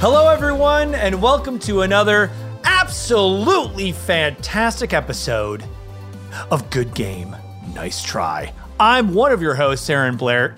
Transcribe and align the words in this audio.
Hello, 0.00 0.28
everyone, 0.28 0.94
and 0.94 1.20
welcome 1.20 1.58
to 1.58 1.82
another 1.82 2.30
absolutely 2.64 3.92
fantastic 3.92 4.94
episode 4.94 5.62
of 6.50 6.70
Good 6.70 6.94
Game, 6.94 7.36
Nice 7.74 8.02
Try. 8.02 8.50
I'm 8.80 9.12
one 9.12 9.30
of 9.30 9.42
your 9.42 9.54
hosts, 9.54 9.90
Aaron 9.90 10.16
Blair, 10.16 10.56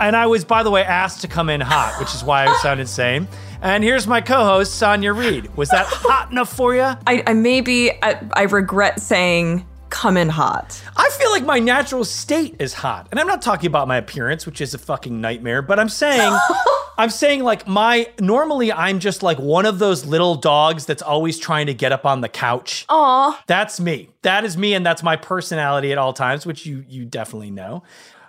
and 0.00 0.16
I 0.16 0.28
was, 0.28 0.46
by 0.46 0.62
the 0.62 0.70
way, 0.70 0.82
asked 0.82 1.20
to 1.20 1.28
come 1.28 1.50
in 1.50 1.60
hot, 1.60 2.00
which 2.00 2.14
is 2.14 2.24
why 2.24 2.46
I 2.46 2.56
sounded 2.62 2.88
same. 2.88 3.28
And 3.60 3.84
here's 3.84 4.06
my 4.06 4.22
co-host, 4.22 4.80
Sonja 4.80 5.14
Reid. 5.14 5.54
Was 5.56 5.68
that 5.68 5.84
hot 5.90 6.30
enough 6.30 6.50
for 6.50 6.74
you? 6.74 6.80
I, 7.06 7.22
I 7.26 7.34
maybe 7.34 7.90
I, 8.02 8.18
I 8.32 8.44
regret 8.44 8.98
saying 8.98 9.66
come 9.92 10.16
in 10.16 10.30
hot. 10.30 10.82
I 10.96 11.08
feel 11.10 11.30
like 11.30 11.44
my 11.44 11.58
natural 11.58 12.04
state 12.04 12.56
is 12.58 12.72
hot. 12.72 13.06
And 13.10 13.20
I'm 13.20 13.26
not 13.26 13.42
talking 13.42 13.66
about 13.66 13.86
my 13.86 13.98
appearance, 13.98 14.46
which 14.46 14.60
is 14.60 14.72
a 14.72 14.78
fucking 14.78 15.20
nightmare, 15.20 15.60
but 15.60 15.78
I'm 15.78 15.90
saying 15.90 16.36
I'm 16.98 17.10
saying 17.10 17.44
like 17.44 17.68
my 17.68 18.08
normally 18.18 18.72
I'm 18.72 18.98
just 18.98 19.22
like 19.22 19.38
one 19.38 19.66
of 19.66 19.78
those 19.78 20.06
little 20.06 20.34
dogs 20.34 20.86
that's 20.86 21.02
always 21.02 21.38
trying 21.38 21.66
to 21.66 21.74
get 21.74 21.92
up 21.92 22.06
on 22.06 22.22
the 22.22 22.28
couch. 22.28 22.86
Aw. 22.88 23.42
That's 23.46 23.78
me. 23.78 24.08
That 24.22 24.44
is 24.44 24.56
me 24.56 24.74
and 24.74 24.84
that's 24.84 25.02
my 25.02 25.16
personality 25.16 25.92
at 25.92 25.98
all 25.98 26.14
times, 26.14 26.46
which 26.46 26.64
you 26.66 26.84
you 26.88 27.04
definitely 27.04 27.50
know. 27.50 27.82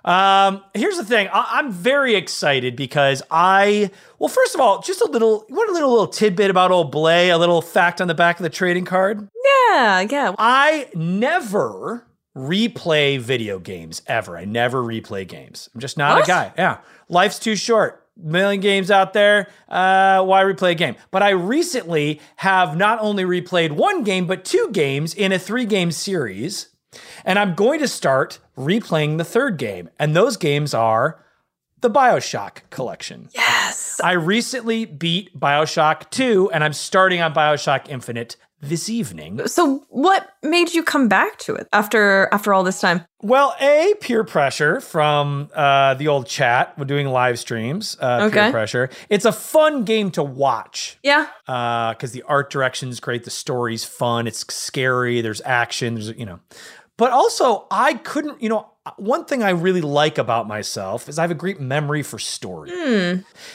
Um, 0.06 0.64
here's 0.74 0.98
the 0.98 1.06
thing. 1.06 1.30
I- 1.32 1.48
I'm 1.60 1.72
very 1.72 2.16
excited 2.16 2.76
because 2.76 3.22
I, 3.32 3.90
well, 4.20 4.28
first 4.30 4.54
of 4.54 4.62
all, 4.62 4.82
just 4.82 5.02
a 5.02 5.06
little, 5.06 5.46
what 5.50 5.70
a 5.70 5.72
little, 5.72 5.90
little 5.92 6.08
tidbit 6.08 6.50
about 6.50 6.72
old 6.72 6.92
Blay, 6.92 7.30
a 7.30 7.38
little 7.38 7.62
fact 7.62 8.02
on 8.02 8.08
the 8.08 8.14
back 8.14 8.38
of 8.40 8.44
the 8.44 8.50
trading 8.50 8.86
card. 8.86 9.28
Yeah, 9.72 10.02
yeah. 10.02 10.36
I 10.38 10.90
never 10.94 12.06
replay 12.36 13.20
video 13.20 13.60
games 13.60 14.02
ever. 14.08 14.38
I 14.38 14.46
never 14.46 14.82
replay 14.84 15.28
games. 15.28 15.70
I'm 15.74 15.80
just 15.80 15.98
not 15.98 16.16
What? 16.18 16.26
a 16.26 16.28
guy. 16.28 16.54
Yeah. 16.58 16.78
Life's 17.10 17.40
too 17.40 17.56
short. 17.56 18.00
Million 18.16 18.62
games 18.62 18.92
out 18.92 19.14
there. 19.14 19.48
Uh, 19.70 20.24
why 20.24 20.44
replay 20.44 20.72
a 20.72 20.76
game? 20.76 20.96
But 21.12 21.24
I 21.24 21.30
recently 21.32 22.22
have 22.38 22.76
not 22.78 23.00
only 23.02 23.24
replayed 23.24 23.72
one 23.72 24.04
game, 24.04 24.28
but 24.28 24.46
two 24.46 24.70
games 24.72 25.14
in 25.16 25.32
a 25.32 25.40
three 25.40 25.66
game 25.66 25.92
series. 25.92 26.68
And 27.26 27.38
I'm 27.40 27.56
going 27.56 27.80
to 27.80 27.88
start 27.88 28.40
replaying 28.58 29.18
the 29.18 29.24
third 29.24 29.58
game. 29.58 29.90
And 30.00 30.16
those 30.16 30.38
games 30.38 30.74
are 30.74 31.24
the 31.82 31.90
Bioshock 31.90 32.60
collection. 32.70 33.30
Yes. 33.34 34.00
I 34.04 34.14
recently 34.14 34.86
beat 34.86 35.38
Bioshock 35.38 36.10
2, 36.12 36.50
and 36.52 36.64
I'm 36.64 36.74
starting 36.74 37.22
on 37.22 37.34
Bioshock 37.34 37.90
Infinite 37.90 38.38
this 38.62 38.88
evening. 38.88 39.46
So 39.48 39.86
what 39.90 40.30
made 40.42 40.74
you 40.74 40.84
come 40.84 41.10
back 41.10 41.38
to 41.40 41.54
it 41.54 41.68
after 41.74 42.30
after 42.32 42.54
all 42.54 42.64
this 42.64 42.80
time? 42.80 43.04
Well, 43.22 43.54
a 43.60 43.94
peer 44.00 44.24
pressure 44.24 44.80
from 44.80 45.50
uh, 45.54 45.96
the 45.96 46.08
old 46.08 46.28
chat. 46.28 46.74
We're 46.78 46.86
doing 46.86 47.08
live 47.08 47.38
streams. 47.40 47.98
Uh, 48.00 48.30
Peer 48.30 48.52
pressure. 48.52 48.90
It's 49.10 49.26
a 49.26 49.34
fun 49.34 49.84
game 49.84 50.12
to 50.12 50.24
watch 50.24 50.98
Yeah. 51.04 51.28
because 51.46 52.14
the 52.14 52.24
art 52.24 52.50
direction 52.50 52.88
is 52.88 53.02
great. 53.02 53.26
The 53.26 53.30
story's 53.32 53.84
fun. 53.84 54.28
It's 54.28 54.46
scary. 54.54 55.20
There's 55.20 55.42
action. 55.44 55.96
There's 55.96 56.10
you 56.18 56.26
know, 56.26 56.40
but 56.98 57.12
also 57.12 57.68
I 57.72 57.96
couldn't. 57.96 58.42
You 58.42 58.50
know, 58.50 58.70
one 58.98 59.26
thing 59.26 59.44
I 59.44 59.52
really 59.52 59.82
like 59.82 60.18
about 60.18 60.48
myself 60.48 61.08
is 61.10 61.18
I 61.18 61.22
have 61.22 61.32
a 61.32 61.36
great 61.36 61.60
memory 61.60 62.04
for 62.04 62.20
story, 62.20 62.72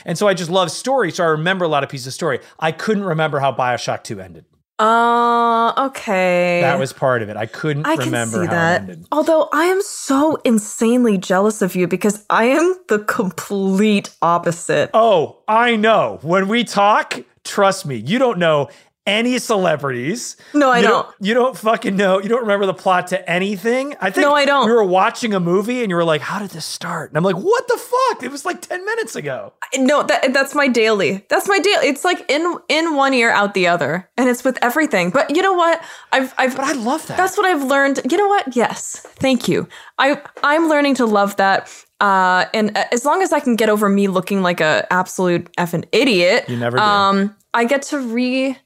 and 0.04 0.16
so 0.19 0.28
I 0.28 0.34
just 0.34 0.50
love 0.50 0.71
story. 0.71 1.10
So 1.10 1.25
I 1.25 1.28
remember 1.28 1.65
a 1.65 1.69
lot 1.69 1.82
of 1.84 1.91
pieces 1.91 2.09
of 2.09 2.12
story. 2.15 2.41
I 2.59 2.72
couldn't 2.72 3.04
remember 3.04 3.38
how 3.41 3.53
Bioshock 3.53 4.04
Two 4.04 4.21
ended. 4.21 4.44
Uh 4.81 5.72
okay. 5.88 6.60
That 6.62 6.78
was 6.78 6.93
part 6.93 7.21
of 7.22 7.28
it. 7.28 7.37
I 7.37 7.47
couldn't 7.47 7.84
I 7.84 7.97
can 7.97 8.04
remember 8.06 8.43
see 8.43 8.47
how 8.47 8.53
that. 8.53 8.82
it 8.82 8.91
ended. 8.91 9.06
Although 9.10 9.48
I 9.53 9.65
am 9.65 9.82
so 9.82 10.37
insanely 10.44 11.19
jealous 11.19 11.62
of 11.62 11.75
you 11.75 11.88
because 11.88 12.25
I 12.31 12.44
am 12.44 12.77
the 12.87 13.00
complete 13.00 14.10
opposite. 14.22 14.91
Oh, 14.94 15.43
I 15.48 15.75
know. 15.75 16.21
When 16.22 16.47
we 16.47 16.62
talk, 16.62 17.19
trust 17.43 17.87
me, 17.87 17.97
you 17.97 18.21
don't 18.21 18.38
know 18.38 18.69
any 19.08 19.38
celebrities. 19.38 20.36
No, 20.52 20.70
I 20.70 20.78
you 20.80 20.86
don't. 20.86 21.08
You 21.20 21.34
don't 21.34 21.56
fucking 21.56 21.96
know. 21.96 22.20
You 22.20 22.28
don't 22.28 22.42
remember 22.42 22.66
the 22.66 22.74
plot 22.74 23.08
to 23.08 23.28
anything. 23.30 23.96
I 24.00 24.10
think 24.10 24.26
No, 24.26 24.34
I 24.34 24.44
don't. 24.44 24.66
We 24.66 24.72
were 24.72 24.84
watching 24.84 25.32
a 25.34 25.41
movie 25.41 25.80
and 25.82 25.91
you 25.91 25.96
were 25.96 26.04
like, 26.04 26.20
"How 26.20 26.38
did 26.38 26.50
this 26.50 26.64
start?" 26.66 27.10
And 27.10 27.16
I'm 27.16 27.24
like, 27.24 27.36
"What 27.36 27.66
the 27.66 27.78
fuck? 27.78 28.22
It 28.22 28.30
was 28.30 28.44
like 28.44 28.60
ten 28.60 28.84
minutes 28.84 29.16
ago." 29.16 29.54
No, 29.76 30.02
that 30.02 30.32
that's 30.34 30.54
my 30.54 30.68
daily. 30.68 31.24
That's 31.28 31.48
my 31.48 31.58
daily. 31.58 31.88
It's 31.88 32.04
like 32.04 32.24
in 32.30 32.56
in 32.68 32.94
one 32.94 33.14
ear 33.14 33.30
out 33.30 33.54
the 33.54 33.66
other, 33.66 34.08
and 34.16 34.28
it's 34.28 34.44
with 34.44 34.58
everything. 34.62 35.10
But 35.10 35.34
you 35.34 35.42
know 35.42 35.54
what? 35.54 35.82
I've 36.12 36.34
I've 36.38 36.56
But 36.56 36.66
I 36.66 36.72
love 36.72 37.06
that. 37.08 37.16
That's 37.16 37.36
what 37.36 37.47
I've 37.47 37.64
learned. 37.64 38.00
You 38.10 38.18
know 38.18 38.28
what? 38.28 38.54
Yes. 38.54 39.00
Thank 39.00 39.48
you. 39.48 39.66
I 39.98 40.20
I'm 40.42 40.68
learning 40.68 40.94
to 40.97 41.06
love 41.06 41.36
that. 41.36 41.72
Uh, 42.00 42.44
and 42.54 42.76
as 42.92 43.04
long 43.04 43.22
as 43.22 43.32
I 43.32 43.41
can 43.41 43.56
get 43.56 43.68
over 43.68 43.88
me 43.88 44.06
looking 44.06 44.41
like 44.41 44.60
a 44.60 44.86
absolute 44.92 45.50
effing 45.58 45.84
idiot, 45.91 46.44
You 46.48 46.56
never 46.56 46.76
do. 46.76 46.82
um, 46.82 47.34
I 47.52 47.64
get 47.64 47.82
to 47.91 47.98
re 47.98 48.56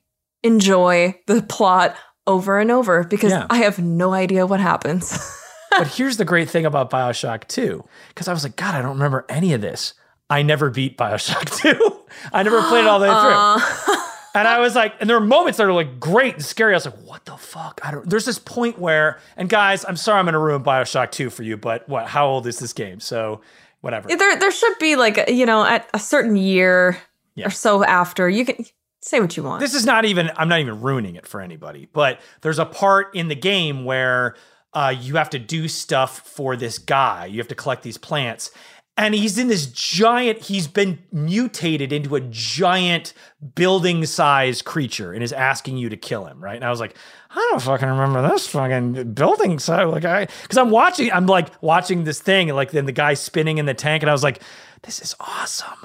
enjoy 0.43 1.19
the 1.27 1.43
plot 1.43 1.97
over 2.27 2.59
and 2.59 2.71
over 2.71 3.05
because 3.05 3.31
Yeah. 3.33 3.47
I 3.51 3.59
have 3.59 3.79
no 3.79 4.13
idea 4.13 4.47
what 4.47 4.61
happens. 4.61 5.19
but 5.71 5.87
here's 5.89 6.17
the 6.17 6.25
great 6.25 6.49
thing 6.51 6.67
about 6.67 6.91
Bioshock 6.91 7.49
2, 7.49 7.85
because 8.09 8.29
I 8.29 8.33
was 8.33 8.45
like, 8.45 8.57
God, 8.57 8.75
I 8.75 8.83
don't 8.83 8.93
remember 8.95 9.25
any 9.29 9.53
of 9.55 9.61
this. 9.61 9.95
I 10.31 10.43
never 10.43 10.71
beat 10.71 10.97
Bioshock 10.97 11.51
2. 11.63 12.01
I 12.33 12.43
never 12.43 12.63
played 12.69 12.85
it 12.85 12.87
all 12.89 12.99
the 13.01 13.09
way 13.09 13.59
through. 13.91 13.99
And 14.35 14.49
I 14.49 14.61
was 14.61 14.75
like, 14.75 14.95
and 14.99 15.11
there 15.11 15.21
were 15.21 15.27
moments 15.27 15.59
that 15.59 15.67
are 15.67 15.75
like 15.75 16.01
great 16.01 16.37
and 16.37 16.43
scary. 16.43 16.73
I 16.73 16.77
was 16.77 16.87
like, 16.87 16.97
what 17.05 17.23
the 17.27 17.37
fuck? 17.37 17.83
I 17.85 17.91
don't. 17.91 18.09
There's 18.09 18.25
this 18.25 18.39
point 18.39 18.79
where, 18.79 19.19
and 19.37 19.47
guys, 19.47 19.85
I'm 19.85 19.95
sorry 19.99 20.21
I'm 20.21 20.25
going 20.25 20.33
to 20.33 20.39
ruin 20.39 20.63
Bioshock 20.65 21.11
2 21.11 21.29
for 21.29 21.43
you, 21.43 21.59
but 21.59 21.87
what? 21.87 22.07
How 22.07 22.29
old 22.29 22.47
is 22.47 22.59
this 22.59 22.73
game? 22.73 22.99
So, 22.99 23.43
whatever. 23.83 24.09
there 24.09 24.39
there 24.39 24.51
should 24.51 24.79
be 24.79 24.97
like 24.97 25.23
you 25.29 25.45
know 25.45 25.63
at 25.67 25.87
a 25.93 25.99
certain 25.99 26.37
year 26.37 26.97
Yeah. 27.35 27.49
or 27.49 27.51
so 27.51 27.85
after 27.85 28.27
you 28.27 28.47
can 28.47 28.65
say 29.03 29.21
what 29.21 29.37
you 29.37 29.43
want. 29.43 29.61
this 29.61 29.75
is 29.75 29.85
not 29.85 30.05
even 30.05 30.31
i'm 30.37 30.49
not 30.49 30.61
even 30.61 30.81
ruining 30.81 31.17
it 31.17 31.27
for 31.27 31.41
anybody 31.41 31.89
but 31.93 32.21
there's 32.41 32.59
a 32.59 32.65
part 32.67 33.15
in 33.15 33.29
the 33.29 33.35
game 33.35 33.85
where 33.85 34.35
uh, 34.75 34.95
you 34.99 35.17
have 35.17 35.31
to 35.31 35.39
do 35.39 35.69
stuff 35.69 36.21
for 36.21 36.57
this 36.57 36.79
guy. 36.79 37.27
You 37.27 37.39
have 37.39 37.49
to 37.49 37.55
collect 37.55 37.83
these 37.83 37.99
plants. 37.99 38.51
And 38.97 39.15
he's 39.15 39.39
in 39.39 39.49
this 39.49 39.67
giant 39.67 40.39
he's 40.39 40.67
been 40.67 40.99
mutated 41.11 41.93
into 41.95 42.15
a 42.15 42.21
giant 42.21 43.15
building 43.55 44.05
size 44.05 44.61
creature 44.61 45.13
and 45.13 45.23
is 45.23 45.33
asking 45.33 45.79
you 45.79 45.89
to 45.89 45.97
kill 45.97 46.27
him 46.27 46.45
right? 46.45 46.57
And 46.57 46.65
i 46.65 46.71
was 46.71 46.79
like 46.79 46.95
i 47.35 47.49
don't 47.51 47.63
fucking 47.63 47.89
remember 47.89 48.29
this 48.29 48.47
fucking 48.49 49.13
building 49.15 49.59
So 49.59 49.91
like 49.91 50.05
i 50.05 50.27
because 50.43 50.59
i'm 50.59 50.71
watching 50.71 51.13
i'm 51.13 51.27
like 51.27 51.49
watching 51.63 52.05
this 52.05 52.21
thing 52.21 52.51
and 52.51 52.57
like 52.57 52.71
then 52.71 52.87
the 52.87 52.93
guy 52.93 53.15
spinning 53.15 53.59
in 53.59 53.67
the 53.67 53.75
tank 53.75 54.03
and 54.03 54.11
i 54.11 54.13
was 54.13 54.23
like 54.23 54.43
this 54.83 55.01
is 55.01 55.15
awesome 55.21 55.79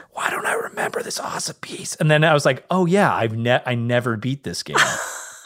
why 0.20 0.28
don't 0.28 0.44
I 0.44 0.52
remember 0.52 1.02
this 1.02 1.18
awesome 1.18 1.56
piece? 1.62 1.96
And 1.96 2.10
then 2.10 2.24
I 2.24 2.34
was 2.34 2.44
like, 2.44 2.64
oh 2.70 2.84
yeah, 2.84 3.14
I've 3.14 3.34
ne- 3.34 3.62
I 3.64 3.74
never 3.74 4.18
beat 4.18 4.44
this 4.44 4.62
game. 4.62 4.76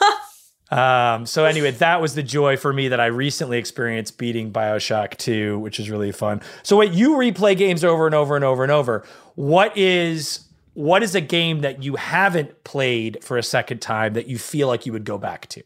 um, 0.69 1.25
so 1.25 1.45
anyway, 1.45 1.71
that 1.71 2.01
was 2.01 2.15
the 2.15 2.23
joy 2.23 2.57
for 2.57 2.73
me 2.73 2.89
that 2.89 2.99
I 2.99 3.05
recently 3.05 3.57
experienced 3.57 4.17
beating 4.17 4.51
Bioshock 4.51 5.15
2, 5.15 5.59
which 5.59 5.79
is 5.79 5.89
really 5.89 6.11
fun. 6.11 6.41
So 6.63 6.75
wait, 6.75 6.91
you 6.91 7.11
replay 7.11 7.57
games 7.57 7.85
over 7.85 8.05
and 8.05 8.13
over 8.13 8.35
and 8.35 8.43
over 8.43 8.63
and 8.63 8.71
over. 8.71 9.05
What 9.35 9.77
is 9.77 10.44
what 10.75 11.01
is 11.03 11.15
a 11.15 11.21
game 11.21 11.61
that 11.61 11.81
you 11.83 11.95
haven't 11.95 12.63
played 12.63 13.17
for 13.23 13.37
a 13.37 13.43
second 13.43 13.81
time 13.81 14.13
that 14.13 14.27
you 14.27 14.37
feel 14.37 14.67
like 14.67 14.85
you 14.85 14.93
would 14.93 15.05
go 15.05 15.17
back 15.17 15.47
to? 15.49 15.63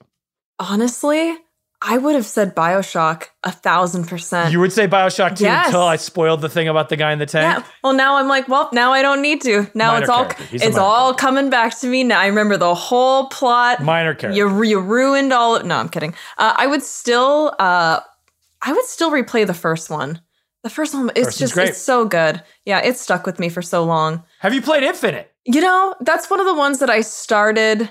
Honestly, 0.60 1.36
I 1.82 1.98
would 1.98 2.16
have 2.16 2.26
said 2.26 2.54
Bioshock 2.56 3.28
a 3.44 3.52
thousand 3.52 4.06
percent. 4.08 4.52
You 4.52 4.60
would 4.60 4.74
say 4.74 4.86
Bioshock 4.88 5.38
2 5.38 5.46
Yes. 5.46 5.68
until 5.68 5.84
I 5.84 5.96
spoiled 5.96 6.42
the 6.42 6.50
thing 6.50 6.68
about 6.68 6.90
the 6.90 6.98
guy 6.98 7.14
in 7.14 7.20
the 7.20 7.26
tank? 7.26 7.60
yeah. 7.64 7.72
Well, 7.84 7.94
now 7.94 8.18
I'm 8.18 8.28
like, 8.28 8.50
well, 8.50 8.70
now 8.74 8.92
I 8.92 9.02
don't 9.02 9.22
need 9.22 9.42
to. 9.44 9.66
Now 9.74 9.92
Minor 9.94 10.02
it's 10.02 10.10
all. 10.10 10.32
It's 10.52 10.78
all 10.78 11.06
character. 11.14 11.22
coming 11.22 11.50
back 11.50 11.80
to 11.80 11.88
me. 11.88 12.04
Now 12.04 12.20
I 12.20 12.28
remember 12.28 12.58
the 12.58 12.76
whole 12.76 13.28
plot. 13.30 13.82
Minor 13.82 14.14
character. 14.14 14.38
You 14.38 14.64
you 14.64 14.80
ruined 14.82 15.32
all. 15.32 15.56
of 15.56 15.66
No, 15.66 15.78
I'm 15.78 15.88
kidding. 15.90 16.14
Uh, 16.38 16.54
I 16.58 16.68
would 16.68 16.84
still 16.84 17.56
uh, 17.60 18.02
I 18.62 18.74
would 18.74 18.86
still 18.86 19.12
replay 19.12 19.48
the 19.48 19.54
first 19.54 19.90
one. 19.90 20.20
The 20.64 20.70
first 20.70 20.94
one, 20.94 21.10
it's 21.16 21.28
First 21.28 21.40
just 21.40 21.58
it's 21.58 21.78
so 21.78 22.06
good. 22.06 22.44
Yeah, 22.66 22.80
it 22.80 22.98
stuck 22.98 23.26
with 23.26 23.40
me 23.40 23.50
for 23.50 23.62
so 23.62 23.84
long. 23.84 24.24
Have 24.40 24.54
you 24.54 24.62
played 24.62 24.84
Infinite? 24.84 25.32
You 25.46 25.62
know, 25.62 25.96
that's 26.02 26.30
one 26.30 26.40
of 26.40 26.46
the 26.46 26.54
ones 26.54 26.80
that 26.80 26.90
I 26.90 27.02
started, 27.02 27.84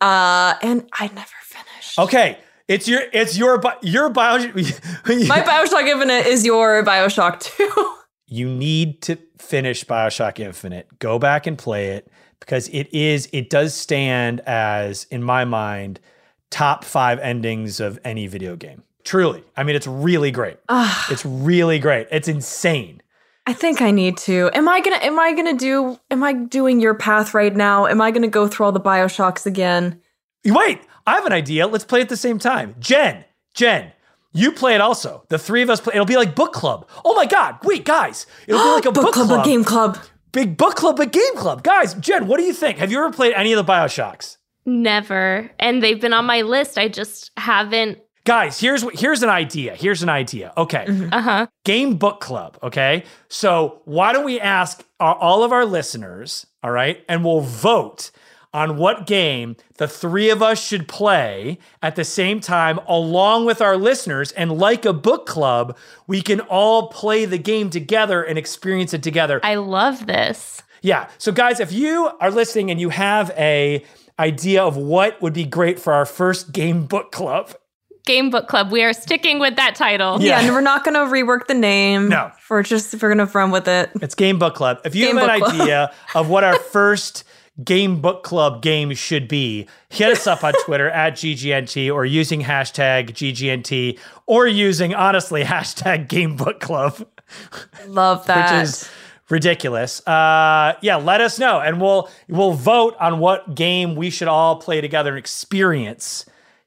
uh, 0.00 0.54
and 0.62 0.88
I 0.94 1.08
never 1.08 1.28
finished. 1.42 1.98
Okay. 1.98 2.38
It's 2.68 2.88
your 2.88 3.02
it's 3.12 3.38
your 3.38 3.62
your 3.82 4.10
Bioshock. 4.10 4.54
My 5.28 5.40
Bioshock 5.40 5.86
Infinite 5.86 6.26
is 6.26 6.44
your 6.44 6.82
Bioshock 6.82 7.38
2. 7.40 7.94
you 8.26 8.48
need 8.48 9.02
to 9.02 9.16
finish 9.38 9.84
Bioshock 9.84 10.40
Infinite. 10.40 10.98
Go 10.98 11.18
back 11.20 11.46
and 11.46 11.56
play 11.56 11.90
it 11.90 12.10
because 12.40 12.68
it 12.70 12.92
is 12.92 13.28
it 13.32 13.50
does 13.50 13.72
stand 13.72 14.40
as 14.40 15.04
in 15.10 15.22
my 15.22 15.44
mind 15.44 16.00
top 16.50 16.84
5 16.84 17.20
endings 17.20 17.78
of 17.78 18.00
any 18.04 18.26
video 18.26 18.56
game. 18.56 18.82
Truly. 19.06 19.42
I 19.56 19.62
mean 19.62 19.74
it's 19.76 19.86
really 19.86 20.30
great. 20.30 20.58
Ah, 20.68 21.06
It's 21.10 21.24
really 21.24 21.78
great. 21.78 22.08
It's 22.10 22.28
insane. 22.28 23.00
I 23.46 23.52
think 23.52 23.80
I 23.80 23.92
need 23.92 24.16
to. 24.28 24.50
Am 24.52 24.68
I 24.68 24.80
gonna? 24.80 24.96
Am 24.96 25.18
I 25.20 25.32
gonna 25.32 25.54
do? 25.54 25.98
Am 26.10 26.24
I 26.24 26.32
doing 26.32 26.80
your 26.80 26.94
path 26.94 27.32
right 27.32 27.54
now? 27.54 27.86
Am 27.86 28.00
I 28.00 28.10
gonna 28.10 28.26
go 28.26 28.48
through 28.48 28.66
all 28.66 28.72
the 28.72 28.80
Bioshocks 28.80 29.46
again? 29.46 30.00
Wait, 30.44 30.80
I 31.06 31.14
have 31.14 31.26
an 31.26 31.32
idea. 31.32 31.68
Let's 31.68 31.84
play 31.84 32.00
at 32.00 32.08
the 32.08 32.16
same 32.16 32.40
time. 32.40 32.74
Jen, 32.80 33.24
Jen, 33.54 33.92
you 34.32 34.50
play 34.50 34.74
it 34.74 34.80
also. 34.80 35.24
The 35.28 35.38
three 35.38 35.62
of 35.62 35.70
us 35.70 35.80
play. 35.80 35.92
It'll 35.94 36.04
be 36.06 36.16
like 36.16 36.34
book 36.34 36.52
club. 36.52 36.88
Oh 37.04 37.14
my 37.14 37.26
god! 37.26 37.58
Wait, 37.62 37.84
guys, 37.84 38.26
it'll 38.48 38.60
be 38.60 38.68
like 38.74 38.86
a 38.86 38.90
book, 38.92 39.14
club, 39.14 39.28
club. 39.28 39.46
a 39.46 39.48
game 39.48 39.62
club. 39.62 39.96
Big 40.32 40.56
book 40.56 40.74
club, 40.74 40.96
but 40.96 41.12
game 41.12 41.36
club. 41.36 41.62
Guys, 41.62 41.94
Jen, 41.94 42.26
what 42.26 42.38
do 42.40 42.44
you 42.44 42.52
think? 42.52 42.78
Have 42.78 42.90
you 42.90 42.98
ever 42.98 43.12
played 43.12 43.32
any 43.34 43.52
of 43.52 43.64
the 43.64 43.72
Bioshocks? 43.72 44.38
Never. 44.66 45.48
And 45.60 45.82
they've 45.82 46.00
been 46.00 46.12
on 46.12 46.24
my 46.26 46.42
list. 46.42 46.76
I 46.76 46.88
just 46.88 47.30
haven't. 47.36 47.98
Guys, 48.26 48.58
here's 48.58 48.84
what 48.84 48.98
here's 48.98 49.22
an 49.22 49.30
idea. 49.30 49.76
Here's 49.76 50.02
an 50.02 50.08
idea. 50.08 50.52
Okay. 50.56 50.84
Uh 51.12 51.20
huh. 51.20 51.46
Game 51.64 51.96
book 51.96 52.20
club, 52.20 52.58
okay? 52.60 53.04
So, 53.28 53.80
why 53.84 54.12
don't 54.12 54.24
we 54.24 54.40
ask 54.40 54.84
our, 54.98 55.14
all 55.14 55.44
of 55.44 55.52
our 55.52 55.64
listeners, 55.64 56.44
all 56.62 56.72
right? 56.72 57.04
And 57.08 57.24
we'll 57.24 57.40
vote 57.40 58.10
on 58.52 58.78
what 58.78 59.06
game 59.06 59.54
the 59.76 59.86
three 59.86 60.28
of 60.30 60.42
us 60.42 60.60
should 60.60 60.88
play 60.88 61.58
at 61.82 61.94
the 61.94 62.04
same 62.04 62.40
time 62.40 62.80
along 62.88 63.44
with 63.44 63.60
our 63.60 63.76
listeners 63.76 64.32
and 64.32 64.50
like 64.50 64.84
a 64.84 64.92
book 64.92 65.26
club, 65.26 65.76
we 66.06 66.20
can 66.20 66.40
all 66.40 66.88
play 66.88 67.26
the 67.26 67.38
game 67.38 67.70
together 67.70 68.22
and 68.22 68.38
experience 68.38 68.92
it 68.92 69.02
together. 69.02 69.40
I 69.44 69.54
love 69.56 70.06
this. 70.06 70.62
Yeah. 70.82 71.08
So 71.18 71.30
guys, 71.32 71.60
if 71.60 71.70
you 71.70 72.10
are 72.20 72.30
listening 72.30 72.70
and 72.70 72.80
you 72.80 72.88
have 72.88 73.30
a 73.36 73.84
idea 74.18 74.64
of 74.64 74.76
what 74.76 75.20
would 75.20 75.34
be 75.34 75.44
great 75.44 75.78
for 75.78 75.92
our 75.92 76.06
first 76.06 76.52
game 76.52 76.86
book 76.86 77.12
club, 77.12 77.54
Game 78.06 78.30
Book 78.30 78.48
Club. 78.48 78.70
We 78.72 78.82
are 78.82 78.92
sticking 78.94 79.38
with 79.38 79.56
that 79.56 79.74
title. 79.74 80.22
Yeah. 80.22 80.40
Yeah, 80.40 80.46
and 80.46 80.54
we're 80.54 80.60
not 80.62 80.84
gonna 80.84 81.00
rework 81.00 81.46
the 81.48 81.54
name. 81.54 82.08
No. 82.08 82.30
we're 82.48 82.62
just 82.62 82.94
we're 83.02 83.08
gonna 83.10 83.26
run 83.26 83.50
with 83.50 83.68
it. 83.68 83.90
it's 84.00 84.14
Game 84.14 84.38
Book 84.38 84.54
Club. 84.54 84.80
If 84.84 84.94
you 84.94 85.06
Game 85.06 85.16
have 85.18 85.28
an 85.28 85.40
Club. 85.40 85.60
idea 85.60 85.92
of 86.14 86.30
what 86.30 86.44
our 86.44 86.58
first 86.58 87.24
Game 87.62 88.00
Book 88.00 88.22
Club 88.22 88.62
game 88.62 88.92
should 88.94 89.28
be, 89.28 89.66
hit 89.88 90.10
us 90.10 90.26
up 90.26 90.44
on 90.44 90.52
Twitter 90.64 90.90
at 90.90 91.14
GGNT 91.14 91.92
or 91.92 92.04
using 92.04 92.42
hashtag 92.42 93.10
GGNT 93.10 93.98
or 94.26 94.46
using, 94.46 94.94
honestly, 94.94 95.42
hashtag 95.44 96.06
Game 96.08 96.36
Book 96.36 96.60
Club. 96.60 97.06
Love 97.86 98.26
that. 98.26 98.52
which 98.60 98.68
is 98.68 98.88
ridiculous. 99.30 100.06
Uh, 100.06 100.74
yeah, 100.82 100.96
let 100.96 101.20
us 101.20 101.38
know, 101.38 101.58
and 101.60 101.80
we'll 101.80 102.08
we'll 102.28 102.52
vote 102.52 102.94
on 103.00 103.18
what 103.18 103.54
game 103.54 103.96
we 103.96 104.10
should 104.10 104.28
all 104.28 104.56
play 104.60 104.80
together 104.80 105.10
and 105.10 105.18
experience 105.18 106.26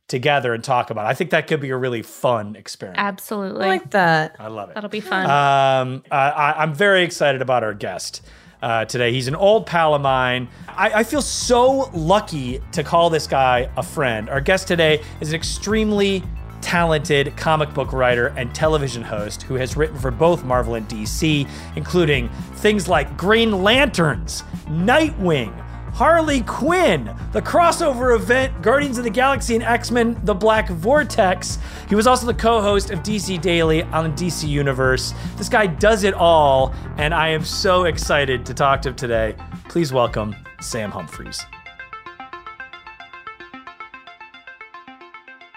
together 0.09 0.53
and 0.53 0.63
talk 0.63 0.89
about. 0.89 1.05
I 1.05 1.13
think 1.13 1.29
that 1.29 1.47
could 1.47 1.61
be 1.61 1.69
a 1.69 1.77
really 1.77 2.01
fun 2.01 2.55
experiment. 2.55 2.99
Absolutely. 2.99 3.65
I 3.65 3.67
like 3.67 3.91
that. 3.91 4.35
I 4.39 4.47
love 4.47 4.69
it. 4.69 4.75
That'll 4.75 4.89
be 4.89 4.99
fun. 4.99 5.25
Um, 5.25 6.03
I, 6.11 6.29
I, 6.29 6.63
I'm 6.63 6.73
very 6.73 7.03
excited 7.03 7.41
about 7.41 7.63
our 7.63 7.73
guest. 7.73 8.21
Uh, 8.61 8.83
today. 8.83 9.13
He's 9.13 9.29
an 9.29 9.35
old 9.35 9.65
pal 9.65 9.95
of 9.95 10.01
mine. 10.01 10.49
I, 10.67 10.91
I 10.95 11.03
feel 11.05 11.21
so 11.21 11.89
lucky 11.93 12.59
to 12.73 12.83
call 12.83 13.09
this 13.09 13.25
guy 13.25 13.71
a 13.77 13.83
friend. 13.83 14.29
Our 14.29 14.41
guest 14.41 14.67
today 14.67 15.01
is 15.21 15.29
an 15.29 15.35
extremely 15.35 16.23
talented 16.59 17.37
comic 17.37 17.73
book 17.73 17.93
writer 17.93 18.33
and 18.35 18.53
television 18.53 19.01
host 19.01 19.43
who 19.43 19.55
has 19.55 19.77
written 19.77 19.97
for 19.97 20.11
both 20.11 20.43
Marvel 20.43 20.75
and 20.75 20.85
DC, 20.89 21.47
including 21.77 22.27
things 22.55 22.89
like 22.89 23.15
Green 23.15 23.63
Lanterns, 23.63 24.43
Nightwing, 24.65 25.53
Harley 25.99 26.43
Quinn, 26.43 27.13
the 27.33 27.41
crossover 27.41 28.15
event 28.15 28.61
Guardians 28.61 28.97
of 28.97 29.03
the 29.03 29.09
Galaxy 29.09 29.55
and 29.55 29.63
X 29.65 29.91
Men 29.91 30.17
The 30.23 30.33
Black 30.33 30.69
Vortex. 30.69 31.59
He 31.89 31.95
was 31.95 32.07
also 32.07 32.25
the 32.25 32.33
co 32.33 32.61
host 32.61 32.89
of 32.89 32.99
DC 32.99 33.41
Daily 33.41 33.83
on 33.83 34.09
the 34.09 34.15
DC 34.15 34.47
Universe. 34.47 35.13
This 35.35 35.49
guy 35.49 35.67
does 35.67 36.05
it 36.05 36.13
all, 36.13 36.73
and 36.95 37.13
I 37.13 37.27
am 37.27 37.43
so 37.43 37.83
excited 37.83 38.45
to 38.45 38.53
talk 38.53 38.81
to 38.83 38.89
him 38.91 38.95
today. 38.95 39.35
Please 39.67 39.91
welcome 39.91 40.33
Sam 40.61 40.89
Humphries. 40.89 41.45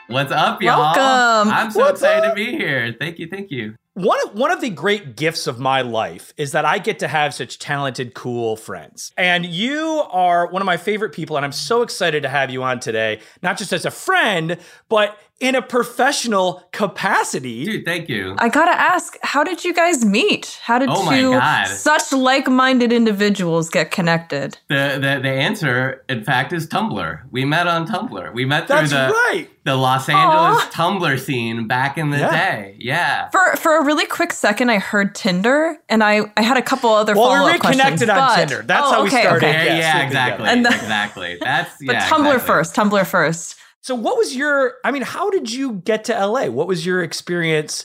What's 0.09 0.33
up, 0.33 0.61
y'all? 0.61 0.93
Welcome. 0.97 1.53
I'm 1.53 1.71
so 1.71 1.83
What's 1.83 2.01
excited 2.01 2.25
up? 2.25 2.31
to 2.31 2.35
be 2.35 2.51
here. 2.51 2.97
Thank 2.99 3.21
you, 3.21 3.29
thank 3.29 3.53
you. 3.53 3.77
One 3.95 4.19
of, 4.25 4.35
one 4.35 4.51
of 4.51 4.63
the 4.63 4.71
great 4.71 5.17
gifts 5.17 5.47
of 5.47 5.59
my 5.59 5.83
life 5.83 6.33
is 6.39 6.53
that 6.53 6.65
I 6.65 6.79
get 6.79 7.01
to 7.01 7.09
have 7.09 7.35
such 7.35 7.59
talented, 7.59 8.15
cool 8.15 8.57
friends. 8.57 9.13
And 9.19 9.45
you 9.45 10.03
are 10.11 10.47
one 10.47 10.63
of 10.63 10.67
my 10.67 10.79
favorite 10.79 11.13
people, 11.13 11.37
and 11.37 11.45
I'm 11.45 11.53
so 11.53 11.83
excited 11.83 12.23
to 12.23 12.31
have 12.31 12.51
you 12.51 12.63
on 12.63 12.81
today, 12.81 13.21
not 13.43 13.59
just 13.59 13.71
as 13.71 13.85
a 13.85 13.91
friend, 13.91 14.57
but 14.89 15.19
in 15.43 15.57
a 15.57 15.61
professional 15.61 16.63
capacity. 16.71 17.65
Dude, 17.65 17.85
thank 17.85 18.09
you. 18.09 18.37
I 18.39 18.49
gotta 18.49 18.71
ask, 18.71 19.17
how 19.23 19.43
did 19.43 19.65
you 19.65 19.75
guys 19.75 20.05
meet? 20.05 20.59
How 20.63 20.79
did 20.79 20.89
Oh 20.89 21.03
my 21.05 21.19
two 21.67 21.75
such 21.75 22.13
like-minded 22.13 22.93
individuals 22.93 23.69
get 23.69 23.91
connected? 23.91 24.59
The, 24.69 24.99
the 25.01 25.21
the 25.21 25.29
answer, 25.31 26.05
in 26.09 26.23
fact, 26.23 26.53
is 26.53 26.67
Tumblr. 26.69 27.21
We 27.33 27.45
met 27.45 27.67
on 27.67 27.87
Tumblr. 27.89 28.33
We 28.33 28.45
met 28.45 28.69
through 28.69 28.77
That's 28.77 28.91
the 28.93 29.09
right. 29.13 29.49
the 29.65 29.75
Los 29.75 30.09
Angeles 30.09 30.63
Aw. 30.65 30.71
Tumblr 30.73 31.19
scene 31.19 31.67
back 31.67 31.99
in 31.99 32.11
the 32.11 32.19
Yeah. 32.19 32.31
day. 32.31 32.77
Yeah. 32.79 33.29
For 33.31 33.57
for 33.57 33.79
a 33.79 33.85
really 33.85 34.07
quick 34.07 34.33
second, 34.33 34.71
I 34.71 34.79
heard 34.79 35.15
Tinder, 35.17 35.77
and 35.89 36.05
I 36.05 36.21
I 36.37 36.43
had 36.43 36.57
a 36.57 36.63
couple 36.63 36.91
other 36.91 37.15
Well, 37.17 37.31
we 37.31 37.35
follow-up 37.37 37.61
questions. 37.61 37.79
reconnected 37.83 38.11
on 38.11 38.17
but- 38.29 38.37
Tinder. 38.37 38.63
That's 38.65 38.87
oh, 38.87 38.93
how 38.93 39.03
we 39.03 39.09
okay, 39.09 39.23
started. 39.23 39.45
okay. 39.49 39.53
Yeah, 39.67 39.75
Yeah, 39.75 39.79
yeah, 39.99 40.07
exactly. 40.07 40.45
together. 40.47 40.57
And 40.57 40.65
the- 40.67 40.75
exactly. 40.83 41.39
That's 41.41 41.71
yeah, 41.81 41.87
But. 41.93 41.97
Tumblr 42.17 42.35
exactly. 42.37 42.47
first. 42.47 42.77
Tumblr 42.77 43.07
first. 43.07 43.57
So, 43.83 43.97
what 43.97 44.17
was 44.17 44.35
your, 44.35 44.75
I 44.85 44.93
mean, 44.93 45.03
how 45.03 45.29
did 45.29 45.53
you 45.53 45.73
get 45.75 46.05
to 46.05 46.13
LA? 46.27 46.47
What 46.47 46.69
was 46.69 46.87
your 46.87 47.03
experience 47.03 47.85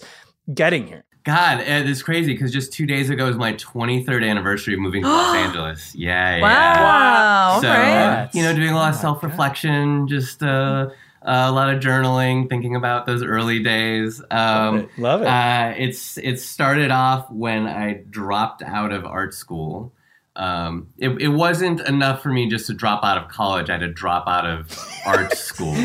getting 0.54 0.86
here? 0.88 1.04
God, 1.24 1.60
it 1.60 1.89
is 1.89 2.04
crazy 2.04 2.34
because 2.34 2.54
just 2.54 2.72
two 2.72 2.86
days 2.86 3.10
ago 3.10 3.25
was 3.25 3.36
my 3.36 3.54
23rd 3.54 4.24
anniversary 4.25 4.75
of 4.75 4.80
moving 4.80 5.01
to 5.04 5.10
Los 5.10 5.36
Angeles. 5.48 5.96
Yeah, 5.96 6.38
yeah. 6.38 6.42
Wow. 6.42 7.60
so 7.62 7.68
all 7.68 7.74
right. 7.74 7.84
That's- 7.84 8.36
you 8.36 8.44
know 8.44 8.54
doing 8.56 8.70
a 8.70 8.75
lot 8.75 8.89
of 8.89 8.94
oh 8.94 8.98
my 8.98 9.01
self-reflection 9.01 10.08
just 10.08 10.42
uh, 10.44 10.88
a 11.24 11.51
lot 11.51 11.74
of 11.74 11.82
journaling 11.82 12.48
thinking 12.48 12.75
about 12.75 13.06
those 13.08 13.24
early 13.24 13.62
days 13.62 14.22
Love 14.32 14.74
um, 14.74 14.77
it. 14.80 14.89
Love 14.98 15.22
it. 15.24 15.27
uh, 15.27 15.74
it's 15.77 16.18
it 16.20 16.39
started 16.39 16.92
off 16.92 17.30
when 17.32 17.68
i 17.68 18.04
dropped 18.10 18.62
out 18.62 18.94
of 18.94 19.06
art 19.06 19.34
school 19.34 19.92
um, 20.38 20.88
it, 20.98 21.10
it 21.22 21.27
wasn't 21.29 21.82
enough 21.82 22.22
for 22.24 22.29
me 22.29 22.48
just 22.48 22.67
to 22.67 22.74
drop 22.74 23.03
out 23.03 23.17
of 23.17 23.27
college 23.29 23.70
i 23.70 23.74
had 23.74 23.82
to 23.82 23.88
drop 23.91 24.27
out 24.27 24.46
of 24.46 24.79
art 25.06 25.34
school 25.38 25.75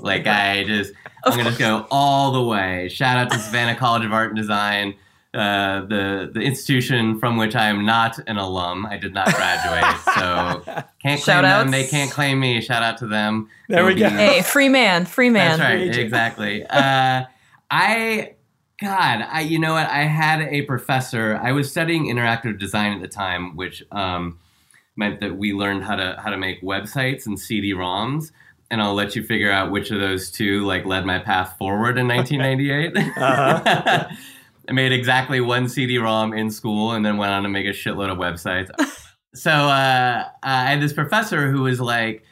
like 0.00 0.26
i 0.26 0.64
just 0.64 0.92
i'm 1.24 1.32
gonna 1.36 1.44
just 1.50 1.58
go 1.58 1.86
all 1.90 2.32
the 2.32 2.42
way 2.42 2.88
shout 2.88 3.16
out 3.16 3.30
to 3.30 3.38
savannah 3.38 3.76
college 3.76 4.04
of 4.04 4.12
art 4.12 4.28
and 4.30 4.36
design 4.36 4.94
uh, 5.34 5.80
the 5.86 6.30
the 6.34 6.40
institution 6.40 7.18
from 7.18 7.38
which 7.38 7.56
I 7.56 7.68
am 7.68 7.86
not 7.86 8.18
an 8.26 8.36
alum. 8.36 8.84
I 8.84 8.98
did 8.98 9.14
not 9.14 9.34
graduate, 9.34 9.98
so 10.04 10.60
can't 10.66 10.84
claim 11.02 11.16
Shout 11.20 11.44
them. 11.44 11.44
outs. 11.44 11.70
They 11.70 11.86
can't 11.86 12.10
claim 12.10 12.38
me. 12.38 12.60
Shout 12.60 12.82
out 12.82 12.98
to 12.98 13.06
them. 13.06 13.48
There 13.66 13.82
we 13.86 13.92
It'll 13.92 14.10
go. 14.10 14.10
be- 14.10 14.14
Hey, 14.22 14.42
free 14.42 14.68
man, 14.68 15.06
free 15.06 15.30
man. 15.30 15.58
That's 15.58 15.70
right. 15.70 15.96
Exactly. 15.98 16.66
Uh, 16.66 17.24
I, 17.70 18.34
God, 18.82 19.24
I 19.30 19.42
you 19.42 19.60
know 19.60 19.74
what? 19.74 19.88
I 19.88 20.02
had 20.02 20.42
a 20.42 20.62
professor. 20.62 21.38
I 21.40 21.52
was 21.52 21.70
studying 21.70 22.06
interactive 22.06 22.58
design 22.58 22.92
at 22.92 23.00
the 23.00 23.06
time, 23.06 23.54
which 23.54 23.84
um, 23.92 24.40
meant 24.96 25.20
that 25.20 25.36
we 25.36 25.52
learned 25.52 25.84
how 25.84 25.94
to 25.94 26.20
how 26.22 26.30
to 26.30 26.36
make 26.36 26.60
websites 26.62 27.26
and 27.26 27.38
CD-ROMs. 27.38 28.32
And 28.72 28.82
I'll 28.82 28.94
let 28.94 29.14
you 29.14 29.22
figure 29.22 29.52
out 29.52 29.70
which 29.70 29.92
of 29.92 30.00
those 30.00 30.32
two 30.32 30.64
like 30.64 30.84
led 30.84 31.06
my 31.06 31.20
path 31.20 31.56
forward 31.58 31.96
in 31.96 32.08
1998. 32.08 32.96
Uh-huh. 33.16 34.08
I 34.68 34.72
made 34.72 34.92
exactly 34.92 35.40
one 35.40 35.68
CD-ROM 35.68 36.32
in 36.32 36.50
school, 36.50 36.92
and 36.92 37.06
then 37.06 37.18
went 37.18 37.32
on 37.32 37.44
to 37.44 37.48
make 37.48 37.66
a 37.66 37.70
shitload 37.70 38.10
of 38.10 38.18
websites. 38.18 38.70
so 39.34 39.50
uh, 39.50 40.24
I 40.42 40.70
had 40.70 40.80
this 40.80 40.92
professor 40.92 41.52
who 41.52 41.62
was 41.62 41.80
like, 41.80 42.24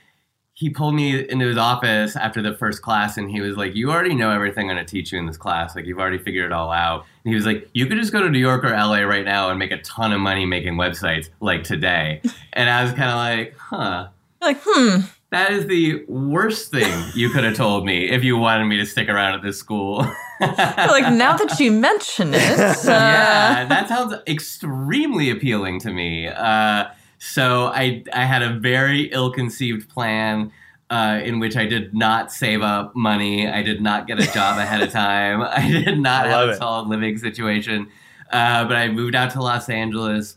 he 0.61 0.69
pulled 0.69 0.95
me 0.95 1.27
into 1.27 1.47
his 1.47 1.57
office 1.57 2.17
after 2.17 2.43
the 2.43 2.53
first 2.53 2.83
class 2.83 3.17
and 3.17 3.31
he 3.31 3.41
was 3.41 3.57
like, 3.57 3.75
You 3.75 3.91
already 3.91 4.15
know 4.15 4.31
everything 4.31 4.69
I'm 4.69 4.77
going 4.77 4.85
to 4.85 4.91
teach 4.91 5.11
you 5.11 5.19
in 5.19 5.25
this 5.25 5.39
class. 5.39 5.75
Like, 5.75 5.87
you've 5.87 5.99
already 5.99 6.19
figured 6.19 6.45
it 6.45 6.53
all 6.53 6.71
out. 6.71 7.07
And 7.25 7.33
he 7.33 7.35
was 7.35 7.47
like, 7.47 7.71
You 7.73 7.87
could 7.87 7.97
just 7.97 8.13
go 8.13 8.23
to 8.23 8.29
New 8.29 8.39
York 8.39 8.63
or 8.63 8.69
LA 8.69 8.99
right 8.99 9.25
now 9.25 9.49
and 9.49 9.59
make 9.59 9.71
a 9.71 9.81
ton 9.81 10.13
of 10.13 10.21
money 10.21 10.45
making 10.45 10.75
websites 10.75 11.31
like 11.41 11.65
today. 11.65 12.21
and 12.53 12.69
I 12.69 12.83
was 12.85 12.93
kind 12.93 13.11
of 13.11 13.17
like, 13.17 13.57
Huh. 13.57 14.09
Like, 14.43 14.59
hmm. 14.63 15.01
That 15.31 15.53
is 15.53 15.67
the 15.67 16.05
worst 16.09 16.73
thing 16.73 17.05
you 17.15 17.31
could 17.31 17.45
have 17.45 17.55
told 17.55 17.87
me 17.87 18.11
if 18.11 18.23
you 18.23 18.37
wanted 18.37 18.67
me 18.67 18.77
to 18.77 18.85
stick 18.85 19.09
around 19.09 19.37
at 19.37 19.43
this 19.43 19.59
school. 19.59 19.99
like 20.41 21.11
now 21.11 21.39
that 21.39 21.59
you 21.59 21.71
mention 21.71 22.35
it, 22.35 22.59
uh, 22.59 22.75
yeah, 22.85 23.65
that 23.65 23.89
sounds 23.89 24.15
extremely 24.27 25.31
appealing 25.31 25.79
to 25.81 25.93
me. 25.93 26.27
Uh, 26.27 26.89
so 27.21 27.67
I 27.67 28.03
I 28.13 28.25
had 28.25 28.43
a 28.43 28.59
very 28.59 29.03
ill-conceived 29.13 29.89
plan. 29.89 30.51
Uh, 30.93 31.21
in 31.25 31.39
which 31.39 31.57
I 31.57 31.67
did 31.67 31.95
not 31.95 32.33
save 32.33 32.63
up 32.63 32.97
money. 32.97 33.47
I 33.49 33.63
did 33.63 33.81
not 33.81 34.09
get 34.09 34.19
a 34.19 34.27
job 34.33 34.59
ahead 34.59 34.83
of 34.83 34.91
time. 34.93 35.41
I 35.41 35.71
did 35.71 36.01
not 36.01 36.27
I 36.27 36.31
have 36.31 36.49
a 36.49 36.51
it. 36.51 36.57
solid 36.57 36.89
living 36.89 37.17
situation. 37.17 37.87
Uh, 38.33 38.65
but 38.65 38.77
I 38.77 38.89
moved 38.89 39.15
out 39.15 39.31
to 39.35 39.41
Los 39.41 39.69
Angeles. 39.69 40.37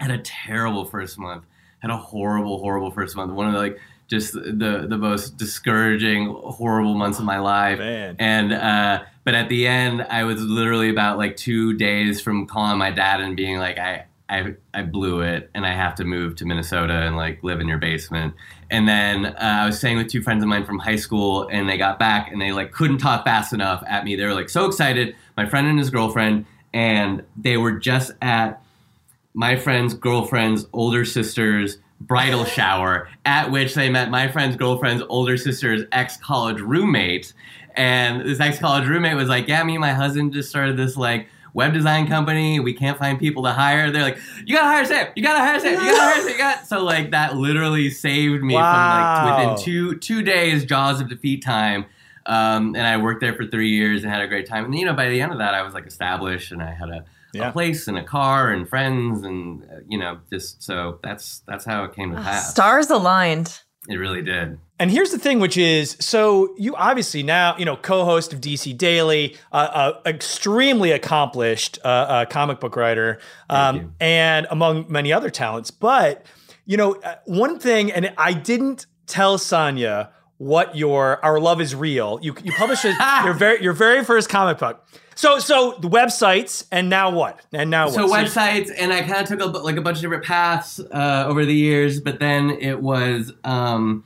Had 0.00 0.10
a 0.10 0.18
terrible 0.18 0.84
first 0.84 1.16
month. 1.16 1.44
Had 1.78 1.92
a 1.92 1.96
horrible, 1.96 2.58
horrible 2.58 2.90
first 2.90 3.14
month. 3.14 3.30
One 3.32 3.46
of 3.46 3.52
the 3.52 3.60
like 3.60 3.78
just 4.08 4.32
the 4.32 4.86
the 4.88 4.98
most 4.98 5.36
discouraging, 5.36 6.26
horrible 6.26 6.94
months 6.94 7.20
of 7.20 7.24
my 7.24 7.38
life. 7.38 7.78
Man. 7.78 8.16
And 8.18 8.52
uh, 8.52 9.04
but 9.22 9.36
at 9.36 9.48
the 9.48 9.68
end, 9.68 10.02
I 10.10 10.24
was 10.24 10.42
literally 10.42 10.90
about 10.90 11.18
like 11.18 11.36
two 11.36 11.74
days 11.74 12.20
from 12.20 12.48
calling 12.48 12.78
my 12.78 12.90
dad 12.90 13.20
and 13.20 13.36
being 13.36 13.58
like, 13.58 13.78
I. 13.78 14.06
I, 14.28 14.54
I 14.74 14.82
blew 14.82 15.20
it 15.22 15.50
and 15.54 15.64
I 15.64 15.72
have 15.72 15.94
to 15.96 16.04
move 16.04 16.36
to 16.36 16.44
Minnesota 16.44 16.92
and 16.92 17.16
like 17.16 17.42
live 17.42 17.60
in 17.60 17.68
your 17.68 17.78
basement. 17.78 18.34
And 18.70 18.86
then 18.86 19.26
uh, 19.26 19.34
I 19.38 19.66
was 19.66 19.78
staying 19.78 19.96
with 19.96 20.08
two 20.08 20.22
friends 20.22 20.42
of 20.42 20.48
mine 20.48 20.66
from 20.66 20.78
high 20.78 20.96
school 20.96 21.48
and 21.50 21.68
they 21.68 21.78
got 21.78 21.98
back 21.98 22.30
and 22.30 22.40
they 22.40 22.52
like 22.52 22.72
couldn't 22.72 22.98
talk 22.98 23.24
fast 23.24 23.52
enough 23.52 23.82
at 23.86 24.04
me. 24.04 24.16
They 24.16 24.24
were 24.24 24.34
like 24.34 24.50
so 24.50 24.66
excited. 24.66 25.16
My 25.36 25.46
friend 25.46 25.66
and 25.66 25.78
his 25.78 25.88
girlfriend 25.90 26.44
and 26.74 27.24
they 27.36 27.56
were 27.56 27.72
just 27.72 28.12
at 28.20 28.62
my 29.32 29.56
friend's 29.56 29.94
girlfriend's 29.94 30.66
older 30.72 31.04
sister's 31.04 31.78
bridal 32.00 32.44
shower, 32.56 33.08
at 33.24 33.50
which 33.50 33.74
they 33.74 33.88
met 33.88 34.10
my 34.10 34.28
friend's 34.28 34.56
girlfriend's 34.56 35.02
older 35.08 35.36
sister's 35.36 35.82
ex 35.92 36.16
college 36.18 36.60
roommate. 36.60 37.32
And 37.76 38.22
this 38.28 38.40
ex 38.40 38.58
college 38.58 38.86
roommate 38.88 39.16
was 39.16 39.28
like, 39.28 39.48
Yeah, 39.48 39.62
me 39.64 39.74
and 39.74 39.80
my 39.80 39.92
husband 39.92 40.32
just 40.32 40.50
started 40.50 40.76
this 40.76 40.96
like 40.96 41.28
web 41.54 41.72
design 41.72 42.06
company. 42.06 42.60
We 42.60 42.72
can't 42.72 42.98
find 42.98 43.18
people 43.18 43.42
to 43.44 43.52
hire. 43.52 43.90
They're 43.90 44.02
like, 44.02 44.18
You 44.46 44.54
gotta 44.54 44.68
hire 44.68 44.84
Sam. 44.84 45.08
You 45.16 45.22
gotta 45.22 45.38
hire 45.40 45.58
Sam. 45.60 45.72
You 45.72 45.90
gotta 45.90 46.00
hire 46.00 46.20
Sam. 46.22 46.28
You 46.28 46.38
got 46.38 46.66
so 46.66 46.84
like 46.84 47.10
that 47.12 47.36
literally 47.36 47.90
saved 47.90 48.42
me 48.42 48.54
Wow. 48.54 49.14
from 49.16 49.26
like 49.48 49.50
within 49.58 49.64
two 49.64 49.98
two 49.98 50.22
days 50.22 50.64
jaws 50.64 51.00
of 51.00 51.08
defeat 51.08 51.42
time. 51.44 51.86
Um, 52.26 52.74
and 52.76 52.86
I 52.86 52.98
worked 52.98 53.20
there 53.22 53.34
for 53.34 53.46
three 53.46 53.70
years 53.70 54.04
and 54.04 54.12
had 54.12 54.20
a 54.20 54.28
great 54.28 54.46
time. 54.46 54.66
And 54.66 54.74
you 54.74 54.84
know, 54.84 54.92
by 54.92 55.08
the 55.08 55.20
end 55.20 55.32
of 55.32 55.38
that, 55.38 55.54
I 55.54 55.62
was 55.62 55.72
like 55.74 55.86
established 55.86 56.52
and 56.52 56.62
I 56.62 56.72
had 56.72 56.90
a, 56.90 57.04
Yeah. 57.32 57.48
a 57.48 57.52
place 57.52 57.88
and 57.88 57.96
a 57.96 58.04
car 58.04 58.50
and 58.50 58.68
friends 58.68 59.22
and 59.24 59.62
uh, 59.64 59.76
you 59.88 59.98
know, 59.98 60.18
just 60.30 60.62
so 60.62 60.98
that's 61.02 61.40
that's 61.46 61.64
how 61.64 61.84
it 61.84 61.94
came 61.94 62.10
to 62.14 62.20
pass. 62.20 62.50
stars 62.50 62.90
aligned. 62.90 63.60
It 63.88 63.96
really 63.96 64.20
did. 64.22 64.58
And 64.80 64.90
here's 64.90 65.10
the 65.10 65.18
thing, 65.18 65.40
which 65.40 65.56
is 65.56 65.96
so 65.98 66.54
you 66.56 66.76
obviously 66.76 67.22
now, 67.22 67.56
you 67.58 67.64
know, 67.64 67.76
co 67.76 68.04
host 68.04 68.32
of 68.32 68.40
DC 68.40 68.76
Daily, 68.78 69.36
uh, 69.52 69.56
uh, 69.56 70.00
extremely 70.06 70.92
accomplished 70.92 71.78
uh, 71.84 71.88
uh, 71.88 72.24
comic 72.26 72.60
book 72.60 72.76
writer, 72.76 73.18
um, 73.50 73.94
and 73.98 74.46
among 74.50 74.90
many 74.90 75.12
other 75.12 75.30
talents. 75.30 75.72
But, 75.72 76.24
you 76.64 76.76
know, 76.76 76.94
uh, 76.94 77.16
one 77.24 77.58
thing, 77.58 77.90
and 77.90 78.12
I 78.16 78.34
didn't 78.34 78.86
tell 79.06 79.36
Sonja 79.36 80.10
what 80.36 80.76
your 80.76 81.24
Our 81.24 81.40
Love 81.40 81.60
is 81.60 81.74
Real. 81.74 82.20
You, 82.22 82.34
you 82.44 82.52
published 82.52 82.84
your, 83.24 83.34
very, 83.34 83.60
your 83.60 83.72
very 83.72 84.04
first 84.04 84.28
comic 84.28 84.58
book. 84.58 84.86
So, 85.16 85.40
so 85.40 85.76
the 85.80 85.88
websites, 85.88 86.64
and 86.70 86.88
now 86.88 87.10
what? 87.10 87.40
And 87.52 87.70
now 87.70 87.86
what? 87.86 87.94
So 87.94 88.08
websites, 88.08 88.70
and 88.78 88.92
I 88.92 89.00
kind 89.02 89.22
of 89.22 89.26
took 89.26 89.40
a, 89.40 89.46
like 89.58 89.76
a 89.76 89.80
bunch 89.80 89.96
of 89.96 90.02
different 90.02 90.24
paths 90.24 90.78
uh, 90.78 91.24
over 91.26 91.44
the 91.44 91.54
years, 91.54 92.00
but 92.00 92.20
then 92.20 92.50
it 92.50 92.80
was 92.80 93.32
um, 93.42 94.04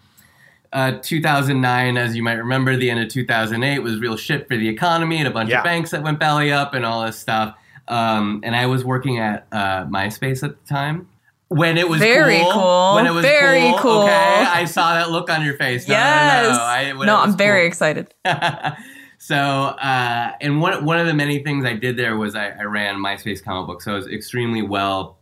uh, 0.73 0.99
2009, 1.02 1.97
as 1.97 2.17
you 2.17 2.23
might 2.23 2.35
remember, 2.35 2.76
the 2.76 2.91
end 2.91 3.00
of 3.00 3.09
2008 3.09 3.79
was 3.81 4.00
real 4.00 4.17
shit 4.17 4.49
for 4.49 4.57
the 4.57 4.69
economy 4.69 5.19
and 5.19 5.29
a 5.29 5.31
bunch 5.31 5.50
Yeah. 5.50 5.59
of 5.59 5.64
banks 5.64 5.91
that 5.91 6.02
went 6.02 6.19
belly 6.19 6.52
up 6.52 6.75
and 6.75 6.85
all 6.87 7.05
this 7.05 7.19
stuff. 7.19 7.55
Um, 7.88 8.41
and 8.45 8.55
I 8.57 8.67
was 8.67 8.85
working 8.85 9.19
at 9.19 9.47
uh, 9.52 9.85
MySpace 9.87 10.43
at 10.43 10.50
the 10.62 10.69
time. 10.69 11.09
When 11.49 11.76
it 11.76 11.87
was 11.88 12.00
Very 12.00 12.41
cool. 12.50 12.95
When 12.95 13.07
it 13.07 13.11
was 13.12 13.23
Very 13.25 13.75
cool. 13.79 14.02
Okay, 14.05 14.12
I 14.12 14.64
saw 14.64 14.95
that 14.95 15.11
look 15.11 15.29
on 15.29 15.45
your 15.45 15.55
face. 15.59 15.87
No, 15.87 15.95
no, 15.95 16.00
no, 16.00 16.07
yes. 16.07 16.57
no. 16.57 17.02
I, 17.02 17.07
no, 17.07 17.17
I'm 17.19 17.37
very 17.37 17.61
cool. 17.62 17.69
excited. 17.69 18.14
so, 19.19 19.37
uh, 19.37 20.33
and 20.41 20.61
one 20.61 20.85
one 20.85 20.99
of 20.99 21.07
the 21.07 21.12
many 21.14 21.43
things 21.43 21.64
I 21.67 21.75
did 21.75 21.97
there 21.99 22.17
was 22.17 22.35
I, 22.35 22.49
I 22.50 22.62
ran 22.62 22.97
MySpace 22.97 23.43
comic 23.45 23.67
book, 23.67 23.83
so 23.83 23.93
I 23.93 23.97
was 23.97 24.09
extremely 24.09 24.62
well 24.62 25.19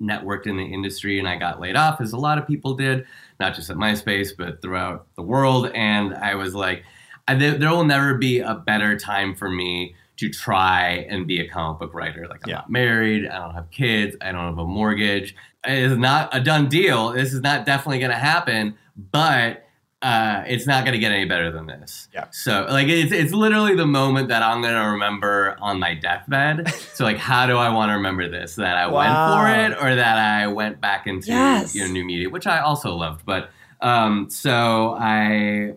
networked 0.00 0.46
in 0.46 0.56
the 0.56 0.64
industry, 0.64 1.18
and 1.18 1.28
I 1.28 1.36
got 1.36 1.60
laid 1.60 1.76
off, 1.76 2.00
as 2.00 2.12
a 2.12 2.16
lot 2.18 2.38
of 2.38 2.46
people 2.46 2.74
did, 2.74 3.06
not 3.40 3.54
just 3.54 3.70
at 3.70 3.76
MySpace, 3.76 4.30
but 4.36 4.60
throughout 4.62 5.06
the 5.16 5.22
world. 5.22 5.70
And 5.74 6.14
I 6.14 6.34
was 6.34 6.54
like, 6.54 6.84
I, 7.28 7.34
there, 7.34 7.56
there 7.58 7.70
will 7.70 7.84
never 7.84 8.14
be 8.14 8.40
a 8.40 8.54
better 8.54 8.98
time 8.98 9.34
for 9.34 9.50
me 9.50 9.94
to 10.18 10.30
try 10.30 11.06
and 11.10 11.26
be 11.26 11.40
a 11.40 11.48
comic 11.48 11.78
book 11.78 11.92
writer. 11.92 12.26
Like, 12.28 12.40
I'm 12.44 12.50
Yeah. 12.50 12.56
not 12.56 12.70
married, 12.70 13.26
I 13.28 13.38
don't 13.38 13.54
have 13.54 13.70
kids, 13.70 14.16
I 14.20 14.32
don't 14.32 14.46
have 14.46 14.58
a 14.58 14.64
mortgage. 14.64 15.34
It 15.66 15.78
is 15.78 15.98
not 15.98 16.34
a 16.34 16.40
done 16.40 16.68
deal. 16.68 17.10
This 17.10 17.34
is 17.34 17.40
not 17.40 17.66
definitely 17.66 17.98
going 17.98 18.12
to 18.12 18.16
happen, 18.16 18.76
but 19.12 19.65
uh, 20.02 20.44
it's 20.46 20.66
not 20.66 20.84
going 20.84 20.92
to 20.92 20.98
get 20.98 21.10
any 21.10 21.24
better 21.24 21.50
than 21.50 21.66
this. 21.66 22.08
Yeah. 22.12 22.26
So, 22.30 22.66
like, 22.68 22.86
it's, 22.88 23.12
it's 23.12 23.32
literally 23.32 23.74
the 23.74 23.86
moment 23.86 24.28
that 24.28 24.42
I'm 24.42 24.60
going 24.60 24.74
to 24.74 24.88
remember 24.90 25.56
on 25.60 25.80
my 25.80 25.94
deathbed. 25.94 26.68
so, 26.94 27.04
like, 27.04 27.16
how 27.16 27.46
do 27.46 27.56
I 27.56 27.70
want 27.70 27.88
to 27.90 27.94
remember 27.94 28.28
this? 28.28 28.56
That 28.56 28.76
I 28.76 28.86
Wow. 28.88 28.98
went 28.98 29.74
for 29.74 29.76
it 29.80 29.82
or 29.82 29.94
that 29.96 30.18
I 30.18 30.46
went 30.48 30.80
back 30.80 31.06
into 31.06 31.28
Yes. 31.28 31.74
you 31.74 31.82
know, 31.82 31.88
new 31.90 32.04
media, 32.04 32.28
which 32.28 32.46
I 32.46 32.60
also 32.60 32.94
loved. 32.94 33.24
But 33.24 33.50
um, 33.80 34.28
so 34.30 34.96
I 34.98 35.72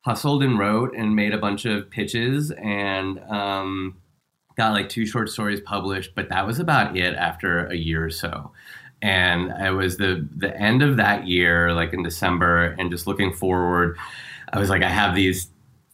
hustled 0.00 0.42
and 0.42 0.58
wrote 0.58 0.94
and 0.96 1.14
made 1.14 1.34
a 1.34 1.38
bunch 1.38 1.64
of 1.66 1.90
pitches 1.90 2.50
and 2.52 3.20
um, 3.28 3.96
got 4.56 4.72
like 4.72 4.88
two 4.88 5.04
short 5.04 5.28
stories 5.28 5.60
published, 5.60 6.14
but 6.14 6.30
that 6.30 6.46
was 6.46 6.58
about 6.58 6.96
it 6.96 7.14
after 7.14 7.66
a 7.66 7.76
year 7.76 8.04
or 8.04 8.10
so. 8.10 8.52
And 9.00 9.52
it 9.64 9.70
was 9.70 9.96
the 9.96 10.28
the 10.36 10.56
end 10.60 10.82
of 10.82 10.96
that 10.96 11.26
year, 11.26 11.72
like 11.72 11.92
in 11.92 12.02
December, 12.02 12.74
and 12.78 12.90
just 12.90 13.06
looking 13.06 13.32
forward, 13.32 13.96
I 14.52 14.58
was 14.58 14.70
like, 14.70 14.82
I 14.82 14.88
have 14.88 15.14
these 15.14 15.48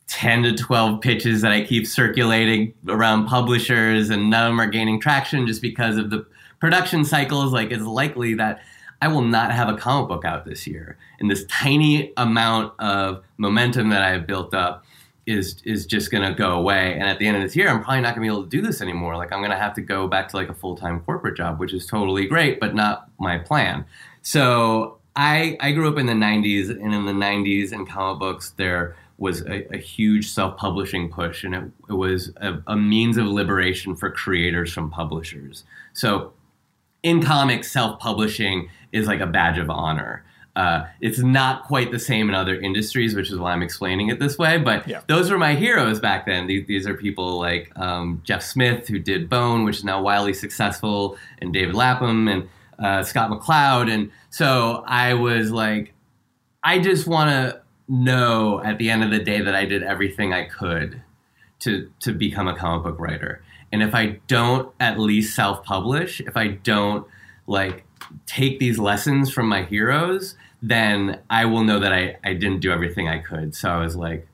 10 0.06 0.42
to 0.44 0.54
12 0.54 1.00
pitches 1.00 1.40
that 1.42 1.52
I 1.52 1.64
keep 1.64 1.87
circulating 1.87 2.73
around 2.88 3.26
publishers, 3.26 4.11
and 4.11 4.30
none 4.30 4.46
of 4.46 4.50
them 4.50 4.61
are 4.61 4.66
gaining 4.66 5.00
traction 5.00 5.46
just 5.46 5.61
because 5.61 5.96
of 5.96 6.11
the 6.11 6.26
production 6.61 7.04
cycles. 7.04 7.52
Like, 7.52 7.70
it's 7.70 7.82
likely 7.82 8.34
that 8.34 8.61
I 9.02 9.08
will 9.08 9.23
not 9.23 9.52
have 9.52 9.68
a 9.68 9.76
comic 9.76 10.08
book 10.08 10.25
out 10.25 10.44
this 10.44 10.66
year. 10.66 10.96
And 11.20 11.30
this 11.30 11.44
tiny 11.46 12.12
amount 12.16 12.73
of 12.78 13.23
momentum 13.37 13.90
that 13.90 14.02
I 14.02 14.11
have 14.11 14.26
built 14.26 14.54
up 14.54 14.84
is 15.26 15.56
is 15.64 15.86
just 15.86 16.10
gonna 16.10 16.34
go 16.34 16.50
away. 16.52 16.94
And 16.94 17.04
at 17.04 17.18
the 17.18 17.26
end 17.26 17.36
of 17.36 17.42
this 17.42 17.56
year, 17.56 17.68
I'm 17.68 17.82
probably 17.82 18.00
not 18.00 18.14
gonna 18.14 18.26
be 18.26 18.32
able 18.32 18.44
to 18.44 18.48
do 18.48 18.60
this 18.60 18.80
anymore. 18.80 19.16
Like 19.16 19.32
I'm 19.32 19.42
gonna 19.42 19.58
have 19.58 19.74
to 19.74 19.80
go 19.80 20.06
back 20.06 20.28
to 20.30 20.36
like 20.36 20.48
a 20.48 20.54
full 20.54 20.76
time 20.76 21.00
corporate 21.00 21.36
job, 21.36 21.58
which 21.58 21.72
is 21.72 21.86
totally 21.86 22.26
great, 22.26 22.60
but 22.60 22.74
not 22.74 23.08
my 23.18 23.38
plan. 23.38 23.84
So 24.22 24.98
I 25.16 25.56
I 25.60 25.72
grew 25.72 25.88
up 25.88 25.98
in 25.98 26.06
the 26.06 26.12
'90s, 26.12 26.70
and 26.70 26.94
in 26.94 27.06
the 27.06 27.12
'90s 27.12 27.72
in 27.72 27.86
comic 27.86 28.18
books 28.20 28.50
there 28.56 28.96
was 29.18 29.42
a, 29.42 29.72
a 29.72 29.78
huge 29.78 30.30
self 30.30 30.56
publishing 30.56 31.08
push, 31.08 31.44
and 31.44 31.54
it, 31.54 31.64
it 31.88 31.94
was 31.94 32.32
a, 32.38 32.58
a 32.66 32.76
means 32.76 33.16
of 33.16 33.26
liberation 33.26 33.94
for 33.94 34.10
creators 34.10 34.72
from 34.72 34.90
publishers. 34.90 35.64
So 35.92 36.32
in 37.02 37.22
comics, 37.22 37.70
self 37.70 38.00
publishing 38.00 38.68
is 38.92 39.06
like 39.06 39.20
a 39.20 39.26
badge 39.26 39.58
of 39.58 39.70
honor. 39.70 40.24
Uh, 40.56 40.84
it's 41.00 41.18
not 41.18 41.64
quite 41.64 41.90
the 41.90 41.99
same 41.99 42.28
in 42.28 42.34
other 42.34 42.54
industries, 42.54 43.14
which 43.16 43.30
is 43.30 43.38
why 43.38 43.52
I'm 43.52 43.62
explaining 43.62 44.08
it 44.08 44.20
this 44.20 44.38
way. 44.38 44.56
But 44.58 44.87
Yeah. 44.87 45.00
those 45.08 45.30
were 45.30 45.38
my 45.38 45.54
heroes 45.54 45.99
back 45.99 46.26
then. 46.26 46.46
These, 46.46 46.66
these 46.68 46.87
are 46.87 46.94
people 46.94 47.38
like 47.40 47.73
um, 47.76 48.20
Jeff 48.25 48.42
Smith, 48.42 48.87
who 48.87 49.00
did 49.00 49.28
Bone, 49.28 49.64
which 49.64 49.78
is 49.78 49.84
now 49.84 50.00
wildly 50.00 50.32
successful, 50.32 51.16
and 51.40 51.52
David 51.52 51.75
Lapham 51.75 52.28
and 52.28 52.49
uh, 52.78 53.02
Scott 53.02 53.30
McCloud. 53.30 53.90
And 53.90 54.12
so 54.30 54.84
I 54.87 55.14
was 55.14 55.50
like, 55.50 55.92
I 56.62 56.78
just 56.78 57.06
want 57.08 57.30
to 57.30 57.61
know 57.88 58.62
at 58.64 58.78
the 58.78 58.90
end 58.90 59.02
of 59.04 59.11
the 59.11 59.18
day 59.18 59.40
that 59.40 59.54
I 59.54 59.64
did 59.64 59.82
everything 59.82 60.32
I 60.32 60.44
could 60.44 61.02
to 61.61 61.90
to 62.00 62.12
become 62.12 62.49
a 62.49 62.54
comic 62.56 62.84
book 62.84 62.99
writer. 63.00 63.42
And 63.73 63.82
if 63.82 63.94
I 63.94 64.20
don't 64.28 64.73
at 64.78 64.99
least 65.00 65.34
self-publish, 65.34 66.20
if 66.20 66.37
I 66.37 66.49
don't 66.49 67.06
like 67.46 67.84
take 68.26 68.59
these 68.59 68.78
lessons 68.78 69.30
from 69.33 69.49
my 69.49 69.62
heroes, 69.62 70.37
then 70.62 71.21
I 71.30 71.44
will 71.47 71.64
know 71.64 71.78
that 71.80 71.92
I, 71.92 72.16
I 72.25 72.35
didn't 72.35 72.61
do 72.61 72.71
everything 72.73 73.09
I 73.09 73.18
could. 73.18 73.54
So 73.54 73.68
I 73.71 73.78
was 73.78 73.97
like, 73.97 74.26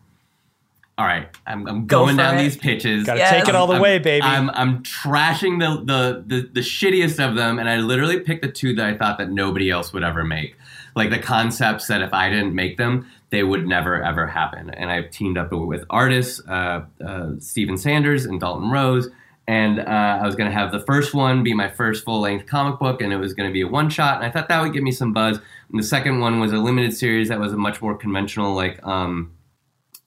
all 0.99 1.07
right, 1.07 1.29
I'm, 1.47 1.67
I'm 1.67 1.87
Go 1.87 2.01
going 2.05 2.17
for 2.17 2.23
down 2.23 2.39
it. 2.39 2.43
these 2.43 2.57
pitches. 2.59 3.07
Gotta 3.07 3.21
Yes. 3.21 3.31
take 3.31 3.49
it 3.49 3.55
all 3.55 3.67
the 3.67 3.75
I'm- 3.75 3.83
way, 3.83 3.99
baby. 3.99 4.23
I'm, 4.23 4.51
I'm 4.51 4.83
trashing 4.83 5.59
the, 5.59 5.83
the, 5.85 6.23
the, 6.27 6.49
the 6.53 6.61
shittiest 6.61 7.27
of 7.27 7.37
them, 7.37 7.59
and 7.59 7.69
I 7.71 7.79
literally 7.79 8.21
picked 8.21 8.43
the 8.43 8.53
two 8.53 8.75
that 8.75 8.87
I 8.87 8.97
thought 8.97 9.17
that 9.19 9.31
nobody 9.31 9.71
else 9.71 9.93
would 9.93 10.03
ever 10.05 10.25
make. 10.25 10.57
like 10.95 11.09
the 11.11 11.19
concepts 11.19 11.87
that 11.87 12.03
if 12.03 12.13
I 12.13 12.29
didn't 12.29 12.55
make 12.55 12.77
them, 12.77 13.07
they 13.31 13.43
would 13.45 13.67
never 13.67 14.03
ever 14.03 14.27
happen. 14.27 14.71
And 14.71 14.91
I've 14.91 15.11
teamed 15.11 15.39
up 15.39 15.53
with 15.53 15.85
artists, 15.89 16.41
uh, 16.49 16.85
uh, 17.05 17.31
Steven 17.39 17.79
Sanders 17.79 18.25
and 18.27 18.39
Dalton 18.41 18.71
Rose. 18.71 19.09
And 19.51 19.81
uh, 19.81 19.83
I 20.23 20.25
was 20.25 20.37
going 20.37 20.49
to 20.49 20.57
have 20.57 20.71
the 20.71 20.79
first 20.79 21.13
one 21.13 21.43
be 21.43 21.55
my 21.55 21.69
first 21.69 22.05
full 22.05 22.21
length 22.21 22.47
comic 22.47 22.79
book, 22.79 23.03
and 23.03 23.13
it 23.13 23.17
was 23.17 23.35
going 23.35 23.49
to 23.49 23.53
be 23.53 23.63
a 23.63 23.67
one 23.67 23.91
shot. 23.91 24.19
And 24.19 24.25
I 24.25 24.31
thought 24.31 24.49
that 24.49 24.63
would 24.63 24.73
give 24.73 24.85
me 24.85 24.93
some 24.93 25.13
buzz. 25.13 25.39
And 25.71 25.77
the 25.77 25.83
second 25.83 26.21
one 26.21 26.39
was 26.39 26.53
a 26.53 26.59
limited 26.59 26.97
series 26.97 27.31
that 27.31 27.41
was 27.41 27.53
a 27.53 27.57
much 27.57 27.83
more 27.83 27.97
conventional, 27.97 28.55
like 28.55 28.81
um, 28.87 29.33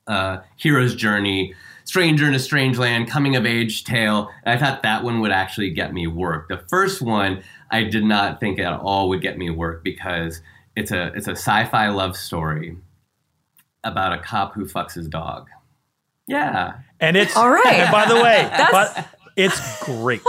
uh, 0.07 0.37
hero's 0.55 0.95
journey, 0.95 1.53
stranger 1.83 2.25
in 2.25 2.33
a 2.33 2.39
strange 2.39 2.77
land, 2.77 3.09
coming 3.09 3.35
of 3.35 3.45
age 3.45 3.83
tale. 3.83 4.29
And 4.45 4.57
I 4.57 4.65
thought 4.65 4.81
that 4.83 5.03
one 5.03 5.19
would 5.19 5.31
actually 5.31 5.71
get 5.71 5.93
me 5.93 6.07
work. 6.07 6.47
The 6.47 6.63
first 6.69 7.01
one, 7.01 7.43
I 7.69 7.83
did 7.83 8.05
not 8.05 8.39
think 8.39 8.59
at 8.59 8.71
all 8.71 9.09
would 9.09 9.21
get 9.21 9.37
me 9.37 9.49
work 9.49 9.83
because 9.83 10.41
it's 10.77 10.91
a 10.91 11.07
it's 11.15 11.27
a 11.27 11.31
sci-fi 11.31 11.89
love 11.89 12.15
story 12.15 12.77
about 13.83 14.13
a 14.13 14.19
cop 14.19 14.53
who 14.53 14.63
fucks 14.63 14.93
his 14.93 15.09
dog. 15.09 15.49
Yeah, 16.27 16.75
And 17.01 17.17
it's 17.17 17.35
All 17.35 17.49
right. 17.49 17.65
And 17.65 17.91
by 17.91 18.05
the 18.05 18.15
way, 18.15 18.47
That's- 18.49 18.71
but 18.71 19.09
it's 19.35 19.83
great. 19.83 20.21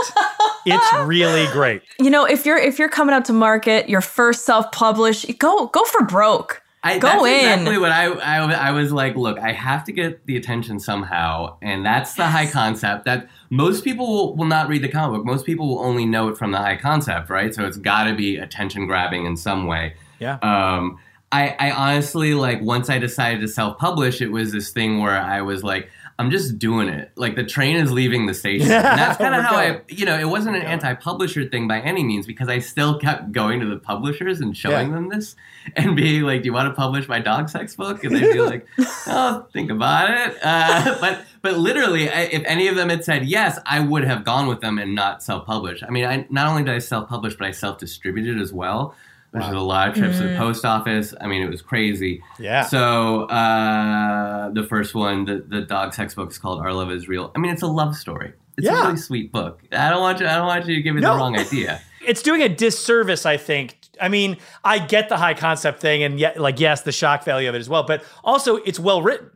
It's 0.65 0.93
really 1.05 1.45
great. 1.51 1.83
You 1.99 2.09
know, 2.09 2.25
if 2.25 2.45
you're 2.45 2.57
if 2.57 2.79
you're 2.79 2.89
coming 2.89 3.13
out 3.13 3.25
to 3.25 3.33
market, 3.33 3.87
your 3.87 4.01
first 4.01 4.45
self-published, 4.45 5.37
go 5.37 5.67
go 5.67 5.83
for 5.85 6.05
broke. 6.05 6.63
I, 6.85 6.99
Go 6.99 7.07
that's 7.07 7.25
in. 7.25 7.49
exactly 7.59 7.77
what 7.79 7.91
I, 7.91 8.05
I 8.05 8.51
I 8.51 8.71
was 8.71 8.91
like. 8.91 9.15
Look, 9.15 9.39
I 9.39 9.51
have 9.51 9.83
to 9.85 9.91
get 9.91 10.23
the 10.27 10.37
attention 10.37 10.79
somehow, 10.79 11.57
and 11.63 11.83
that's 11.83 12.13
the 12.13 12.27
high 12.27 12.45
concept. 12.45 13.05
That 13.05 13.27
most 13.49 13.83
people 13.83 14.05
will, 14.07 14.35
will 14.35 14.45
not 14.45 14.67
read 14.67 14.83
the 14.83 14.87
comic 14.87 15.17
book. 15.17 15.25
Most 15.25 15.47
people 15.47 15.67
will 15.67 15.79
only 15.79 16.05
know 16.05 16.27
it 16.27 16.37
from 16.37 16.51
the 16.51 16.59
high 16.59 16.77
concept, 16.77 17.31
right? 17.31 17.55
So 17.55 17.65
it's 17.65 17.77
got 17.77 18.03
to 18.03 18.13
be 18.13 18.37
attention 18.37 18.85
grabbing 18.85 19.25
in 19.25 19.35
some 19.35 19.65
way. 19.65 19.95
Yeah. 20.19 20.37
Um, 20.43 20.99
I, 21.31 21.55
I 21.59 21.71
honestly 21.71 22.35
like 22.35 22.61
once 22.61 22.87
I 22.89 22.99
decided 22.99 23.41
to 23.41 23.47
self 23.47 23.79
publish, 23.79 24.21
it 24.21 24.31
was 24.31 24.51
this 24.51 24.69
thing 24.69 24.99
where 24.99 25.19
I 25.19 25.41
was 25.41 25.63
like, 25.63 25.89
I'm 26.17 26.31
just 26.31 26.57
doing 26.59 26.87
it. 26.87 27.11
Like 27.15 27.35
the 27.35 27.43
train 27.43 27.75
is 27.75 27.91
leaving 27.91 28.25
the 28.25 28.33
station. 28.33 28.71
And 28.71 28.83
that's 28.99 29.17
kind 29.17 29.35
of 29.35 29.43
how 29.43 29.57
I, 29.57 29.81
you 29.89 30.05
know, 30.05 30.17
it 30.17 30.29
wasn't 30.29 30.55
an 30.55 30.61
anti 30.61 30.93
publisher 30.93 31.47
thing 31.49 31.67
by 31.67 31.81
any 31.81 32.05
means 32.05 32.25
because 32.25 32.47
I 32.47 32.59
still 32.59 32.97
kept 32.99 33.33
going 33.33 33.59
to 33.59 33.65
the 33.65 33.77
publishers 33.77 34.39
and 34.39 34.55
showing 34.55 34.87
Yeah. 34.89 34.95
them 34.95 35.09
this 35.09 35.35
and 35.75 35.93
being 35.95 36.21
like, 36.23 36.43
Do 36.43 36.47
you 36.47 36.53
want 36.53 36.69
to 36.69 36.73
publish 36.73 37.09
my 37.09 37.19
dog 37.19 37.49
sex 37.49 37.75
book? 37.75 38.03
And 38.05 38.15
they'd 38.15 38.31
be 38.31 38.39
like, 38.39 38.65
Oh, 39.07 39.45
think 39.51 39.69
about 39.71 40.09
it. 40.09 40.37
Uh, 40.41 40.97
but 41.01 41.25
but 41.41 41.57
literally, 41.57 42.09
I, 42.09 42.21
if 42.21 42.43
any 42.45 42.69
of 42.69 42.75
them 42.77 42.87
had 42.89 43.03
said 43.03 43.25
yes, 43.25 43.59
I 43.65 43.81
would 43.81 44.05
have 44.05 44.23
gone 44.23 44.47
with 44.47 44.61
them 44.61 44.77
and 44.79 44.95
not 44.95 45.21
self 45.21 45.45
published. 45.45 45.83
I 45.83 45.89
mean, 45.89 46.05
I 46.05 46.25
not 46.29 46.47
only 46.47 46.63
did 46.63 46.73
I 46.73 46.79
self 46.79 47.09
publish, 47.09 47.35
but 47.35 47.45
I 47.47 47.51
self 47.51 47.77
distributed 47.77 48.39
as 48.39 48.53
well. 48.53 48.95
Which 49.35 49.43
was 49.45 49.53
a 49.53 49.59
lot 49.59 49.89
of 49.89 49.95
trips 49.95 50.17
to 50.19 50.27
the 50.27 50.37
post 50.37 50.65
office. 50.65 51.13
I 51.21 51.27
mean, 51.27 51.41
it 51.41 51.49
was 51.49 51.61
crazy. 51.61 52.21
Yeah. 52.39 52.63
So 52.63 53.23
uh, 53.25 54.49
the 54.51 54.63
first 54.63 54.95
one, 54.95 55.25
the, 55.25 55.45
the 55.47 55.61
dog 55.61 55.93
sex 55.93 56.13
book, 56.15 56.31
is 56.31 56.37
called 56.37 56.59
"Our 56.61 56.73
Love 56.73 56.91
Is 56.91 57.07
Real." 57.07 57.31
I 57.35 57.39
mean, 57.39 57.51
it's 57.51 57.61
a 57.61 57.67
love 57.67 57.95
story. 57.95 58.33
It's 58.57 58.65
Yeah. 58.65 58.79
a 58.79 58.85
really 58.85 58.97
sweet 58.97 59.31
book. 59.31 59.61
I 59.71 59.89
don't 59.89 60.01
want 60.01 60.19
you. 60.19 60.27
I 60.27 60.35
don't 60.37 60.47
want 60.47 60.65
you 60.65 60.75
to 60.75 60.81
give 60.81 60.95
me 60.95 61.01
No. 61.01 61.13
the 61.13 61.17
wrong 61.19 61.37
idea. 61.37 61.81
it's 62.07 62.21
doing 62.21 62.41
a 62.41 62.49
disservice, 62.49 63.25
I 63.25 63.37
think. 63.37 63.77
I 64.01 64.07
mean, 64.09 64.37
I 64.63 64.79
get 64.79 65.09
the 65.09 65.17
high 65.17 65.33
concept 65.33 65.79
thing, 65.81 66.03
and 66.03 66.19
yet, 66.19 66.39
like, 66.39 66.59
yes, 66.59 66.81
the 66.81 66.91
shock 66.91 67.23
value 67.23 67.47
of 67.49 67.55
it 67.55 67.59
as 67.59 67.69
well, 67.69 67.83
but 67.83 68.03
also 68.23 68.57
it's 68.57 68.79
well 68.79 69.01
written. 69.01 69.31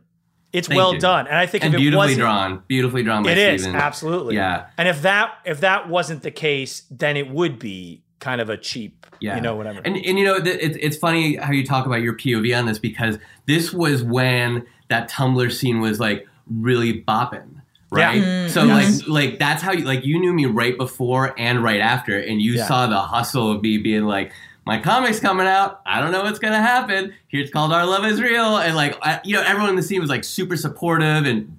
It's 0.52 0.66
Thank 0.66 0.78
well 0.78 0.94
you. 0.94 1.00
done, 1.00 1.26
and 1.28 1.36
I 1.36 1.46
think 1.46 1.62
and 1.64 1.74
if 1.74 1.78
it 1.78 1.82
beautifully 1.82 2.06
wasn't, 2.06 2.20
drawn, 2.20 2.62
beautifully 2.66 3.02
drawn 3.04 3.22
by 3.22 3.30
it 3.32 3.38
is 3.38 3.62
Steven. 3.62 3.78
absolutely. 3.80 4.34
Yeah. 4.34 4.66
And 4.76 4.88
if 4.88 5.02
that 5.02 5.34
if 5.44 5.60
that 5.60 5.88
wasn't 5.88 6.22
the 6.24 6.32
case, 6.32 6.82
then 6.90 7.16
it 7.16 7.30
would 7.30 7.58
be 7.60 8.02
kind 8.20 8.40
of 8.40 8.48
a 8.50 8.56
cheap, 8.56 9.06
Yeah. 9.20 9.34
you 9.36 9.40
know, 9.42 9.56
whatever. 9.56 9.80
And 9.84 9.96
and 9.96 10.18
you 10.18 10.24
know, 10.24 10.40
th- 10.40 10.58
it's 10.60 10.76
it's 10.80 10.96
funny 10.96 11.36
how 11.36 11.52
you 11.52 11.64
talk 11.66 11.86
about 11.86 12.02
your 12.02 12.14
POV 12.14 12.56
on 12.58 12.66
this 12.66 12.78
because 12.78 13.18
this 13.46 13.72
was 13.72 14.02
when 14.02 14.66
that 14.88 15.10
Tumblr 15.10 15.50
scene 15.52 15.80
was 15.80 15.98
like 15.98 16.26
really 16.48 17.02
bopping. 17.02 17.48
Right, 17.92 18.22
Yeah. 18.22 18.46
so 18.46 18.62
like, 18.64 18.86
like 19.08 19.38
that's 19.40 19.62
how 19.64 19.72
you 19.72 19.84
like 19.84 20.04
you 20.06 20.20
knew 20.20 20.32
me 20.32 20.46
right 20.46 20.78
before 20.78 21.34
and 21.36 21.60
right 21.60 21.80
after, 21.80 22.16
and 22.16 22.40
you 22.40 22.52
Yeah. 22.52 22.66
saw 22.66 22.86
the 22.86 23.00
hustle 23.00 23.50
of 23.50 23.62
me 23.62 23.78
being 23.78 24.04
like, 24.04 24.32
my 24.64 24.78
comic's 24.78 25.18
coming 25.18 25.48
out. 25.48 25.80
I 25.84 26.00
don't 26.00 26.12
know 26.12 26.22
what's 26.22 26.38
gonna 26.38 26.62
happen. 26.62 27.12
Here 27.26 27.40
it's 27.40 27.50
called 27.50 27.72
Our 27.72 27.84
Love 27.86 28.04
Is 28.04 28.20
Real, 28.22 28.58
and 28.58 28.76
like, 28.76 28.96
I, 29.02 29.20
you 29.24 29.34
know, 29.34 29.42
everyone 29.42 29.70
in 29.70 29.76
the 29.76 29.82
scene 29.82 30.00
was 30.00 30.08
like 30.10 30.22
super 30.22 30.56
supportive 30.56 31.24
and 31.26 31.56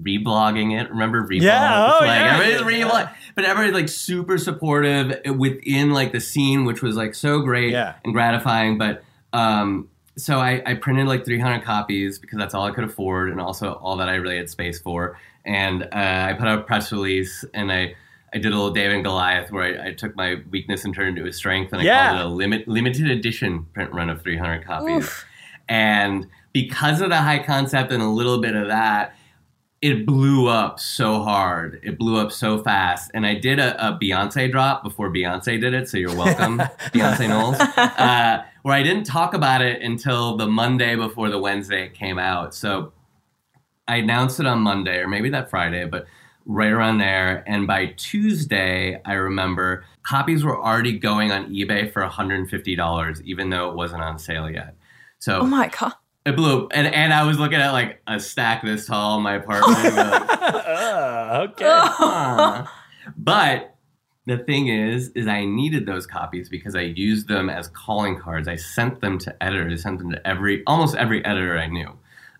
reblogging 0.00 0.78
it. 0.80 0.90
Remember 0.90 1.22
reblog? 1.26 1.42
Yeah, 1.42 1.92
oh, 2.00 2.04
like, 2.04 2.08
yeah. 2.20 2.38
everybody's 2.40 2.84
reblog- 2.84 3.10
but 3.34 3.44
everybody's 3.44 3.74
like 3.74 3.88
super 3.88 4.38
supportive 4.38 5.20
within 5.36 5.90
like 5.90 6.12
the 6.12 6.20
scene, 6.20 6.64
which 6.64 6.82
was 6.82 6.96
like 6.96 7.14
so 7.14 7.40
great 7.40 7.70
Yeah. 7.72 7.94
and 8.04 8.12
gratifying. 8.12 8.78
But 8.78 9.02
um, 9.32 9.88
so 10.16 10.38
I, 10.38 10.62
I 10.64 10.74
printed 10.74 11.06
like 11.08 11.24
300 11.24 11.64
copies 11.64 12.18
because 12.18 12.38
that's 12.38 12.54
all 12.54 12.64
I 12.66 12.70
could 12.70 12.84
afford, 12.84 13.30
and 13.30 13.40
also 13.40 13.72
all 13.74 13.96
that 13.96 14.08
I 14.08 14.14
really 14.14 14.36
had 14.36 14.48
space 14.48 14.80
for. 14.80 15.18
And 15.44 15.82
uh, 15.84 15.88
I 15.92 16.34
put 16.38 16.46
out 16.48 16.60
a 16.60 16.62
press 16.62 16.92
release, 16.92 17.44
and 17.54 17.70
I. 17.72 17.94
I 18.32 18.38
did 18.38 18.46
a 18.52 18.56
little 18.56 18.72
David 18.72 18.94
and 18.96 19.04
Goliath 19.04 19.52
where 19.52 19.80
I, 19.80 19.90
I 19.90 19.92
took 19.92 20.16
my 20.16 20.38
weakness 20.50 20.84
and 20.84 20.92
turned 20.92 21.06
it 21.16 21.20
into 21.20 21.30
a 21.30 21.32
strength, 21.32 21.72
and 21.72 21.80
I 21.80 21.84
Yeah. 21.84 22.08
called 22.08 22.18
it 22.20 22.24
a 22.24 22.28
limit, 22.28 22.66
limited 22.66 23.08
edition 23.08 23.64
print 23.72 23.92
run 23.92 24.10
of 24.10 24.22
300 24.22 24.64
copies. 24.66 25.08
And 25.68 26.26
because 26.52 27.00
of 27.00 27.10
the 27.10 27.18
high 27.18 27.38
concept 27.44 27.92
and 27.92 28.02
a 28.02 28.08
little 28.08 28.40
bit 28.40 28.56
of 28.56 28.66
that, 28.66 29.14
it 29.84 30.06
blew 30.06 30.48
up 30.48 30.80
so 30.80 31.22
hard. 31.22 31.78
It 31.82 31.98
blew 31.98 32.16
up 32.16 32.32
so 32.32 32.62
fast. 32.62 33.10
And 33.12 33.26
I 33.26 33.34
did 33.34 33.58
a, 33.58 33.88
a 33.88 33.92
Beyonce 33.98 34.50
drop 34.50 34.82
before 34.82 35.10
Beyonce 35.10 35.60
did 35.60 35.74
it. 35.74 35.90
So 35.90 35.98
you're 35.98 36.16
welcome, 36.16 36.58
Beyonce 36.94 37.28
Knowles. 37.28 37.60
Uh, 37.60 38.42
where 38.62 38.74
I 38.74 38.82
didn't 38.82 39.04
talk 39.04 39.34
about 39.34 39.60
it 39.60 39.82
until 39.82 40.38
the 40.38 40.46
Monday 40.46 40.96
before 40.96 41.28
the 41.28 41.38
Wednesday 41.38 41.84
it 41.84 41.92
came 41.92 42.18
out. 42.18 42.54
So 42.54 42.94
I 43.86 43.96
announced 43.96 44.40
it 44.40 44.46
on 44.46 44.60
Monday 44.60 45.00
or 45.00 45.06
maybe 45.06 45.28
that 45.28 45.50
Friday, 45.50 45.84
but 45.84 46.06
right 46.46 46.72
around 46.72 46.96
there. 46.96 47.44
And 47.46 47.66
by 47.66 47.88
Tuesday, 47.98 49.02
I 49.04 49.12
remember 49.12 49.84
copies 50.02 50.44
were 50.44 50.58
already 50.58 50.98
going 50.98 51.30
on 51.30 51.52
eBay 51.52 51.92
for 51.92 52.00
$150, 52.02 53.20
even 53.20 53.50
though 53.50 53.68
it 53.68 53.76
wasn't 53.76 54.00
on 54.00 54.18
sale 54.18 54.50
yet. 54.50 54.76
So 55.18 55.40
Oh 55.40 55.46
my 55.46 55.68
god. 55.68 55.92
It 56.26 56.36
blew, 56.36 56.68
and 56.72 56.86
and 56.86 57.12
I 57.12 57.24
was 57.26 57.38
looking 57.38 57.58
at 57.58 57.72
like 57.72 58.00
a 58.06 58.18
stack 58.18 58.62
this 58.62 58.86
tall 58.86 59.18
in 59.18 59.22
my 59.22 59.34
apartment. 59.34 59.96
like, 59.96 60.30
Uh, 60.64 61.46
okay. 61.50 61.64
"Huh." 61.68 62.66
But 63.18 63.74
the 64.26 64.38
thing 64.38 64.68
is, 64.68 65.10
is 65.10 65.26
I 65.26 65.44
needed 65.44 65.84
those 65.84 66.06
copies 66.06 66.48
because 66.48 66.74
I 66.74 66.80
used 66.80 67.28
them 67.28 67.50
as 67.50 67.68
calling 67.68 68.18
cards. 68.18 68.48
I 68.48 68.56
sent 68.56 69.02
them 69.02 69.18
to 69.18 69.42
editors, 69.42 69.80
I 69.80 69.82
sent 69.82 69.98
them 69.98 70.10
to 70.12 70.26
every 70.26 70.62
almost 70.66 70.96
every 70.96 71.22
editor 71.26 71.58
I 71.58 71.66
knew, 71.66 71.92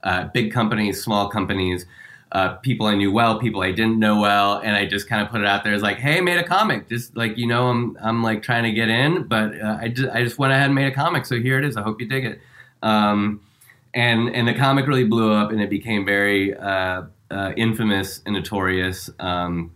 uh, 0.04 0.28
big 0.32 0.52
companies, 0.52 1.02
small 1.02 1.28
companies. 1.28 1.84
Uh, 2.32 2.54
people 2.56 2.86
I 2.86 2.96
knew 2.96 3.12
well, 3.12 3.38
people 3.38 3.62
I 3.62 3.70
didn't 3.70 3.98
know 4.00 4.18
well, 4.18 4.58
and 4.64 4.74
I 4.74 4.86
just 4.86 5.08
kind 5.08 5.22
of 5.22 5.28
put 5.30 5.40
it 5.42 5.46
out 5.46 5.62
there 5.62 5.74
as 5.74 5.82
like, 5.82 5.98
"Hey, 5.98 6.20
made 6.20 6.38
a 6.38 6.42
comic." 6.42 6.88
Just 6.88 7.14
like 7.16 7.36
you 7.36 7.46
know, 7.46 7.68
I'm 7.68 7.96
I'm 8.02 8.22
like 8.24 8.42
trying 8.42 8.64
to 8.64 8.72
get 8.72 8.88
in, 8.88 9.24
but 9.24 9.60
uh, 9.60 9.78
I 9.80 9.88
just 9.88 10.08
I 10.12 10.24
just 10.24 10.38
went 10.38 10.52
ahead 10.52 10.64
and 10.66 10.74
made 10.74 10.86
a 10.86 10.94
comic. 10.94 11.26
So 11.26 11.38
here 11.38 11.58
it 11.58 11.64
is. 11.64 11.76
I 11.76 11.82
hope 11.82 12.00
you 12.00 12.08
dig 12.08 12.24
it. 12.24 12.40
Um, 12.82 13.40
and 13.94 14.34
and 14.34 14.46
the 14.46 14.54
comic 14.54 14.86
really 14.86 15.04
blew 15.04 15.32
up, 15.32 15.52
and 15.52 15.60
it 15.60 15.70
became 15.70 16.04
very 16.04 16.54
uh, 16.54 17.02
uh, 17.30 17.52
infamous 17.56 18.20
and 18.26 18.34
notorious. 18.34 19.08
Um, 19.18 19.72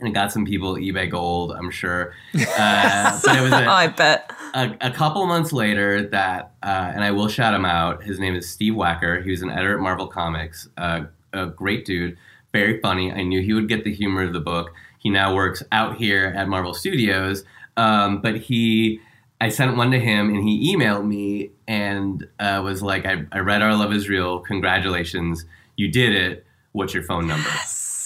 and 0.00 0.08
it 0.08 0.12
got 0.12 0.32
some 0.32 0.46
people 0.46 0.76
eBay 0.76 1.10
gold, 1.10 1.52
I'm 1.52 1.70
sure. 1.70 2.14
Uh, 2.34 3.20
but 3.24 3.36
it 3.36 3.42
was 3.42 3.52
a, 3.52 3.66
I 3.66 3.88
bet. 3.88 4.32
a, 4.54 4.74
a 4.80 4.90
couple 4.90 5.26
months 5.26 5.52
later 5.52 6.08
that, 6.08 6.54
uh, 6.62 6.90
and 6.94 7.04
I 7.04 7.10
will 7.10 7.28
shout 7.28 7.52
him 7.52 7.66
out. 7.66 8.02
His 8.02 8.18
name 8.18 8.34
is 8.34 8.48
Steve 8.48 8.72
Wacker. 8.72 9.22
He 9.22 9.30
was 9.30 9.42
an 9.42 9.50
editor 9.50 9.74
at 9.74 9.80
Marvel 9.80 10.06
Comics. 10.06 10.68
Uh, 10.78 11.02
a 11.34 11.46
great 11.46 11.84
dude, 11.84 12.16
very 12.52 12.80
funny. 12.80 13.12
I 13.12 13.22
knew 13.22 13.42
he 13.42 13.52
would 13.52 13.68
get 13.68 13.84
the 13.84 13.92
humor 13.94 14.22
of 14.22 14.32
the 14.32 14.40
book. 14.40 14.72
He 14.98 15.10
now 15.10 15.34
works 15.34 15.62
out 15.70 15.96
here 15.96 16.32
at 16.34 16.48
Marvel 16.48 16.74
Studios, 16.74 17.44
um, 17.76 18.20
but 18.20 18.36
he. 18.36 19.00
I 19.40 19.48
sent 19.48 19.76
one 19.76 19.90
to 19.92 19.98
him 19.98 20.34
and 20.34 20.46
he 20.46 20.74
emailed 20.74 21.06
me 21.06 21.50
and 21.66 22.26
uh, 22.38 22.60
was 22.62 22.82
like, 22.82 23.06
I, 23.06 23.24
I 23.32 23.38
read 23.38 23.62
Our 23.62 23.74
Love 23.74 23.92
Is 23.92 24.08
Real. 24.08 24.40
Congratulations. 24.40 25.46
You 25.76 25.88
did 25.88 26.14
it. 26.14 26.46
What's 26.72 26.92
your 26.92 27.02
phone 27.02 27.26
number? 27.26 27.48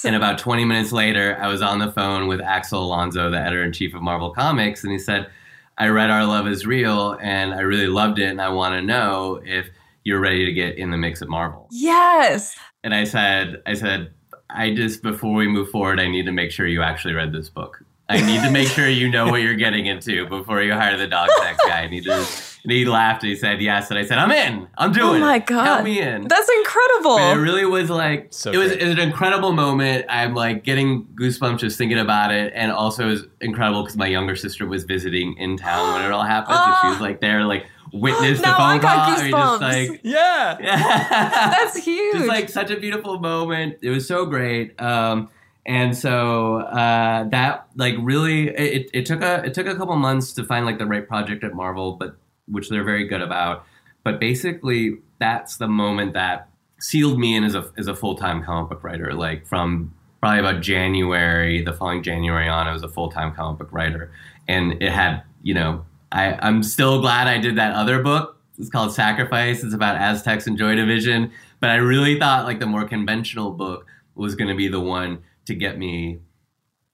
And 0.05 0.15
about 0.15 0.39
20 0.39 0.65
minutes 0.65 0.93
later, 0.93 1.37
I 1.41 1.49
was 1.49 1.61
on 1.61 1.79
the 1.79 1.91
phone 1.91 2.29
with 2.29 2.41
Axel 2.41 2.85
Alonso, 2.85 3.31
the 3.31 3.39
editor 3.39 3.65
in 3.65 3.73
chief 3.73 3.95
of 3.95 4.03
Marvel 4.03 4.31
Comics, 4.31 4.85
and 4.85 4.93
he 4.93 4.99
said, 4.99 5.29
I 5.77 5.89
read 5.89 6.11
Our 6.11 6.25
Love 6.25 6.47
Is 6.47 6.67
Real 6.67 7.19
and 7.21 7.53
I 7.53 7.61
really 7.61 7.89
loved 7.89 8.19
it, 8.19 8.27
and 8.27 8.41
I 8.41 8.51
want 8.51 8.75
to 8.75 8.83
know 8.83 9.41
if 9.45 9.69
you're 10.05 10.21
ready 10.21 10.45
to 10.45 10.53
get 10.53 10.77
in 10.77 10.91
the 10.91 10.99
mix 10.99 11.21
at 11.21 11.29
Marvel. 11.29 11.69
Yes. 11.73 12.57
And 12.85 12.95
I 12.95 13.05
said, 13.05 13.63
I 13.67 13.75
said, 13.75 14.13
I 14.51 14.73
just 14.73 15.03
before 15.03 15.35
we 15.35 15.49
move 15.49 15.71
forward, 15.71 15.99
I 15.99 16.07
need 16.07 16.27
to 16.27 16.33
make 16.33 16.53
sure 16.53 16.67
you 16.67 16.83
actually 16.83 17.15
read 17.15 17.33
this 17.33 17.49
book. 17.49 17.84
I 18.09 18.21
need 18.21 18.43
to 18.43 18.51
make 18.51 18.69
sure 18.69 18.87
you 18.89 19.09
know 19.11 19.29
what 19.29 19.41
you're 19.43 19.55
getting 19.55 19.87
into 19.87 20.27
before 20.29 20.63
you 20.63 20.73
hire 20.75 20.97
the 20.99 21.07
dog 21.07 21.31
sex 21.39 21.59
guy. 21.67 21.81
And 21.83 21.93
he 21.95 22.01
just 22.01 22.59
and 22.63 22.71
he 22.73 22.85
laughed 22.85 23.23
and 23.23 23.31
he 23.31 23.37
said 23.37 23.61
yes, 23.63 23.89
and 23.91 23.99
I 23.99 24.05
said, 24.05 24.19
I'm 24.19 24.31
in. 24.31 24.69
I'm 24.77 24.93
doing 24.93 25.17
Oh 25.17 25.19
my 25.27 25.37
it. 25.37 25.47
god. 25.47 25.65
Help 25.65 25.85
me 25.85 26.01
in. 26.01 26.29
That's 26.29 26.49
incredible. 26.59 27.17
But 27.17 27.37
it 27.37 27.41
really 27.41 27.65
was 27.65 27.89
like 27.91 28.29
So 28.31 28.51
it 28.53 28.59
was, 28.59 28.73
it 28.73 28.83
was 28.85 28.93
an 28.93 28.99
incredible 29.01 29.53
moment. 29.53 30.05
I'm 30.11 30.35
like 30.35 30.65
getting 30.65 31.05
goosebumps 31.15 31.59
just 31.61 31.79
thinking 31.79 31.99
about 31.99 32.31
it, 32.31 32.53
and 32.55 32.71
also 32.73 33.05
it 33.07 33.11
was 33.11 33.25
incredible 33.41 33.83
because 33.83 33.97
my 33.97 34.07
younger 34.07 34.37
sister 34.37 34.67
was 34.67 34.85
visiting 34.85 35.37
in 35.39 35.57
town 35.57 35.95
when 35.95 36.05
it 36.05 36.13
all 36.13 36.23
happened, 36.25 36.59
and 36.59 36.75
she 36.83 36.89
was 36.89 37.01
like 37.09 37.21
there, 37.23 37.45
like 37.45 37.65
witness 37.93 38.41
the 38.41 38.49
I 38.49 38.57
phone 38.57 38.81
got 38.83 38.97
call. 38.97 39.13
or 39.15 39.17
just 39.17 39.25
goosebumps. 39.25 39.61
like, 39.91 40.01
Yeah. 40.05 40.57
That's 40.61 41.77
huge. 41.83 42.17
just 42.17 42.29
like 42.29 42.49
such 42.51 42.71
a 42.71 42.77
beautiful 42.79 43.19
moment. 43.19 43.79
It 43.83 43.91
was 43.91 44.07
so 44.07 44.27
great. 44.27 44.79
Um, 44.81 45.29
and 45.67 45.97
so 45.97 46.59
uh, 46.59 47.25
that 47.29 47.67
like 47.77 47.95
really 47.99 48.49
it, 48.49 48.91
it 48.93 49.07
took 49.07 49.23
a 49.23 49.45
it 49.45 49.55
took 49.55 49.67
a 49.67 49.75
couple 49.75 49.97
months 49.97 50.33
to 50.35 50.45
find 50.45 50.67
like 50.67 50.79
the 50.79 50.87
right 50.87 51.07
project 51.07 51.43
at 51.43 51.55
Marvel, 51.55 51.93
but 51.93 52.17
which 52.47 52.69
they're 52.69 52.85
very 52.85 53.07
good 53.07 53.23
about. 53.23 53.65
But 54.03 54.21
basically, 54.21 54.99
that's 55.19 55.57
the 55.57 55.69
moment 55.69 56.13
that 56.13 56.49
sealed 56.81 57.19
me 57.19 57.35
in 57.35 57.45
as 57.45 57.55
a 57.55 57.71
as 57.79 57.87
a 57.87 57.95
full 57.95 58.15
time 58.15 58.45
comic 58.45 58.69
book 58.69 58.85
writer. 58.85 59.15
Like 59.15 59.47
from 59.47 59.95
probably 60.21 60.41
about 60.41 60.61
January, 60.61 61.63
the 61.63 61.73
following 61.73 62.03
January 62.03 62.49
on, 62.49 62.67
I 62.67 62.73
was 62.73 62.83
a 62.83 62.89
full 62.89 63.11
time 63.11 63.35
comic 63.35 63.59
book 63.59 63.73
writer, 63.73 64.13
and 64.47 64.83
it 64.83 64.93
had 64.93 65.23
you 65.43 65.55
know 65.55 65.87
I 66.13 66.39
I'm 66.47 66.63
still 66.63 67.01
glad 67.01 67.27
I 67.27 67.39
did 67.39 67.57
that 67.57 67.75
other 67.75 68.03
book. 68.03 68.37
It's 68.59 68.69
called 68.69 68.93
Sacrifice. 68.93 69.65
It's 69.65 69.75
about 69.75 69.97
Aztecs 69.97 70.47
and 70.47 70.59
Joy 70.59 70.75
Division. 70.75 71.33
But 71.59 71.71
I 71.71 71.77
really 71.77 72.19
thought 72.19 72.45
like 72.45 72.61
the 72.61 72.67
more 72.67 72.87
conventional 72.87 73.51
book 73.51 73.87
was 74.15 74.35
going 74.35 74.49
to 74.49 74.55
be 74.55 74.69
the 74.69 74.81
one 74.81 75.23
to 75.47 75.55
get 75.55 75.79
me 75.79 76.21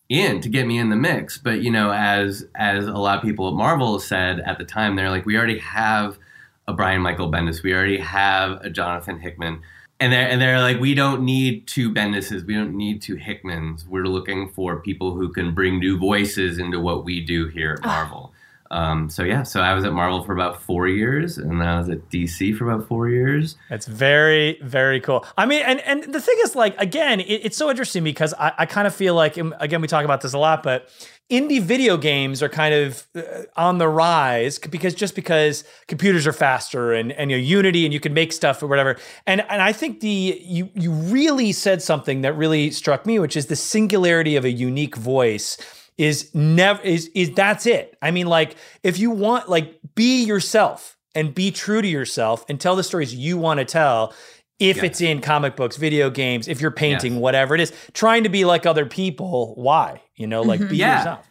in 0.09 0.41
to 0.41 0.49
get 0.49 0.67
me 0.67 0.79
in 0.79 0.91
the 0.91 0.97
mix. 0.97 1.39
But 1.39 1.63
you 1.63 1.71
know 1.71 1.93
as 1.93 2.47
as 2.55 2.87
a 2.87 2.93
lot 2.93 3.19
of 3.19 3.25
people 3.25 3.49
at 3.49 3.55
marvel 3.55 3.99
said 3.99 4.41
at 4.41 4.59
the 4.59 4.65
time 4.65 4.97
they're 4.97 5.11
like 5.11 5.27
we 5.27 5.37
already 5.37 5.59
have 5.59 6.19
a 6.67 6.73
brian 6.73 7.01
michael 7.01 7.31
bendis. 7.31 7.63
We 7.63 7.75
already 7.75 7.99
have 7.99 8.61
a 8.63 8.71
jonathan 8.71 9.21
hickman. 9.21 9.63
And 10.03 10.15
they're, 10.15 10.31
and 10.31 10.41
they're 10.41 10.61
like 10.61 10.81
we 10.81 10.95
don't 10.95 11.23
need 11.23 11.67
two 11.67 11.93
bendises. 11.93 12.47
We 12.47 12.55
don't 12.55 12.75
need 12.75 13.03
two 13.03 13.17
hickmans. 13.17 13.87
We're 13.87 14.07
looking 14.07 14.49
for 14.49 14.81
people 14.81 15.13
who 15.13 15.31
can 15.31 15.55
bring 15.55 15.79
new 15.79 15.99
voices 15.99 16.59
into 16.59 16.81
what 16.81 17.05
we 17.05 17.21
do 17.21 17.49
here 17.49 17.73
at 17.73 17.81
ah. 17.85 17.87
marvel 17.87 18.33
um, 18.71 19.09
so 19.11 19.23
yeah 19.23 19.43
so 19.43 19.61
i 19.61 19.75
was 19.75 19.85
at 19.85 19.93
marvel 19.93 20.23
for 20.23 20.33
about 20.33 20.63
four 20.63 20.89
years 20.89 21.39
and 21.39 21.61
then 21.61 21.69
i 21.69 21.79
was 21.79 21.89
at 21.89 22.09
dc 22.11 22.57
for 22.57 22.71
about 22.71 22.87
four 22.87 23.09
years 23.09 23.57
That's 23.69 23.87
very, 23.87 24.59
very 24.63 25.01
cool. 25.01 25.25
I 25.37 25.47
mean, 25.47 25.63
and 25.63 25.81
and 25.81 26.03
the 26.13 26.21
thing 26.21 26.37
is, 26.43 26.57
like, 26.57 26.77
again, 26.81 27.21
it, 27.21 27.41
it's 27.45 27.57
so 27.57 27.71
interesting 27.71 28.03
because 28.03 28.35
I, 28.35 28.53
I 28.59 28.67
kind 28.67 28.87
of 28.87 28.95
feel 28.95 29.15
like, 29.15 29.37
again, 29.37 29.81
we 29.81 29.89
talk 29.89 30.05
about 30.05 30.21
this 30.21 30.33
a 30.33 30.39
lot, 30.39 30.63
but 30.63 30.89
indie 31.31 31.61
video 31.61 31.97
games 31.97 32.43
are 32.43 32.49
kind 32.49 32.75
of 32.75 33.07
uh, 33.15 33.23
on 33.57 33.79
the 33.79 33.89
rise 33.89 34.59
because 34.59 34.95
just 34.95 35.15
because 35.15 35.65
computers 35.87 36.27
are 36.27 36.33
faster 36.33 36.93
and 36.93 37.13
and 37.13 37.31
you 37.31 37.37
know, 37.37 37.43
Unity 37.43 37.85
and 37.85 37.95
you 37.95 38.01
can 38.01 38.15
make 38.15 38.33
stuff 38.33 38.63
or 38.63 38.67
whatever. 38.67 38.97
And 39.27 39.41
and 39.43 39.63
I 39.63 39.73
think 39.73 40.01
the 40.01 40.41
you 40.41 40.71
you 40.75 40.91
really 40.91 41.53
said 41.53 41.83
something 41.83 42.23
that 42.23 42.35
really 42.35 42.71
struck 42.71 43.07
me, 43.07 43.19
which 43.19 43.37
is 43.37 43.47
the 43.47 43.57
singularity 43.57 44.37
of 44.37 44.45
a 44.45 44.51
unique 44.51 44.97
voice 44.97 45.57
is 46.01 46.35
never 46.35 46.81
is 46.81 47.11
is 47.15 47.31
that's 47.33 47.67
it. 47.67 47.97
I 48.01 48.11
mean, 48.11 48.27
like 48.27 48.57
if 48.83 48.99
you 48.99 49.11
want, 49.11 49.51
like, 49.51 49.79
be 49.95 50.25
yourself 50.25 50.97
and 51.15 51.35
be 51.35 51.51
true 51.51 51.83
to 51.83 51.89
yourself 51.89 52.43
and 52.49 52.59
tell 52.59 52.75
the 52.75 52.83
stories 52.83 53.15
you 53.15 53.37
want 53.37 53.59
to 53.59 53.67
tell. 53.67 54.15
If 54.59 54.83
it's 54.83 55.01
in 55.01 55.23
comic 55.23 55.57
books, 55.57 55.79
video 55.79 56.11
games, 56.11 56.47
if 56.47 56.61
you're 56.61 56.71
painting, 56.71 57.15
Yes. 57.15 57.23
whatever 57.23 57.55
it 57.55 57.63
is, 57.63 57.73
trying 57.95 58.25
to 58.25 58.29
be 58.29 58.45
like 58.45 58.67
other 58.67 58.85
people, 58.85 59.55
why? 59.57 60.03
You 60.17 60.27
know, 60.27 60.43
like 60.43 60.61
mm-hmm. 60.61 60.69
be 60.69 60.77
Yeah. 60.77 60.99
yourself. 60.99 61.27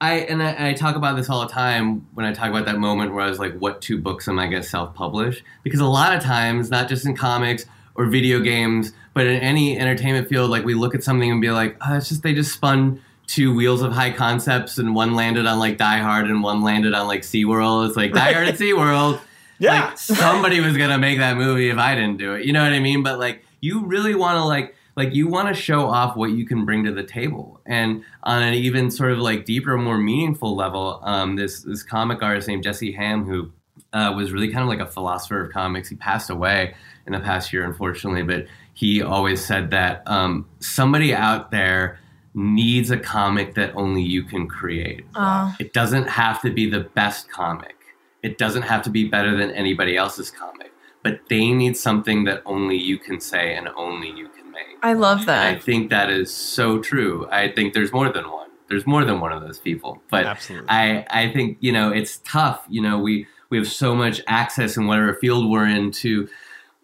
I 0.00 0.14
and 0.14 0.42
I, 0.42 0.70
I 0.70 0.72
talk 0.72 0.96
about 0.96 1.16
this 1.16 1.30
all 1.30 1.46
the 1.46 1.52
time 1.52 2.08
when 2.14 2.26
I 2.26 2.32
talk 2.32 2.50
about 2.50 2.64
that 2.66 2.78
moment 2.78 3.14
where 3.14 3.24
I 3.24 3.28
was 3.28 3.38
like, 3.38 3.56
"What 3.58 3.80
two 3.82 3.98
books 3.98 4.26
am 4.26 4.38
I 4.38 4.48
going 4.48 4.62
to 4.62 4.68
self-publish?" 4.68 5.44
Because 5.62 5.78
a 5.78 5.86
lot 5.86 6.16
of 6.16 6.22
times, 6.24 6.70
not 6.70 6.88
just 6.88 7.06
in 7.06 7.14
comics 7.16 7.66
or 7.94 8.06
video 8.06 8.40
games, 8.40 8.92
but 9.14 9.28
in 9.28 9.40
any 9.40 9.78
entertainment 9.78 10.28
field, 10.28 10.50
like 10.50 10.64
we 10.64 10.74
look 10.74 10.94
at 10.96 11.04
something 11.04 11.30
and 11.30 11.40
be 11.40 11.52
like, 11.52 11.76
"Oh, 11.86 11.94
it's 11.94 12.08
just 12.08 12.24
they 12.24 12.34
just 12.34 12.52
spun 12.52 13.00
two 13.26 13.54
wheels 13.54 13.82
of 13.82 13.92
high 13.92 14.10
concepts 14.10 14.78
and 14.78 14.94
one 14.94 15.14
landed 15.14 15.46
on 15.46 15.58
like 15.58 15.78
Die 15.78 15.98
Hard 15.98 16.26
and 16.26 16.42
one 16.42 16.62
landed 16.62 16.94
on 16.94 17.06
like 17.06 17.22
SeaWorld." 17.22 17.88
It's 17.88 17.96
like 17.96 18.12
Die 18.12 18.32
Hard 18.32 18.48
and 18.48 18.58
SeaWorld. 18.58 19.20
Yeah. 19.58 19.86
Like 19.86 19.98
somebody 19.98 20.60
was 20.60 20.76
gonna 20.76 20.98
make 20.98 21.18
that 21.18 21.36
movie 21.36 21.68
if 21.68 21.78
I 21.78 21.94
didn't 21.94 22.18
do 22.18 22.34
it. 22.34 22.44
You 22.44 22.52
know 22.52 22.62
what 22.62 22.72
I 22.72 22.80
mean? 22.80 23.02
But 23.02 23.18
like 23.18 23.44
you 23.60 23.84
really 23.84 24.14
wanna 24.14 24.44
like 24.46 24.74
like 24.96 25.14
you 25.14 25.28
wanna 25.28 25.54
show 25.54 25.86
off 25.86 26.16
what 26.16 26.32
you 26.32 26.44
can 26.44 26.64
bring 26.64 26.84
to 26.84 26.92
the 26.92 27.04
table. 27.04 27.60
And 27.64 28.04
on 28.24 28.42
an 28.42 28.54
even 28.54 28.90
sort 28.90 29.12
of 29.12 29.18
like 29.18 29.44
deeper, 29.44 29.76
more 29.78 29.98
meaningful 29.98 30.56
level, 30.56 31.00
um, 31.04 31.36
this 31.36 31.62
this 31.62 31.82
comic 31.82 32.22
artist 32.22 32.48
named 32.48 32.64
Jesse 32.64 32.92
Hamm 32.92 33.24
who 33.24 33.52
uh, 33.92 34.12
was 34.16 34.32
really 34.32 34.48
kind 34.48 34.62
of 34.62 34.68
like 34.68 34.80
a 34.80 34.90
philosopher 34.90 35.44
of 35.44 35.52
comics. 35.52 35.88
He 35.88 35.96
passed 35.96 36.30
away 36.30 36.74
in 37.06 37.12
the 37.12 37.20
past 37.20 37.52
year, 37.52 37.64
unfortunately, 37.64 38.22
but 38.22 38.46
he 38.74 39.02
always 39.02 39.44
said 39.44 39.70
that 39.70 40.02
um, 40.06 40.48
somebody 40.60 41.14
out 41.14 41.50
there 41.50 41.98
needs 42.34 42.90
a 42.90 42.96
comic 42.96 43.54
that 43.54 43.74
only 43.74 44.02
you 44.02 44.22
can 44.22 44.48
create. 44.48 45.04
Oh. 45.14 45.54
It 45.58 45.72
doesn't 45.72 46.08
have 46.08 46.40
to 46.42 46.50
be 46.50 46.68
the 46.68 46.80
best 46.80 47.30
comic. 47.30 47.76
It 48.22 48.38
doesn't 48.38 48.62
have 48.62 48.82
to 48.82 48.90
be 48.90 49.08
better 49.08 49.36
than 49.36 49.50
anybody 49.50 49.96
else's 49.96 50.30
comic, 50.30 50.72
but 51.02 51.20
they 51.28 51.50
need 51.52 51.76
something 51.76 52.24
that 52.24 52.42
only 52.46 52.76
you 52.76 52.98
can 52.98 53.20
say 53.20 53.54
and 53.54 53.68
only 53.76 54.08
you 54.08 54.28
can 54.28 54.50
make. 54.50 54.78
I 54.82 54.94
love 54.94 55.20
And 55.28 55.30
I 55.30 55.60
think 55.60 55.90
that 55.90 56.08
is 56.10 56.32
so 56.32 56.78
true. 56.78 57.28
I 57.30 57.48
think 57.48 57.74
there's 57.74 57.92
more 57.92 58.10
than 58.10 58.30
one. 58.30 58.48
There's 58.68 58.86
more 58.86 59.04
than 59.04 59.20
one 59.20 59.32
of 59.32 59.42
those 59.42 59.58
people. 59.58 60.00
But 60.08 60.24
Absolutely. 60.24 60.68
I, 60.70 61.04
I 61.10 61.32
think, 61.32 61.58
you 61.60 61.72
know, 61.72 61.90
it's 61.90 62.18
tough. 62.24 62.64
You 62.70 62.80
know, 62.80 62.98
we, 62.98 63.26
we 63.50 63.58
have 63.58 63.68
so 63.68 63.94
much 63.94 64.22
access 64.26 64.76
in 64.78 64.86
whatever 64.86 65.14
field 65.14 65.50
we're 65.50 65.66
in 65.66 65.90
to 65.92 66.28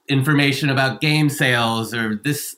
information 0.08 0.68
about 0.68 1.00
game 1.00 1.30
sales 1.30 1.94
or 1.94 2.16
this 2.16 2.56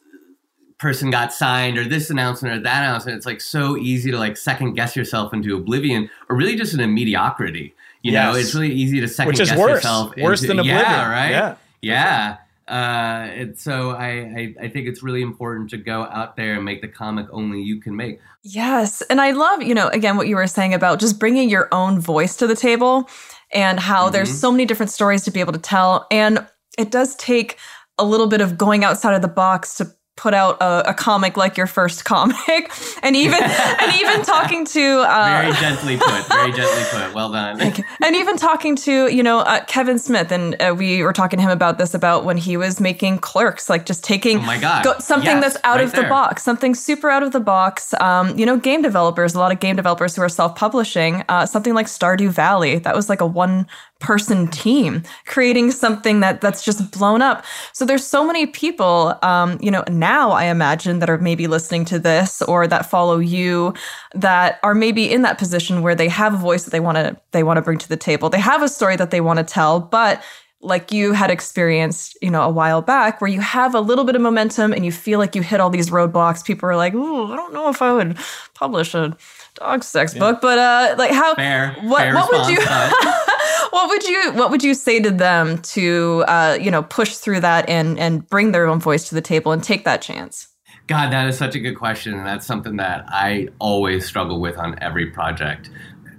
person 0.81 1.11
got 1.11 1.33
signed 1.33 1.77
or 1.79 1.85
this 1.85 2.09
announcement 2.11 2.55
or 2.57 2.61
that 2.63 2.83
announcement. 2.83 3.17
It's 3.17 3.27
like 3.27 3.41
so 3.41 3.77
easy 3.77 4.11
to 4.11 4.19
like 4.19 4.37
second 4.37 4.73
guess 4.75 4.97
yourself 4.97 5.33
into 5.35 5.55
oblivion 5.57 6.09
or 6.29 6.37
really 6.37 6.57
just 6.57 6.73
into 6.73 6.87
mediocrity. 6.87 7.75
You 8.03 8.13
know, 8.13 8.35
it's 8.35 8.55
really 8.55 8.73
easy 8.73 8.99
to 9.01 9.07
second 9.09 9.29
Which 9.29 9.41
is 9.41 9.51
guess 9.51 9.59
worse. 9.59 9.71
yourself. 9.73 10.17
Worse 10.17 10.41
than 10.41 10.59
oblivion. 10.59 10.77
Yeah, 10.79 11.11
right? 11.11 11.31
Yeah. 11.31 11.55
Yeah. 11.83 12.37
Uh, 12.67 13.29
and 13.35 13.59
so 13.59 13.91
I, 13.91 14.07
I, 14.09 14.55
I 14.63 14.69
think 14.69 14.87
it's 14.87 15.03
really 15.03 15.21
important 15.23 15.69
to 15.71 15.77
go 15.77 16.05
out 16.05 16.37
there 16.37 16.55
and 16.55 16.65
make 16.65 16.81
the 16.81 16.89
comic 16.89 17.27
only 17.31 17.61
you 17.61 17.81
can 17.81 17.95
make. 17.97 18.21
Yes. 18.43 19.03
And 19.11 19.21
I 19.21 19.33
love, 19.33 19.61
you 19.63 19.75
know, 19.75 19.89
again, 19.89 20.17
what 20.17 20.29
you 20.29 20.37
were 20.37 20.47
saying 20.47 20.73
about 20.73 20.99
just 21.01 21.19
bringing 21.19 21.51
your 21.51 21.69
own 21.73 22.01
voice 22.01 22.37
to 22.37 22.47
the 22.47 22.55
table 22.57 23.09
and 23.53 23.81
how 23.81 24.09
there's 24.09 24.31
Mhm. 24.31 24.35
so 24.41 24.51
many 24.53 24.65
different 24.65 24.93
stories 24.93 25.25
to 25.25 25.31
be 25.31 25.41
able 25.41 25.53
to 25.53 25.59
tell. 25.59 26.07
And 26.11 26.47
it 26.79 26.91
does 26.91 27.17
take 27.17 27.59
a 27.99 28.05
little 28.05 28.29
bit 28.29 28.41
of 28.41 28.57
going 28.57 28.83
outside 28.85 29.15
of 29.15 29.21
the 29.21 29.29
box 29.29 29.75
to 29.75 29.93
put 30.21 30.35
out 30.35 30.59
a, 30.61 30.91
a 30.91 30.95
comic 30.95 31.39
like 31.39 31.57
your 31.57 31.67
first 31.67 32.05
comic 32.13 32.71
and 33.03 33.17
even 33.17 33.43
and 33.43 33.95
even 33.95 34.23
talking 34.23 34.67
to 34.67 34.99
uh, 35.09 35.41
Very 35.41 35.55
gently 35.55 35.97
put. 35.97 36.27
Very 36.29 36.53
gently 36.53 36.83
put. 36.91 37.15
Well 37.15 37.33
done. 37.33 37.59
and 37.61 38.15
even 38.17 38.37
talking 38.37 38.77
to 38.77 39.09
you 39.09 39.23
know 39.23 39.39
uh, 39.41 39.65
Kevin 39.65 39.99
Smith, 39.99 40.31
and 40.31 40.61
uh, 40.61 40.75
we 40.77 41.03
were 41.03 41.15
talking 41.15 41.39
to 41.39 41.43
him 41.43 41.51
about 41.51 41.79
this 41.79 41.95
about 41.95 42.25
when 42.25 42.37
he 42.37 42.59
was 42.59 42.81
making 42.81 43.19
Clerks, 43.19 43.71
like 43.71 43.87
just 43.87 44.05
taking 44.05 44.39
Oh 44.39 44.43
my 44.43 44.59
God. 44.61 44.85
go- 44.85 44.99
something 44.99 45.39
Yes, 45.41 45.55
that's 45.55 45.65
out 45.65 45.77
right 45.77 45.85
of 45.85 45.93
the 45.93 46.03
box, 46.03 46.43
something 46.43 46.75
super 46.75 47.09
out 47.09 47.23
of 47.23 47.33
the 47.33 47.41
box. 47.41 47.95
Um, 48.01 48.39
you 48.39 48.45
know, 48.45 48.59
game 48.59 48.83
developers, 48.83 49.35
a 49.35 49.39
lot 49.39 49.53
of 49.53 49.61
game 49.61 49.77
developers 49.77 50.15
who 50.15 50.23
are 50.23 50.29
self-publishing, 50.29 51.25
uh, 51.31 51.47
something 51.47 51.73
like 51.73 51.87
Stardew 51.87 52.29
Valley, 52.29 52.79
that 52.79 52.95
was 52.95 53.09
like 53.09 53.23
a 53.23 53.27
one 53.27 53.67
person 54.01 54.49
team 54.49 55.03
creating 55.27 55.71
something 55.71 56.21
that 56.21 56.41
that's 56.41 56.65
just 56.65 56.91
blown 56.91 57.23
up 57.23 57.45
so 57.73 57.85
there's 57.85 58.05
so 58.05 58.27
many 58.27 58.47
people 58.47 59.15
um, 59.23 59.59
you 59.61 59.71
know 59.71 59.85
now 59.91 60.31
i 60.31 60.45
imagine 60.45 60.99
that 60.99 61.11
are 61.11 61.19
maybe 61.19 61.47
listening 61.47 61.85
to 61.85 61.99
this 61.99 62.43
or 62.43 62.67
that 62.67 62.87
follow 62.87 63.19
you 63.19 63.73
that 64.15 64.59
are 64.63 64.75
maybe 64.75 65.11
in 65.11 65.23
that 65.23 65.39
position 65.39 65.83
where 65.83 65.95
they 65.95 66.09
have 66.09 66.35
a 66.35 66.39
voice 66.39 66.65
that 66.65 66.71
they 66.71 66.81
want 66.81 66.97
to 66.97 67.17
they 67.33 67.43
want 67.43 67.59
to 67.59 67.63
bring 67.63 67.79
to 67.79 67.89
the 67.89 67.97
table 67.97 68.31
they 68.31 68.41
have 68.41 68.63
a 68.63 68.69
story 68.69 68.97
that 68.97 69.11
they 69.11 69.21
want 69.21 69.39
to 69.39 69.45
tell 69.45 69.79
but 69.79 70.23
like 70.63 70.93
you 70.93 71.13
had 71.13 71.31
experienced, 71.31 72.19
you 72.21 72.31
know, 72.31 72.43
a 72.43 72.51
while 72.51 72.83
back, 72.83 73.21
where 73.21 73.31
you 73.31 73.41
have 73.41 73.75
a 73.75 73.81
little 73.81 74.05
bit 74.05 74.15
of 74.15 74.21
momentum 74.21 74.73
and 74.73 74.85
you 74.85 74.93
feel 74.93 75.19
like 75.19 75.35
you 75.35 75.43
hit 75.43 75.59
all 75.59 75.71
these 75.71 75.91
roadblocks. 75.91 76.45
People 76.45 76.69
are 76.69 76.77
like, 76.77 76.93
"Ooh, 76.95 77.33
I 77.33 77.37
don't 77.37 77.55
know 77.55 77.71
if 77.71 77.81
I 77.81 77.93
would 77.93 78.19
publish 78.55 78.95
a 78.95 79.17
dog 79.55 79.85
sex 79.85 80.15
book," 80.15 80.41
but 80.41 80.59
uh, 80.59 80.95
like 80.99 81.13
how 81.13 81.35
Fair. 81.35 81.77
what 81.83 82.01
fair 82.01 82.15
what 82.15 82.31
would 82.31 82.47
you 82.49 82.61
what 83.71 83.89
would 83.89 84.05
you 84.05 84.33
what 84.33 84.51
would 84.51 84.63
you 84.63 84.75
say 84.75 85.01
to 85.01 85.11
them 85.11 85.59
to 85.59 86.25
uh, 86.29 86.59
you 86.61 86.71
know 86.71 86.83
push 86.83 87.17
through 87.17 87.41
that 87.41 87.69
and 87.69 87.99
and 87.99 88.29
bring 88.29 88.53
their 88.53 88.67
own 88.67 88.81
voice 88.81 89.09
to 89.09 89.15
the 89.15 89.21
table 89.21 89.53
and 89.53 89.63
take 89.63 89.85
that 89.85 90.03
chance? 90.03 90.49
God, 90.87 91.13
that 91.13 91.29
is 91.29 91.39
such 91.39 91.55
a 91.55 91.61
good 91.61 91.77
question, 91.77 92.15
and 92.15 92.27
that's 92.27 92.45
something 92.45 92.77
that 92.79 93.05
I 93.07 93.49
always 93.61 94.05
struggle 94.07 94.41
with 94.41 94.59
on 94.59 94.77
every 94.83 95.07
project. 95.07 95.71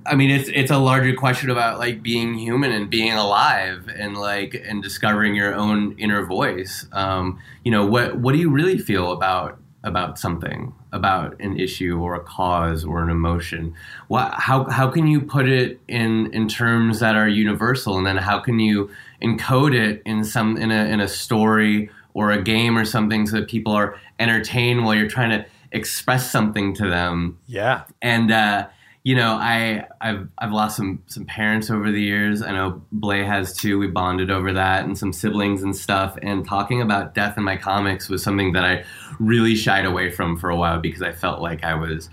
I 0.06 0.16
mean, 0.16 0.32
it's 0.32 0.50
it's 0.54 0.72
a 0.72 0.78
larger 0.78 1.14
question 1.14 1.50
about 1.50 1.78
like 1.78 2.02
being 2.02 2.36
human 2.36 2.72
and 2.72 2.90
being 2.90 3.14
alive 3.14 3.88
and 3.94 4.18
like 4.18 4.56
and 4.66 4.82
discovering 4.82 5.36
your 5.36 5.54
own 5.54 5.96
inner 6.00 6.26
voice. 6.26 6.88
Um, 6.94 7.40
you 7.64 7.72
know, 7.72 7.86
what 7.86 8.18
what 8.18 8.32
do 8.32 8.40
you 8.40 8.50
really 8.50 8.78
feel 8.78 9.12
about 9.12 9.60
about 9.84 10.18
something, 10.18 10.74
about 10.92 11.40
an 11.40 11.60
issue 11.60 11.98
or 12.00 12.16
a 12.16 12.20
cause 12.20 12.84
or 12.84 13.02
an 13.02 13.10
emotion? 13.10 13.74
What 14.08 14.34
how 14.34 14.66
how 14.66 14.90
can 14.90 15.08
you 15.08 15.22
put 15.22 15.48
it 15.48 15.80
in 15.88 16.32
in 16.34 16.48
terms 16.48 17.00
that 17.00 17.16
are 17.16 17.28
universal, 17.28 17.98
and 17.98 18.06
then 18.06 18.18
how 18.18 18.40
can 18.40 18.60
you 18.60 18.90
encode 19.22 19.74
it 19.76 20.02
in 20.06 20.24
some 20.24 20.58
in 20.58 20.72
a 20.72 20.86
in 20.86 21.00
a 21.00 21.08
story 21.08 21.90
or 22.14 22.32
a 22.32 22.42
game 22.42 22.78
or 22.78 22.84
something 22.86 23.26
so 23.26 23.38
that 23.38 23.48
people 23.48 23.72
are 23.74 23.96
entertained 24.20 24.84
while 24.84 24.94
you're 24.94 25.08
trying 25.08 25.30
to 25.30 25.46
express 25.72 26.30
something 26.30 26.74
to 26.76 26.90
them 26.90 27.38
Yeah. 27.48 27.84
and 28.02 28.30
uh, 28.32 28.68
you 29.04 29.16
know, 29.16 29.34
I 29.34 29.88
I've 30.00 30.28
I've 30.38 30.52
lost 30.52 30.78
some 30.78 31.02
some 31.08 31.26
parents 31.26 31.72
over 31.72 31.92
the 31.92 32.02
years. 32.02 32.42
I 32.44 32.52
know 32.52 32.82
Blay 32.92 33.24
has 33.24 33.56
too. 33.56 33.80
We 33.80 33.88
bonded 33.88 34.30
over 34.30 34.54
that, 34.54 34.86
and 34.86 34.98
some 34.98 35.12
siblings 35.12 35.64
and 35.64 35.76
stuff. 35.76 36.18
And 36.22 36.46
talking 36.48 36.82
about 36.82 37.16
death 37.16 37.38
in 37.38 37.44
my 37.44 37.58
comics 37.58 38.10
was 38.10 38.24
something 38.24 38.54
that 38.54 38.64
I 38.64 38.84
really 39.20 39.56
shied 39.56 39.86
away 39.86 40.12
from 40.12 40.38
for 40.38 40.50
a 40.50 40.56
while 40.56 40.80
because 40.80 41.02
I 41.02 41.14
felt 41.14 41.42
like 41.42 41.64
I 41.64 41.74
was 41.74 42.10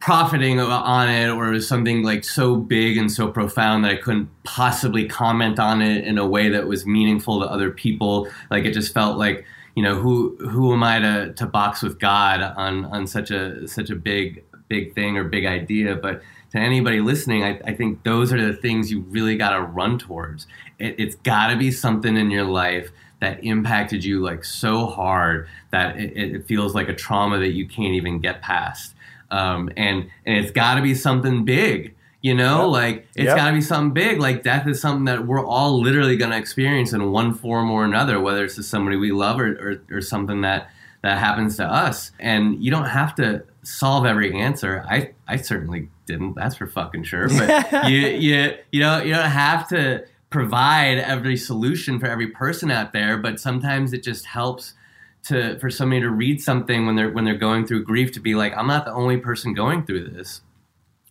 profiting 0.00 0.60
on 0.60 1.10
it 1.10 1.28
or 1.28 1.48
it 1.48 1.50
was 1.50 1.68
something 1.68 2.02
like 2.04 2.24
so 2.24 2.56
big 2.56 2.96
and 2.96 3.10
so 3.10 3.28
profound 3.28 3.84
that 3.84 3.90
I 3.90 3.96
couldn't 3.96 4.30
possibly 4.44 5.08
comment 5.08 5.58
on 5.58 5.82
it 5.82 6.04
in 6.04 6.18
a 6.18 6.26
way 6.26 6.48
that 6.50 6.68
was 6.68 6.86
meaningful 6.86 7.40
to 7.40 7.46
other 7.46 7.70
people. 7.70 8.28
Like 8.50 8.64
it 8.64 8.72
just 8.72 8.94
felt 8.94 9.18
like, 9.18 9.44
you 9.74 9.82
know, 9.82 9.96
who 9.96 10.36
who 10.36 10.72
am 10.72 10.82
I 10.82 11.00
to, 11.00 11.32
to 11.34 11.46
box 11.46 11.82
with 11.82 11.98
God 11.98 12.40
on 12.40 12.86
on 12.86 13.06
such 13.06 13.30
a 13.30 13.68
such 13.68 13.90
a 13.90 13.96
big 13.96 14.44
big 14.68 14.94
thing 14.94 15.16
or 15.16 15.24
big 15.24 15.46
idea? 15.46 15.96
But 15.96 16.22
to 16.52 16.58
anybody 16.58 17.00
listening, 17.00 17.44
I, 17.44 17.60
I 17.64 17.74
think 17.74 18.04
those 18.04 18.32
are 18.32 18.52
the 18.52 18.56
things 18.56 18.90
you 18.90 19.00
really 19.00 19.36
got 19.36 19.50
to 19.50 19.62
run 19.62 19.98
towards. 19.98 20.46
It, 20.78 20.94
it's 20.98 21.14
got 21.16 21.48
to 21.48 21.56
be 21.56 21.70
something 21.70 22.16
in 22.16 22.30
your 22.30 22.44
life 22.44 22.90
that 23.20 23.42
impacted 23.42 24.04
you 24.04 24.20
like 24.20 24.44
so 24.44 24.86
hard 24.86 25.48
that 25.70 25.98
it, 25.98 26.16
it 26.16 26.46
feels 26.46 26.74
like 26.74 26.88
a 26.88 26.94
trauma 26.94 27.38
that 27.38 27.52
you 27.52 27.66
can't 27.66 27.94
even 27.94 28.20
get 28.20 28.42
past 28.42 28.94
um, 29.30 29.70
and 29.76 30.08
and 30.24 30.38
it's 30.38 30.50
got 30.50 30.76
to 30.76 30.82
be 30.82 30.94
something 30.94 31.44
big 31.44 31.94
you 32.20 32.34
know 32.34 32.62
yep. 32.62 32.70
like 32.70 33.08
it's 33.14 33.26
yep. 33.26 33.36
got 33.36 33.48
to 33.48 33.54
be 33.54 33.60
something 33.60 33.92
big 33.92 34.18
like 34.18 34.42
death 34.42 34.66
is 34.66 34.80
something 34.80 35.04
that 35.04 35.26
we're 35.26 35.44
all 35.44 35.80
literally 35.80 36.16
going 36.16 36.30
to 36.30 36.36
experience 36.36 36.92
in 36.92 37.10
one 37.10 37.34
form 37.34 37.70
or 37.70 37.84
another 37.84 38.20
whether 38.20 38.44
it's 38.44 38.56
to 38.56 38.62
somebody 38.62 38.96
we 38.96 39.12
love 39.12 39.38
or, 39.38 39.52
or, 39.90 39.96
or 39.96 40.00
something 40.00 40.40
that 40.40 40.70
that 41.02 41.18
happens 41.18 41.56
to 41.56 41.64
us 41.64 42.12
and 42.18 42.62
you 42.62 42.70
don't 42.70 42.88
have 42.88 43.14
to 43.14 43.42
solve 43.68 44.06
every 44.06 44.38
answer 44.38 44.84
i 44.88 45.10
i 45.26 45.36
certainly 45.36 45.88
didn't 46.06 46.34
that's 46.34 46.56
for 46.56 46.66
fucking 46.66 47.04
sure 47.04 47.28
but 47.28 47.88
you 47.88 47.98
you 47.98 48.54
you 48.72 48.80
know 48.80 49.02
you 49.02 49.12
don't 49.12 49.30
have 49.30 49.68
to 49.68 50.04
provide 50.30 50.98
every 50.98 51.36
solution 51.36 51.98
for 51.98 52.06
every 52.06 52.28
person 52.28 52.70
out 52.70 52.92
there 52.92 53.18
but 53.18 53.38
sometimes 53.38 53.92
it 53.92 54.02
just 54.02 54.26
helps 54.26 54.74
to 55.22 55.58
for 55.58 55.70
somebody 55.70 56.00
to 56.00 56.10
read 56.10 56.40
something 56.40 56.86
when 56.86 56.96
they're 56.96 57.10
when 57.10 57.24
they're 57.24 57.36
going 57.36 57.66
through 57.66 57.84
grief 57.84 58.12
to 58.12 58.20
be 58.20 58.34
like 58.34 58.56
I'm 58.56 58.66
not 58.66 58.84
the 58.84 58.92
only 58.92 59.18
person 59.18 59.54
going 59.54 59.84
through 59.84 60.08
this 60.10 60.42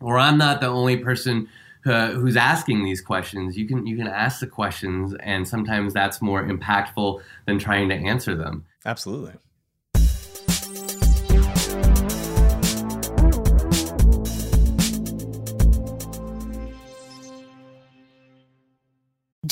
or 0.01 0.17
I'm 0.17 0.37
not 0.37 0.61
the 0.61 0.67
only 0.67 0.97
person 0.97 1.47
uh, 1.85 2.11
who's 2.11 2.35
asking 2.35 2.83
these 2.83 3.01
questions. 3.01 3.57
You 3.57 3.67
can 3.67 3.85
you 3.85 3.95
can 3.97 4.07
ask 4.07 4.39
the 4.39 4.47
questions 4.47 5.13
and 5.21 5.47
sometimes 5.47 5.93
that's 5.93 6.21
more 6.21 6.43
impactful 6.43 7.21
than 7.45 7.59
trying 7.59 7.89
to 7.89 7.95
answer 7.95 8.35
them. 8.35 8.65
Absolutely 8.85 9.33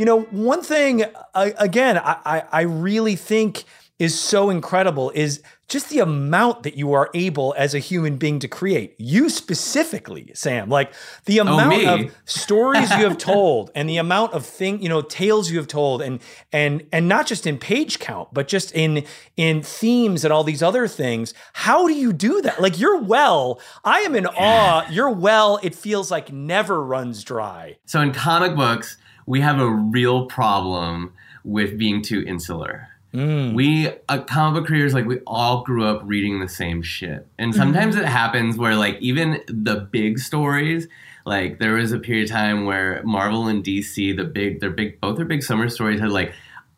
You 0.00 0.06
know, 0.06 0.22
one 0.22 0.62
thing, 0.62 1.04
uh, 1.34 1.50
again, 1.58 1.98
I, 1.98 2.44
I 2.50 2.62
really 2.62 3.16
think 3.16 3.64
is 3.98 4.18
so 4.18 4.48
incredible 4.48 5.12
is 5.14 5.42
just 5.68 5.90
the 5.90 5.98
amount 5.98 6.62
that 6.62 6.74
you 6.74 6.94
are 6.94 7.10
able 7.12 7.54
as 7.58 7.74
a 7.74 7.78
human 7.80 8.16
being 8.16 8.38
to 8.38 8.48
create. 8.48 8.94
You 8.96 9.28
specifically, 9.28 10.32
Sam, 10.34 10.70
like 10.70 10.94
the 11.26 11.40
oh, 11.40 11.42
amount 11.42 11.84
oh, 11.84 11.94
of 11.96 12.16
stories 12.24 12.88
you 12.92 13.06
have 13.06 13.18
told 13.32 13.72
and 13.74 13.90
the 13.90 13.98
amount 13.98 14.32
of 14.32 14.46
thing, 14.46 14.80
you 14.80 14.88
know, 14.88 15.02
tales 15.02 15.50
you 15.50 15.58
have 15.58 15.68
told 15.68 16.00
and 16.00 16.20
and 16.50 16.86
and 16.94 17.06
not 17.06 17.26
just 17.26 17.46
in 17.46 17.58
page 17.58 17.98
count, 17.98 18.30
but 18.32 18.48
just 18.48 18.72
in 18.72 19.04
in 19.36 19.60
themes 19.60 20.24
and 20.24 20.32
all 20.32 20.44
these 20.44 20.62
other 20.62 20.88
things. 20.88 21.34
How 21.52 21.86
do 21.86 21.92
you 21.92 22.14
do 22.14 22.40
that? 22.40 22.58
Like 22.58 22.80
you're 22.80 23.02
well, 23.02 23.60
I 23.84 24.00
am 24.00 24.14
in 24.14 24.24
awe. 24.26 24.90
Your 24.90 25.10
well, 25.10 25.60
it 25.62 25.74
feels 25.74 26.10
like 26.10 26.32
never 26.32 26.82
runs 26.82 27.22
dry. 27.22 27.76
So 27.84 28.00
in 28.00 28.12
comic 28.14 28.56
books, 28.56 28.96
we 29.30 29.40
have 29.40 29.60
a 29.60 29.70
real 29.70 30.26
problem 30.26 31.12
with 31.44 31.78
being 31.78 32.02
too 32.02 32.24
insular. 32.26 32.88
Mm. 33.14 33.54
We 33.54 33.88
uh, 34.08 34.22
comic 34.22 34.60
book 34.60 34.66
creators 34.66 34.92
like 34.92 35.06
we 35.06 35.20
all 35.20 35.62
grew 35.62 35.84
up 35.84 36.00
reading 36.04 36.40
the 36.40 36.48
same 36.48 36.82
shit, 36.82 37.28
and 37.38 37.54
sometimes 37.54 37.94
mm-hmm. 37.94 38.04
it 38.04 38.08
happens 38.08 38.56
where 38.56 38.74
like 38.74 38.98
even 39.00 39.40
the 39.46 39.76
big 39.76 40.18
stories. 40.18 40.88
Like 41.24 41.60
there 41.60 41.74
was 41.74 41.92
a 41.92 41.98
period 42.00 42.24
of 42.24 42.30
time 42.30 42.64
where 42.64 43.02
Marvel 43.04 43.46
and 43.46 43.62
DC, 43.62 44.16
the 44.16 44.24
big, 44.24 44.58
their 44.58 44.70
big, 44.70 45.00
both 45.00 45.16
their 45.16 45.26
big 45.26 45.44
summer 45.44 45.68
stories 45.68 46.00
had 46.00 46.10
like, 46.10 46.32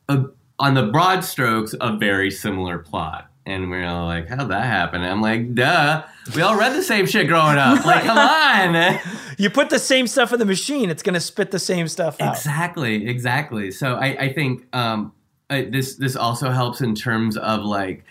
a, 0.09 0.25
on 0.59 0.75
the 0.75 0.89
broad 0.89 1.25
strokes, 1.25 1.75
a 1.81 1.97
very 1.97 2.31
similar 2.31 2.79
plot. 2.79 3.31
And 3.45 3.71
we 3.71 3.79
are 3.79 3.87
all 3.87 4.07
like, 4.07 4.29
how'd 4.29 4.51
that 4.51 4.65
happen? 4.65 5.03
And 5.03 5.11
I'm 5.11 5.21
like, 5.21 5.55
duh. 5.55 6.05
We 6.37 6.43
all 6.43 6.57
read 6.57 6.75
the 6.75 6.83
same 6.83 7.07
shit 7.07 7.27
growing 7.27 7.59
up. 7.59 7.85
Like, 7.85 8.05
come 8.05 8.17
on. 8.17 9.01
you 9.39 9.51
put 9.51 9.69
the 9.69 9.81
same 9.81 10.07
stuff 10.07 10.33
in 10.33 10.39
the 10.39 10.45
machine, 10.45 10.91
it's 10.91 11.03
going 11.03 11.15
to 11.15 11.21
spit 11.21 11.51
the 11.51 11.59
same 11.59 11.89
stuff 11.89 12.21
out. 12.21 12.37
Exactly, 12.37 13.09
exactly. 13.09 13.73
So 13.73 13.97
I, 13.97 14.17
I 14.21 14.33
think 14.33 14.67
um, 14.73 15.13
I, 15.51 15.63
this 15.63 15.97
this 15.97 16.15
also 16.15 16.51
helps 16.51 16.81
in 16.81 16.95
terms 16.95 17.37
of 17.37 17.65
like 17.65 18.05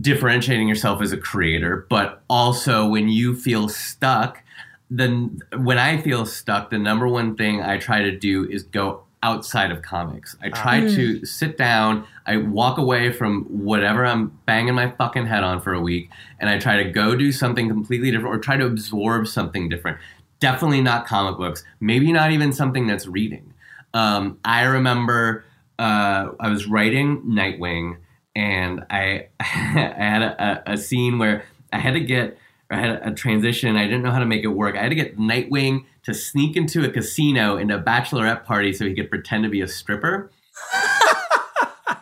differentiating 0.00 0.68
yourself 0.68 1.00
as 1.00 1.12
a 1.12 1.16
creator, 1.16 1.86
but 1.88 2.22
also 2.28 2.88
when 2.88 3.08
you 3.08 3.36
feel 3.36 3.68
stuck. 3.68 4.42
Then 4.88 5.40
when 5.56 5.78
I 5.78 6.00
feel 6.00 6.26
stuck, 6.26 6.70
the 6.70 6.78
number 6.78 7.08
one 7.08 7.36
thing 7.36 7.60
I 7.60 7.78
try 7.78 8.02
to 8.02 8.16
do 8.16 8.48
is 8.48 8.62
go 8.64 9.05
outside 9.26 9.72
of 9.72 9.82
comics. 9.82 10.36
I 10.40 10.50
try 10.50 10.82
mm. 10.82 10.94
to 10.94 11.26
sit 11.26 11.58
down, 11.58 12.06
I 12.26 12.36
walk 12.36 12.78
away 12.78 13.10
from 13.12 13.42
whatever 13.44 14.06
I'm 14.06 14.28
banging 14.46 14.74
my 14.74 14.92
fucking 14.92 15.26
head 15.26 15.42
on 15.42 15.60
for 15.60 15.72
a 15.72 15.80
week, 15.80 16.10
and 16.38 16.48
I 16.48 16.58
try 16.60 16.80
to 16.80 16.88
go 16.88 17.16
do 17.16 17.32
something 17.32 17.68
completely 17.68 18.12
different 18.12 18.36
or 18.36 18.38
try 18.38 18.56
to 18.56 18.64
absorb 18.64 19.26
something 19.26 19.68
different. 19.68 19.98
Definitely 20.38 20.80
not 20.80 21.08
comic 21.08 21.38
books, 21.38 21.64
maybe 21.80 22.12
not 22.12 22.30
even 22.30 22.52
something 22.52 22.86
that's 22.86 23.08
reading. 23.08 23.52
Um, 23.94 24.38
I 24.44 24.62
remember 24.62 25.44
uh, 25.80 26.28
I 26.38 26.48
was 26.48 26.68
writing 26.68 27.22
Nightwing, 27.22 27.96
and 28.36 28.86
I, 28.90 29.26
I 29.40 29.44
had 29.44 30.22
a, 30.22 30.72
a 30.74 30.76
scene 30.76 31.18
where 31.18 31.44
I 31.72 31.80
had 31.80 31.94
to 31.94 32.00
get 32.00 32.38
I 32.70 32.76
had 32.78 32.90
a 33.02 33.12
transition. 33.12 33.76
I 33.76 33.84
didn't 33.84 34.02
know 34.02 34.10
how 34.10 34.18
to 34.18 34.26
make 34.26 34.42
it 34.42 34.48
work. 34.48 34.76
I 34.76 34.82
had 34.82 34.88
to 34.88 34.96
get 34.96 35.18
Nightwing 35.18 35.84
to 36.06 36.14
sneak 36.14 36.56
into 36.56 36.84
a 36.84 36.88
casino 36.88 37.56
in 37.56 37.68
a 37.68 37.82
bachelorette 37.82 38.44
party 38.44 38.72
so 38.72 38.86
he 38.86 38.94
could 38.94 39.10
pretend 39.10 39.42
to 39.42 39.50
be 39.50 39.60
a 39.60 39.66
stripper. 39.66 40.30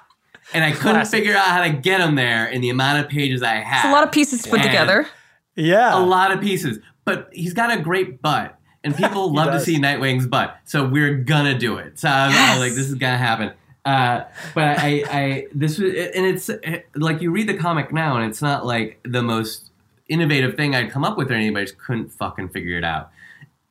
and 0.52 0.62
I 0.62 0.72
couldn't 0.72 0.96
Classic. 0.96 1.20
figure 1.20 1.34
out 1.34 1.46
how 1.46 1.62
to 1.62 1.70
get 1.70 2.02
him 2.02 2.14
there 2.14 2.46
in 2.46 2.60
the 2.60 2.68
amount 2.68 3.02
of 3.02 3.10
pages 3.10 3.42
I 3.42 3.54
had. 3.54 3.78
It's 3.78 3.88
a 3.88 3.92
lot 3.92 4.04
of 4.04 4.12
pieces 4.12 4.42
to 4.42 4.50
put 4.50 4.60
and 4.60 4.68
together. 4.68 5.08
Yeah. 5.56 5.98
A 5.98 6.04
lot 6.04 6.32
of 6.32 6.42
pieces. 6.42 6.80
But 7.06 7.30
he's 7.32 7.54
got 7.54 7.72
a 7.72 7.80
great 7.80 8.20
butt. 8.20 8.58
And 8.84 8.94
people 8.96 9.32
love 9.32 9.46
does. 9.46 9.64
to 9.64 9.72
see 9.72 9.78
Nightwing's 9.78 10.26
butt. 10.26 10.54
So 10.64 10.86
we're 10.86 11.14
gonna 11.14 11.58
do 11.58 11.78
it. 11.78 11.98
So 11.98 12.10
I 12.10 12.26
was, 12.26 12.34
yes. 12.34 12.58
like, 12.58 12.72
this 12.72 12.86
is 12.86 12.96
gonna 12.96 13.16
happen. 13.16 13.52
Uh, 13.86 14.24
but 14.54 14.78
I, 14.80 15.04
I, 15.10 15.46
this 15.54 15.78
was, 15.78 15.94
and 15.94 16.26
it's 16.26 16.50
like 16.94 17.22
you 17.22 17.30
read 17.30 17.48
the 17.48 17.56
comic 17.56 17.90
now, 17.90 18.16
and 18.16 18.30
it's 18.30 18.42
not 18.42 18.66
like 18.66 19.00
the 19.02 19.22
most 19.22 19.70
innovative 20.08 20.56
thing 20.56 20.74
I'd 20.74 20.90
come 20.90 21.04
up 21.04 21.16
with 21.16 21.30
or 21.30 21.34
anything, 21.34 21.54
but 21.54 21.60
I 21.60 21.64
just 21.64 21.78
couldn't 21.78 22.10
fucking 22.10 22.50
figure 22.50 22.76
it 22.76 22.84
out. 22.84 23.10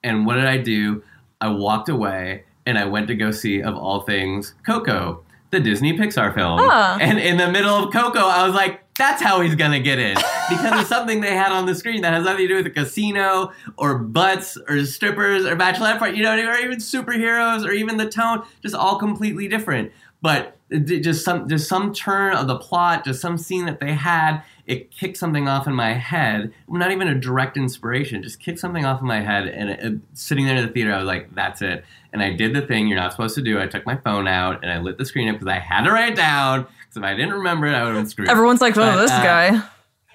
And 0.03 0.25
what 0.25 0.35
did 0.35 0.45
I 0.45 0.57
do? 0.57 1.03
I 1.41 1.49
walked 1.49 1.89
away 1.89 2.43
and 2.65 2.77
I 2.77 2.85
went 2.85 3.07
to 3.07 3.15
go 3.15 3.31
see, 3.31 3.61
of 3.61 3.75
all 3.75 4.01
things, 4.01 4.53
Coco, 4.65 5.23
the 5.51 5.59
Disney 5.59 5.97
Pixar 5.97 6.33
film. 6.33 6.59
And 7.01 7.19
in 7.19 7.37
the 7.37 7.51
middle 7.51 7.75
of 7.75 7.93
Coco, 7.93 8.19
I 8.19 8.45
was 8.45 8.55
like, 8.55 8.81
That's 8.97 9.21
how 9.21 9.41
he's 9.41 9.55
gonna 9.55 9.79
get 9.79 9.99
in 9.99 10.15
because 10.49 10.81
of 10.81 10.87
something 10.87 11.21
they 11.21 11.35
had 11.35 11.51
on 11.51 11.65
the 11.65 11.75
screen 11.75 12.01
that 12.01 12.13
has 12.13 12.25
nothing 12.25 12.47
to 12.47 12.47
do 12.47 12.55
with 12.57 12.67
a 12.67 12.69
casino 12.69 13.51
or 13.77 13.97
butts 13.97 14.57
or 14.67 14.85
strippers 14.85 15.45
or 15.45 15.55
bachelorette 15.55 15.99
party, 15.99 16.17
you 16.17 16.23
know, 16.23 16.33
or 16.33 16.55
even 16.57 16.77
superheroes 16.77 17.65
or 17.65 17.71
even 17.71 17.97
the 17.97 18.09
tone, 18.09 18.43
just 18.61 18.75
all 18.75 18.97
completely 18.97 19.47
different. 19.47 19.91
But 20.21 20.57
just 20.85 21.25
some 21.25 21.49
just 21.49 21.67
some 21.67 21.93
turn 21.93 22.35
of 22.35 22.47
the 22.47 22.57
plot, 22.57 23.05
just 23.05 23.19
some 23.21 23.37
scene 23.37 23.65
that 23.65 23.79
they 23.79 23.93
had, 23.93 24.41
it 24.65 24.91
kicked 24.91 25.17
something 25.17 25.47
off 25.47 25.67
in 25.67 25.73
my 25.73 25.93
head. 25.93 26.53
Not 26.69 26.91
even 26.91 27.07
a 27.07 27.15
direct 27.15 27.57
inspiration, 27.57 28.23
just 28.23 28.39
kicked 28.39 28.59
something 28.59 28.85
off 28.85 29.01
in 29.01 29.07
my 29.07 29.19
head. 29.19 29.47
And 29.47 29.69
it, 29.69 29.79
it, 29.81 29.99
sitting 30.13 30.45
there 30.45 30.55
in 30.55 30.65
the 30.65 30.71
theater, 30.71 30.93
I 30.93 30.97
was 30.97 31.07
like, 31.07 31.33
"That's 31.35 31.61
it." 31.61 31.83
And 32.13 32.21
I 32.23 32.33
did 32.33 32.53
the 32.55 32.61
thing 32.61 32.87
you're 32.87 32.99
not 32.99 33.11
supposed 33.11 33.35
to 33.35 33.41
do. 33.41 33.59
I 33.59 33.67
took 33.67 33.85
my 33.85 33.97
phone 33.97 34.27
out 34.27 34.63
and 34.63 34.71
I 34.71 34.79
lit 34.79 34.97
the 34.97 35.05
screen 35.05 35.29
up 35.29 35.35
because 35.35 35.47
I 35.47 35.59
had 35.59 35.83
to 35.83 35.91
write 35.91 36.13
it 36.13 36.15
down. 36.15 36.63
Because 36.63 36.97
if 36.97 37.03
I 37.03 37.13
didn't 37.13 37.33
remember 37.33 37.67
it, 37.67 37.73
I 37.73 37.83
would 37.83 37.93
have 37.93 37.97
been 37.97 38.09
screwed. 38.09 38.29
Everyone's 38.29 38.61
like, 38.61 38.77
"Oh, 38.77 38.81
But, 38.81 39.01
this 39.01 39.11
uh, 39.11 39.23
guy." 39.23 39.63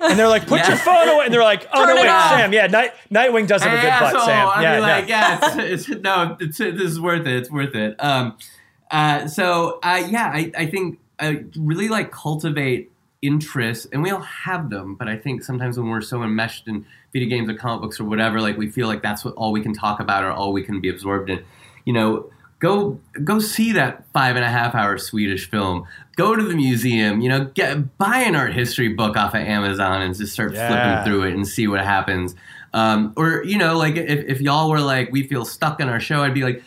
And 0.00 0.18
they're 0.18 0.28
like, 0.28 0.46
put 0.46 0.61
Yeah. 0.61 0.68
your 0.68 0.76
phone 0.76 1.08
away. 1.08 1.24
And 1.24 1.34
they're 1.34 1.42
like, 1.42 1.66
oh, 1.72 1.84
Turn 1.84 1.96
no, 1.96 2.00
it 2.00 2.04
wait, 2.04 2.08
off. 2.08 2.30
Sam. 2.30 2.52
Yeah, 2.52 2.68
Night, 2.68 2.92
Nightwing 3.11 3.48
does 3.48 3.64
have 3.64 3.72
a 3.72 3.82
good 3.82 3.90
Hey, 3.90 4.12
butt. 4.12 4.24
Sam. 4.24 4.48
I'd 4.48 4.62
yeah, 4.62 4.74
be 4.76 4.80
no. 4.80 4.87
like, 4.87 5.08
yeah, 5.08 5.61
it's, 5.64 5.88
it's, 5.88 6.02
no, 6.02 6.37
it's, 6.38 6.58
this 6.58 6.80
is 6.80 7.00
worth 7.00 7.26
it. 7.26 7.34
It's 7.34 7.50
worth 7.50 7.74
it. 7.74 7.96
Um, 7.98 8.37
uh, 8.92 9.26
so 9.26 9.80
uh, 9.82 10.06
yeah, 10.08 10.30
I, 10.32 10.52
I 10.56 10.66
think 10.66 11.00
I 11.18 11.44
really 11.56 11.88
like 11.88 12.12
cultivate 12.12 12.92
interests, 13.22 13.87
and 13.92 14.02
we 14.02 14.11
all 14.11 14.20
have 14.20 14.70
them. 14.70 14.94
But 14.94 15.09
I 15.09 15.16
think 15.16 15.42
sometimes 15.42 15.78
when 15.78 15.88
we're 15.88 16.00
so 16.00 16.22
enmeshed 16.22 16.68
in 16.68 16.87
video 17.12 17.28
games 17.28 17.48
or 17.48 17.54
comic 17.54 17.83
books 17.83 17.98
or 18.00 18.04
whatever, 18.04 18.40
like 18.40 18.57
we 18.57 18.70
feel 18.70 18.87
like 18.87 19.02
that's 19.02 19.24
what 19.24 19.35
all 19.35 19.52
we 19.52 19.61
can 19.62 19.72
talk 19.74 20.00
about 20.00 20.24
or 20.24 20.31
all 20.31 20.52
we 20.52 20.62
can 20.62 20.81
be 20.81 20.88
absorbed 20.88 21.31
in. 21.31 21.42
You 21.85 21.92
know, 21.94 22.31
go 22.61 23.00
go 23.24 23.38
see 23.38 23.72
that 23.72 24.04
five 24.12 24.37
and 24.37 24.44
a 24.44 24.48
half 24.48 24.74
hour 24.74 24.98
Swedish 24.98 25.50
film. 25.50 25.87
Go 26.16 26.35
to 26.37 26.42
the 26.42 26.54
museum. 26.54 27.20
You 27.20 27.28
know, 27.28 27.44
get 27.46 27.96
buy 27.98 28.18
an 28.20 28.37
art 28.37 28.52
history 28.54 28.88
book 28.88 29.16
off 29.16 29.35
of 29.35 29.40
Amazon 29.40 30.02
and 30.02 30.16
just 30.16 30.33
start 30.33 30.52
Yeah. 30.54 30.68
flipping 30.68 31.04
through 31.04 31.28
it 31.28 31.35
and 31.35 31.46
see 31.46 31.66
what 31.66 31.81
happens. 31.85 32.35
Um, 32.74 33.14
or 33.16 33.42
you 33.44 33.57
know, 33.59 33.78
like 33.78 33.96
if, 33.96 34.24
if 34.26 34.40
y'all 34.40 34.68
were 34.70 34.81
like 34.81 35.11
we 35.11 35.26
feel 35.26 35.44
stuck 35.44 35.81
in 35.81 35.88
our 35.88 36.00
show, 36.00 36.22
I'd 36.22 36.35
be 36.35 36.42
like, 36.42 36.62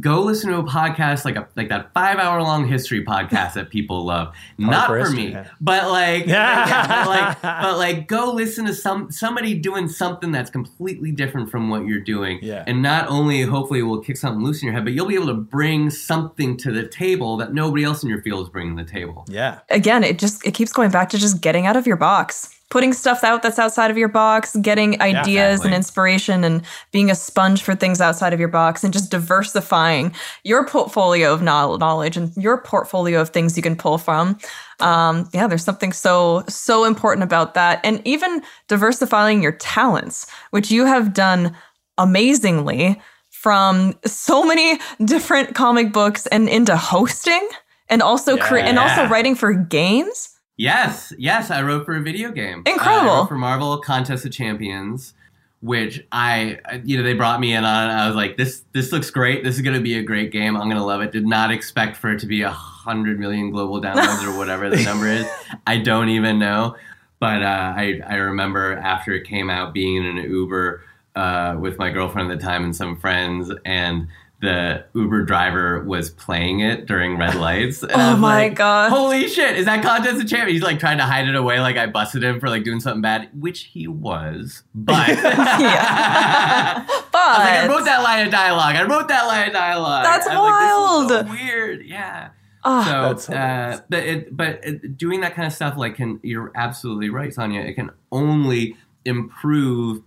go 0.00 0.22
listen 0.22 0.50
to 0.50 0.58
a 0.58 0.64
podcast 0.64 1.24
like 1.24 1.36
a 1.36 1.48
like 1.56 1.68
that 1.70 1.92
five 1.94 2.18
hour 2.18 2.42
long 2.42 2.68
history 2.68 3.04
podcast 3.04 3.54
that 3.54 3.70
people 3.70 4.04
love. 4.04 4.34
Oh, 4.60 4.64
not 4.64 4.86
for 4.88 4.98
history, 4.98 5.16
me, 5.16 5.30
yeah. 5.30 5.48
but 5.60 5.88
like, 5.88 6.26
Yeah. 6.26 6.66
yeah, 6.68 7.04
but 7.04 7.08
like, 7.08 7.42
but 7.42 7.78
like, 7.78 8.08
go 8.08 8.32
listen 8.32 8.66
to 8.66 8.74
some 8.74 9.10
somebody 9.10 9.54
doing 9.54 9.88
something 9.88 10.32
that's 10.32 10.50
completely 10.50 11.12
different 11.12 11.48
from 11.48 11.70
what 11.70 11.86
you're 11.86 12.00
doing. 12.00 12.40
Yeah. 12.42 12.64
And 12.66 12.82
not 12.82 13.08
only 13.08 13.42
hopefully 13.42 13.82
will 13.82 14.00
kick 14.00 14.16
something 14.16 14.44
loose 14.44 14.60
in 14.60 14.66
your 14.66 14.74
head, 14.74 14.84
but 14.84 14.94
you'll 14.94 15.06
be 15.06 15.14
able 15.14 15.28
to 15.28 15.34
bring 15.34 15.90
something 15.90 16.56
to 16.58 16.72
the 16.72 16.86
table 16.88 17.36
that 17.36 17.54
nobody 17.54 17.84
else 17.84 18.02
in 18.02 18.08
your 18.08 18.20
field 18.20 18.42
is 18.46 18.48
bringing 18.50 18.76
to 18.76 18.84
the 18.84 18.90
table. 18.90 19.24
Yeah. 19.28 19.60
again, 19.70 20.02
it 20.02 20.18
just 20.18 20.44
it 20.44 20.54
keeps 20.54 20.72
going 20.72 20.90
back 20.90 21.08
to 21.10 21.18
just 21.18 21.40
getting 21.40 21.66
out 21.66 21.76
of 21.76 21.86
your 21.86 21.96
box, 21.96 22.52
putting 22.70 22.92
stuff 22.92 23.24
out 23.24 23.42
that's 23.42 23.58
outside 23.58 23.90
of 23.90 23.96
your 23.96 24.08
box, 24.08 24.54
getting 24.56 25.00
ideas 25.00 25.60
exactly. 25.60 25.68
and 25.68 25.74
inspiration, 25.74 26.44
and 26.44 26.62
being 26.92 27.10
a 27.10 27.14
sponge 27.14 27.62
for 27.62 27.74
things 27.74 28.00
outside 28.00 28.32
of 28.32 28.40
your 28.40 28.48
box, 28.48 28.84
and 28.84 28.92
just 28.92 29.10
diversifying 29.10 30.14
your 30.44 30.66
portfolio 30.66 31.32
of 31.32 31.42
knowledge 31.42 32.16
and 32.16 32.36
your 32.36 32.60
portfolio 32.62 33.20
of 33.20 33.30
things 33.30 33.56
you 33.56 33.62
can 33.62 33.76
pull 33.76 33.98
from. 33.98 34.38
Um, 34.80 35.28
yeah, 35.32 35.46
there's 35.46 35.64
something 35.64 35.92
so 35.92 36.44
so 36.48 36.84
important 36.84 37.24
about 37.24 37.54
that, 37.54 37.80
and 37.84 38.02
even 38.06 38.42
diversifying 38.68 39.42
your 39.42 39.52
talents, 39.52 40.26
which 40.50 40.70
you 40.70 40.84
have 40.84 41.14
done 41.14 41.56
amazingly 41.96 43.00
from 43.30 43.94
so 44.04 44.44
many 44.44 44.78
different 45.04 45.54
comic 45.54 45.92
books 45.92 46.26
and 46.26 46.48
into 46.48 46.76
hosting 46.76 47.48
and 47.88 48.02
also 48.02 48.36
cre- 48.36 48.58
and 48.58 48.78
also 48.78 49.06
writing 49.06 49.34
for 49.34 49.52
games. 49.52 50.37
Yes, 50.58 51.12
yes, 51.16 51.52
I 51.52 51.62
wrote 51.62 51.86
for 51.86 51.96
a 51.96 52.02
video 52.02 52.32
game. 52.32 52.64
Incredible. 52.66 53.10
Uh, 53.10 53.14
I 53.14 53.18
wrote 53.20 53.28
for 53.28 53.36
Marvel 53.36 53.78
Contest 53.78 54.26
of 54.26 54.32
Champions, 54.32 55.14
which 55.60 56.04
I, 56.10 56.58
you 56.82 56.96
know, 56.96 57.04
they 57.04 57.14
brought 57.14 57.38
me 57.38 57.54
in 57.54 57.64
on. 57.64 57.90
I 57.90 58.08
was 58.08 58.16
like, 58.16 58.36
this, 58.36 58.64
this 58.72 58.90
looks 58.90 59.08
great. 59.08 59.44
This 59.44 59.54
is 59.54 59.62
going 59.62 59.76
to 59.76 59.82
be 59.82 59.96
a 59.98 60.02
great 60.02 60.32
game. 60.32 60.56
I'm 60.56 60.64
going 60.64 60.76
to 60.76 60.84
love 60.84 61.00
it. 61.00 61.12
Did 61.12 61.26
not 61.28 61.52
expect 61.52 61.96
for 61.96 62.10
it 62.10 62.18
to 62.20 62.26
be 62.26 62.42
a 62.42 62.50
hundred 62.50 63.20
million 63.20 63.52
global 63.52 63.80
downloads 63.80 64.26
or 64.26 64.36
whatever 64.36 64.68
the 64.68 64.82
number 64.82 65.06
is. 65.06 65.28
I 65.66 65.78
don't 65.78 66.08
even 66.08 66.40
know. 66.40 66.74
But 67.20 67.42
uh, 67.44 67.74
I, 67.76 68.00
I 68.04 68.16
remember 68.16 68.76
after 68.78 69.12
it 69.12 69.24
came 69.26 69.50
out, 69.50 69.72
being 69.72 69.96
in 69.96 70.18
an 70.18 70.28
Uber 70.28 70.82
uh, 71.14 71.56
with 71.58 71.78
my 71.78 71.90
girlfriend 71.90 72.32
at 72.32 72.38
the 72.40 72.44
time 72.44 72.64
and 72.64 72.74
some 72.74 72.96
friends, 72.96 73.52
and 73.64 74.08
the 74.40 74.84
Uber 74.94 75.24
driver 75.24 75.82
was 75.82 76.10
playing 76.10 76.60
it 76.60 76.86
during 76.86 77.18
red 77.18 77.34
lights. 77.34 77.82
And 77.82 77.92
Oh 77.92 78.16
my 78.16 78.44
like, 78.44 78.54
God. 78.54 78.90
Holy 78.90 79.26
shit! 79.28 79.56
Is 79.56 79.64
that 79.66 79.82
contest 79.82 80.22
of 80.22 80.28
champions? 80.28 80.52
He's 80.52 80.62
like 80.62 80.78
trying 80.78 80.98
to 80.98 81.04
hide 81.04 81.26
it 81.28 81.34
away, 81.34 81.60
like 81.60 81.76
I 81.76 81.86
busted 81.86 82.22
him 82.22 82.38
for 82.38 82.48
like 82.48 82.62
doing 82.64 82.80
something 82.80 83.02
bad, 83.02 83.28
which 83.38 83.64
he 83.64 83.88
was. 83.88 84.62
But 84.74 85.08
Yeah. 85.08 86.86
I 87.20 87.36
was 87.36 87.38
like, 87.38 87.58
I 87.58 87.68
wrote 87.68 87.84
that 87.84 88.02
line 88.02 88.26
of 88.26 88.32
dialogue. 88.32 88.76
I 88.76 88.82
wrote 88.84 89.08
that 89.08 89.26
line 89.26 89.48
of 89.48 89.52
dialogue. 89.52 90.04
That's 90.04 90.26
I 90.26 90.38
was 90.38 90.50
like, 90.50 90.60
this 90.60 91.20
is 91.20 91.28
wild. 91.28 91.38
so 91.38 91.44
weird. 91.44 91.84
Yeah. 91.86 92.28
Ah, 92.64 93.14
so, 93.16 93.32
uh, 93.34 93.80
but 93.88 94.02
it, 94.02 94.36
but 94.36 94.60
it, 94.64 94.96
doing 94.98 95.20
that 95.20 95.34
kind 95.34 95.46
of 95.46 95.52
stuff, 95.52 95.76
like, 95.76 95.94
can 95.96 96.20
you're 96.22 96.50
absolutely 96.54 97.08
right, 97.08 97.30
Sonja. 97.30 97.64
It 97.64 97.74
can 97.74 97.90
only 98.10 98.76
improve 99.04 100.02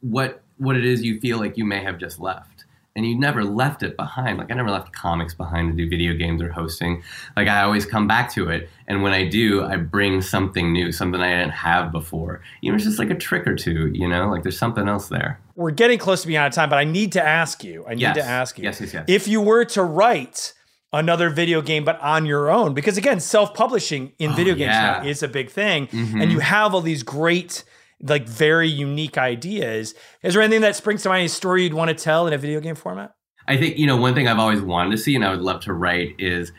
what 0.00 0.42
what 0.58 0.76
it 0.76 0.84
is 0.84 1.02
you 1.02 1.18
feel 1.20 1.38
like 1.38 1.56
you 1.58 1.64
may 1.64 1.82
have 1.82 1.98
just 1.98 2.20
left, 2.20 2.51
and 2.94 3.06
you 3.06 3.18
never 3.18 3.42
left 3.44 3.82
it 3.82 3.96
behind. 3.96 4.38
Like 4.38 4.50
I 4.50 4.54
never 4.54 4.70
left 4.70 4.92
comics 4.92 5.32
behind 5.34 5.70
to 5.70 5.76
do 5.76 5.88
video 5.88 6.14
games 6.14 6.42
or 6.42 6.50
hosting. 6.50 7.02
Like 7.36 7.48
I 7.48 7.62
always 7.62 7.86
come 7.86 8.06
back 8.06 8.30
to 8.34 8.48
it, 8.48 8.68
and 8.86 9.02
when 9.02 9.12
I 9.12 9.26
do, 9.28 9.64
I 9.64 9.76
bring 9.76 10.20
something 10.22 10.72
new, 10.72 10.92
something 10.92 11.20
I 11.20 11.30
didn't 11.30 11.52
have 11.52 11.90
before. 11.92 12.42
Even 12.62 12.74
if 12.76 12.80
it's 12.80 12.88
just 12.90 12.98
like 12.98 13.10
a 13.10 13.14
trick 13.14 13.46
or 13.46 13.54
two, 13.56 13.90
you 13.94 14.08
know, 14.08 14.28
like 14.30 14.42
there's 14.42 14.58
something 14.58 14.88
else 14.88 15.08
there. 15.08 15.40
We're 15.56 15.70
getting 15.70 15.98
close 15.98 16.22
to 16.22 16.26
being 16.26 16.38
out 16.38 16.48
of 16.48 16.54
time, 16.54 16.68
but 16.70 16.78
I 16.78 16.84
need 16.84 17.12
to 17.12 17.22
ask 17.22 17.62
you. 17.64 17.84
I 17.86 17.90
need 17.94 18.00
Yes. 18.02 18.16
to 18.16 18.22
ask 18.24 18.58
you. 18.58 18.64
Yes, 18.64 18.80
yes, 18.80 18.94
yes. 18.94 19.04
If 19.08 19.28
you 19.28 19.40
were 19.40 19.64
to 19.66 19.82
write 19.82 20.52
another 20.94 21.30
video 21.30 21.62
game, 21.62 21.84
but 21.84 21.98
on 22.00 22.26
your 22.26 22.50
own, 22.50 22.74
because 22.74 22.98
again, 22.98 23.18
self-publishing 23.20 24.12
in 24.18 24.34
video 24.34 24.54
games 24.54 24.70
Oh, 24.74 24.78
yeah. 24.78 24.94
Mm-hmm. 25.00 25.08
is 25.08 25.22
a 25.22 25.28
big 25.28 25.50
thing, 25.50 25.88
and 25.92 26.30
you 26.30 26.40
have 26.40 26.74
all 26.74 26.82
these 26.82 27.02
great, 27.02 27.64
like 28.02 28.28
very 28.28 28.68
unique 28.68 29.16
ideas. 29.16 29.94
Is 30.22 30.34
there 30.34 30.42
anything 30.42 30.62
that 30.62 30.76
springs 30.76 31.02
to 31.04 31.08
mind, 31.08 31.26
a 31.26 31.28
story 31.28 31.62
you'd 31.64 31.74
want 31.74 31.88
to 31.88 31.94
tell 31.94 32.26
in 32.26 32.32
a 32.32 32.38
video 32.38 32.60
game 32.60 32.74
format? 32.74 33.14
I 33.48 33.56
think 33.56 33.78
you 33.78 33.86
know 33.86 33.96
one 33.96 34.14
thing 34.14 34.28
I've 34.28 34.38
always 34.38 34.60
wanted 34.60 34.90
to 34.92 34.98
see, 34.98 35.14
and 35.14 35.24
I 35.24 35.30
would 35.30 35.42
love 35.42 35.60
to 35.62 35.72
write 35.72 36.14
is 36.18 36.52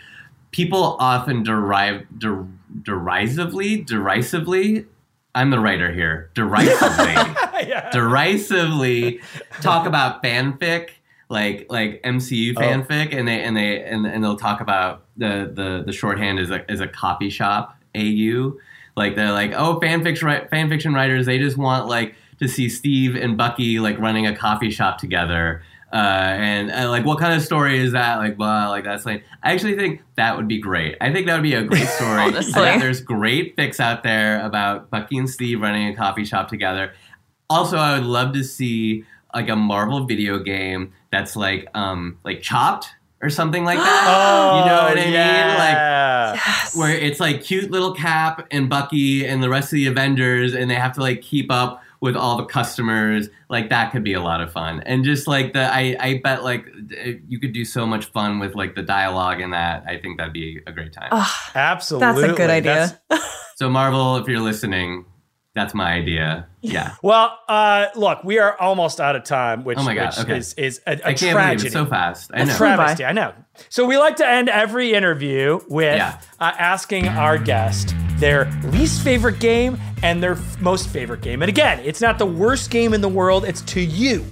people 0.52 0.98
often 1.00 1.44
derive 1.44 2.06
der, 2.18 2.46
derisively, 2.82 3.78
derisively. 3.78 4.86
I'm 5.36 5.50
the 5.50 5.60
writer 5.60 5.92
here. 5.92 6.30
Derisively, 6.36 7.14
yeah. 7.68 7.90
derisively 7.92 9.20
talk 9.62 9.88
about 9.88 10.22
fanfic, 10.22 10.90
like 11.30 11.66
like 11.70 12.02
MCU 12.04 12.54
Oh. 12.58 12.62
fanfic, 12.62 13.16
and 13.18 13.28
they 13.28 13.42
and 13.44 13.56
they 13.58 13.82
and, 13.84 14.06
and 14.06 14.24
they'll 14.24 14.38
talk 14.38 14.62
about 14.62 15.06
the 15.18 15.52
the 15.54 15.84
the 15.86 15.92
shorthand 15.92 16.40
is 16.40 16.52
a 16.52 16.70
is 16.72 16.82
a 16.82 16.88
coffee 16.88 17.30
shop 17.30 17.78
AU. 17.96 18.54
Like 18.96 19.16
they're 19.16 19.32
like, 19.32 19.54
oh, 19.54 19.80
fanfiction 19.80 20.24
ri- 20.24 20.48
fanfiction 20.50 20.94
writers, 20.94 21.26
they 21.26 21.40
just 21.40 21.58
want 21.58 21.88
like 21.88 22.16
to 22.40 22.48
see 22.48 22.70
Steve 22.70 23.16
and 23.16 23.38
Bucky 23.38 23.80
like 23.80 23.98
running 24.00 24.28
a 24.28 24.36
coffee 24.36 24.72
shop 24.72 24.98
together. 24.98 25.64
Uh, 25.92 25.96
and 25.96 26.72
uh, 26.72 26.90
like, 26.90 27.06
what 27.06 27.20
kind 27.20 27.36
of 27.36 27.44
story 27.44 27.78
is 27.78 27.92
that? 27.92 28.16
Like, 28.18 28.36
blah, 28.36 28.70
like 28.70 28.84
that's 28.84 29.06
like. 29.06 29.24
I 29.44 29.54
actually 29.54 29.76
think 29.76 30.02
that 30.16 30.36
would 30.36 30.48
be 30.48 30.60
great. 30.60 30.98
I 31.00 31.14
think 31.14 31.28
that 31.28 31.36
would 31.36 31.44
be 31.44 31.54
a 31.54 31.64
great 31.64 31.88
story. 31.88 32.10
I 32.20 32.26
Honestly. 32.28 32.54
think 32.54 32.82
there's 32.82 33.02
great 33.02 33.56
fics 33.56 33.80
out 33.80 34.02
there 34.02 34.44
about 34.44 34.90
Bucky 34.90 35.18
and 35.20 35.30
Steve 35.30 35.62
running 35.62 35.88
a 35.88 35.96
coffee 35.96 36.26
shop 36.26 36.48
together. 36.48 36.94
Also, 37.48 37.78
I 37.78 37.94
would 37.94 38.08
love 38.08 38.34
to 38.34 38.44
see 38.44 39.06
like 39.36 39.50
a 39.50 39.56
Marvel 39.56 40.06
video 40.06 40.40
game 40.40 40.94
that's 41.12 41.36
like 41.36 41.68
um 41.76 42.18
like 42.24 42.42
Chopped 42.42 42.90
or 43.24 43.30
something 43.30 43.64
like 43.64 43.80
that. 43.80 44.04
Oh, 44.14 44.60
you 44.60 44.66
know 44.66 44.84
what 44.84 44.98
I 44.98 45.06
mean? 45.06 45.14
Like 45.58 46.36
yes. 46.36 46.76
where 46.76 46.92
it's 46.92 47.20
like 47.20 47.42
cute 47.42 47.72
little 47.72 47.94
Cap 47.94 48.46
and 48.52 48.70
Bucky 48.70 49.26
and 49.26 49.42
the 49.42 49.50
rest 49.50 49.68
of 49.68 49.78
the 49.78 49.88
Avengers, 49.88 50.54
and 50.54 50.70
they 50.70 50.76
have 50.76 50.94
to 50.94 51.02
like 51.02 51.22
keep 51.22 51.52
up 51.52 51.82
with 52.02 52.18
all 52.18 52.36
the 52.38 52.46
customers. 52.46 53.30
Like 53.50 53.70
that 53.70 53.92
could 53.92 54.04
be 54.04 54.14
a 54.14 54.22
lot 54.22 54.42
of 54.42 54.52
fun, 54.52 54.82
and 54.82 55.04
just 55.06 55.26
like 55.28 55.54
the 55.54 55.62
I 55.74 55.96
I 56.00 56.22
bet 56.24 56.44
like 56.44 56.68
you 57.28 57.40
could 57.40 57.54
do 57.54 57.64
so 57.66 57.86
much 57.88 58.06
fun 58.06 58.40
with 58.40 58.56
like 58.56 58.76
the 58.76 58.84
dialogue 58.84 59.40
in 59.40 59.52
that. 59.52 59.86
I 59.88 59.98
think 59.98 60.18
that'd 60.18 60.34
be 60.34 60.62
a 60.68 60.72
great 60.72 60.92
time. 60.94 61.10
Ah, 61.12 61.52
Absolutely. 61.56 62.22
that's 62.22 62.34
a 62.34 62.36
good 62.36 62.50
idea. 62.50 63.02
So 63.56 63.70
Marvel, 63.70 64.18
if 64.18 64.28
you're 64.28 64.42
listening, 64.42 65.06
that's 65.56 65.74
my 65.74 65.94
idea. 65.94 66.48
Yeah. 66.62 66.96
well, 67.04 67.38
uh, 67.48 67.88
look, 67.96 68.24
we 68.24 68.40
are 68.40 68.60
almost 68.60 69.00
out 69.00 69.16
of 69.16 69.24
time, 69.24 69.64
which, 69.64 69.78
Oh 69.78 69.84
my 69.84 69.94
God, 69.96 70.18
okay. 70.20 70.38
is, 70.38 70.54
is 70.56 70.82
a, 70.88 70.92
a 70.92 70.94
I 70.94 70.98
can't 71.14 71.18
tragedy. 71.34 71.56
believe 71.56 71.66
it 71.68 71.72
so 71.72 71.86
fast. 71.86 72.32
I 72.34 72.40
A 72.42 72.46
know. 72.46 72.56
travesty, 72.56 73.06
I 73.06 73.12
know. 73.12 73.34
So 73.70 73.86
we 73.86 73.98
like 73.98 74.16
to 74.18 74.28
end 74.28 74.50
every 74.50 74.94
interview 74.94 75.60
with 75.68 75.96
Yeah. 75.98 76.20
uh, 76.40 76.52
asking 76.58 77.08
our 77.08 77.38
guest 77.38 77.94
their 78.18 78.46
least 78.66 79.04
favorite 79.04 79.40
game 79.40 79.78
and 80.02 80.24
their 80.24 80.34
f- 80.34 80.62
most 80.62 80.88
favorite 80.90 81.22
game. 81.22 81.42
And 81.42 81.50
again, 81.50 81.80
it's 81.84 82.00
not 82.02 82.18
the 82.18 82.26
worst 82.26 82.70
game 82.72 82.94
in 82.94 83.02
the 83.02 83.10
world, 83.10 83.44
it's 83.46 83.62
to 83.62 83.82
you. 83.82 84.26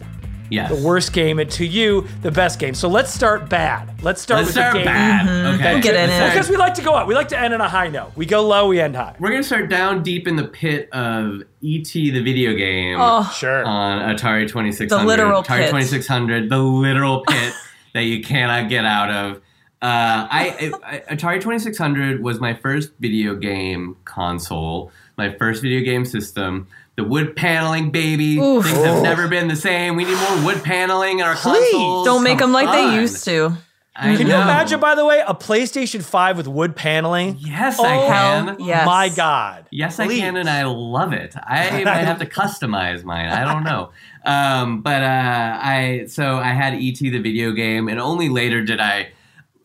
Yes. 0.52 0.70
the 0.70 0.86
worst 0.86 1.14
game, 1.14 1.40
and 1.40 1.50
to 1.52 1.66
you, 1.66 2.08
the 2.22 2.30
best 2.32 2.60
game. 2.60 2.74
So 2.74 2.88
let's 2.90 3.12
start 3.14 3.50
bad. 3.50 4.04
Let's 4.04 4.22
start 4.22 4.40
Let's 4.40 4.48
with 4.50 4.56
start 4.56 4.74
the 4.74 4.80
game. 4.80 4.86
bad. 4.86 5.56
Okay. 5.56 5.74
We'll 5.74 5.82
get 5.82 5.96
in 5.96 6.10
it. 6.10 6.30
Because 6.34 6.50
we 6.50 6.58
like 6.58 6.74
to 6.76 6.82
go 6.82 6.94
up. 6.94 7.08
We 7.08 7.16
like 7.16 7.30
to 7.30 7.40
end 7.40 7.54
on 7.54 7.62
a 7.62 7.70
high 7.70 7.88
note. 7.88 8.12
We 8.16 8.26
go 8.26 8.46
low, 8.46 8.68
we 8.68 8.80
end 8.82 8.96
high. 8.96 9.16
We're 9.20 9.30
gonna 9.32 9.44
start 9.44 9.70
down 9.70 10.04
deep 10.04 10.28
in 10.28 10.36
the 10.36 10.44
pit 10.48 10.90
of 10.92 11.44
E.T. 11.62 12.12
the 12.12 12.22
video 12.22 12.54
game 12.54 12.98
Oh, 13.00 13.32
Sure. 13.36 13.64
on 13.64 14.00
Atari 14.16 14.48
2600. 14.48 14.90
The 14.90 15.06
literal 15.08 15.42
Atari 15.42 15.58
pit. 15.60 15.70
2600, 15.70 16.50
the 16.50 16.58
literal 16.58 17.24
pit 17.28 17.54
that 17.94 18.04
you 18.04 18.22
cannot 18.24 18.68
get 18.70 18.86
out 18.86 19.10
of. 19.10 19.38
Uh, 19.84 20.28
I, 20.30 20.72
I 20.84 21.16
Atari 21.16 21.42
2600 21.42 22.22
was 22.22 22.40
my 22.40 22.54
first 22.54 22.92
video 23.00 23.36
game 23.36 23.96
console, 24.06 24.92
my 25.18 25.32
first 25.38 25.62
video 25.62 25.82
game 25.84 26.06
system. 26.06 26.68
The 27.02 27.08
wood 27.08 27.36
paneling, 27.36 27.92
baby. 27.92 28.38
Oof. 28.38 28.66
Things 28.66 28.78
have 28.86 29.02
never 29.04 29.28
been 29.28 29.48
the 29.48 29.56
same. 29.56 29.96
We 29.96 30.06
need 30.06 30.18
more 30.18 30.46
wood 30.46 30.64
paneling 30.64 31.20
in 31.20 31.26
our 31.26 31.36
Please. 31.36 31.72
consoles. 31.72 32.06
don't 32.06 32.24
make 32.24 32.38
them 32.40 32.52
like 32.52 32.68
Fun. 32.68 32.92
they 32.92 32.96
used 33.02 33.24
to. 33.26 33.54
I 33.94 34.16
Can 34.16 34.28
you 34.28 34.34
know. 34.34 34.42
imagine, 34.42 34.80
by 34.80 34.96
the 34.96 35.06
way, 35.06 35.22
a 35.28 35.34
PlayStation 35.34 36.02
5 36.02 36.38
with 36.38 36.48
wood 36.48 36.76
paneling? 36.78 37.36
Yes, 37.40 37.78
Oh, 37.80 37.84
I 37.84 37.98
can. 38.08 38.56
yes. 38.60 38.86
My 38.86 39.10
God. 39.10 39.66
Yes, 39.70 40.00
I 40.00 40.08
can, 40.08 40.38
and 40.38 40.50
I 40.50 40.64
love 40.64 41.12
it. 41.12 41.36
I 41.36 41.84
might 41.84 42.06
have 42.06 42.20
to 42.20 42.26
customize 42.42 43.04
mine. 43.04 43.28
I 43.30 43.44
don't 43.52 43.64
know. 43.66 43.92
Um, 44.26 44.82
but 44.82 45.02
uh, 45.04 45.60
I 45.62 46.06
so 46.08 46.38
I 46.38 46.50
had 46.54 46.74
ET 46.76 47.00
the 47.00 47.20
video 47.20 47.52
game, 47.52 47.90
and 47.90 48.00
only 48.00 48.30
later 48.30 48.64
did 48.64 48.80
I 48.80 49.10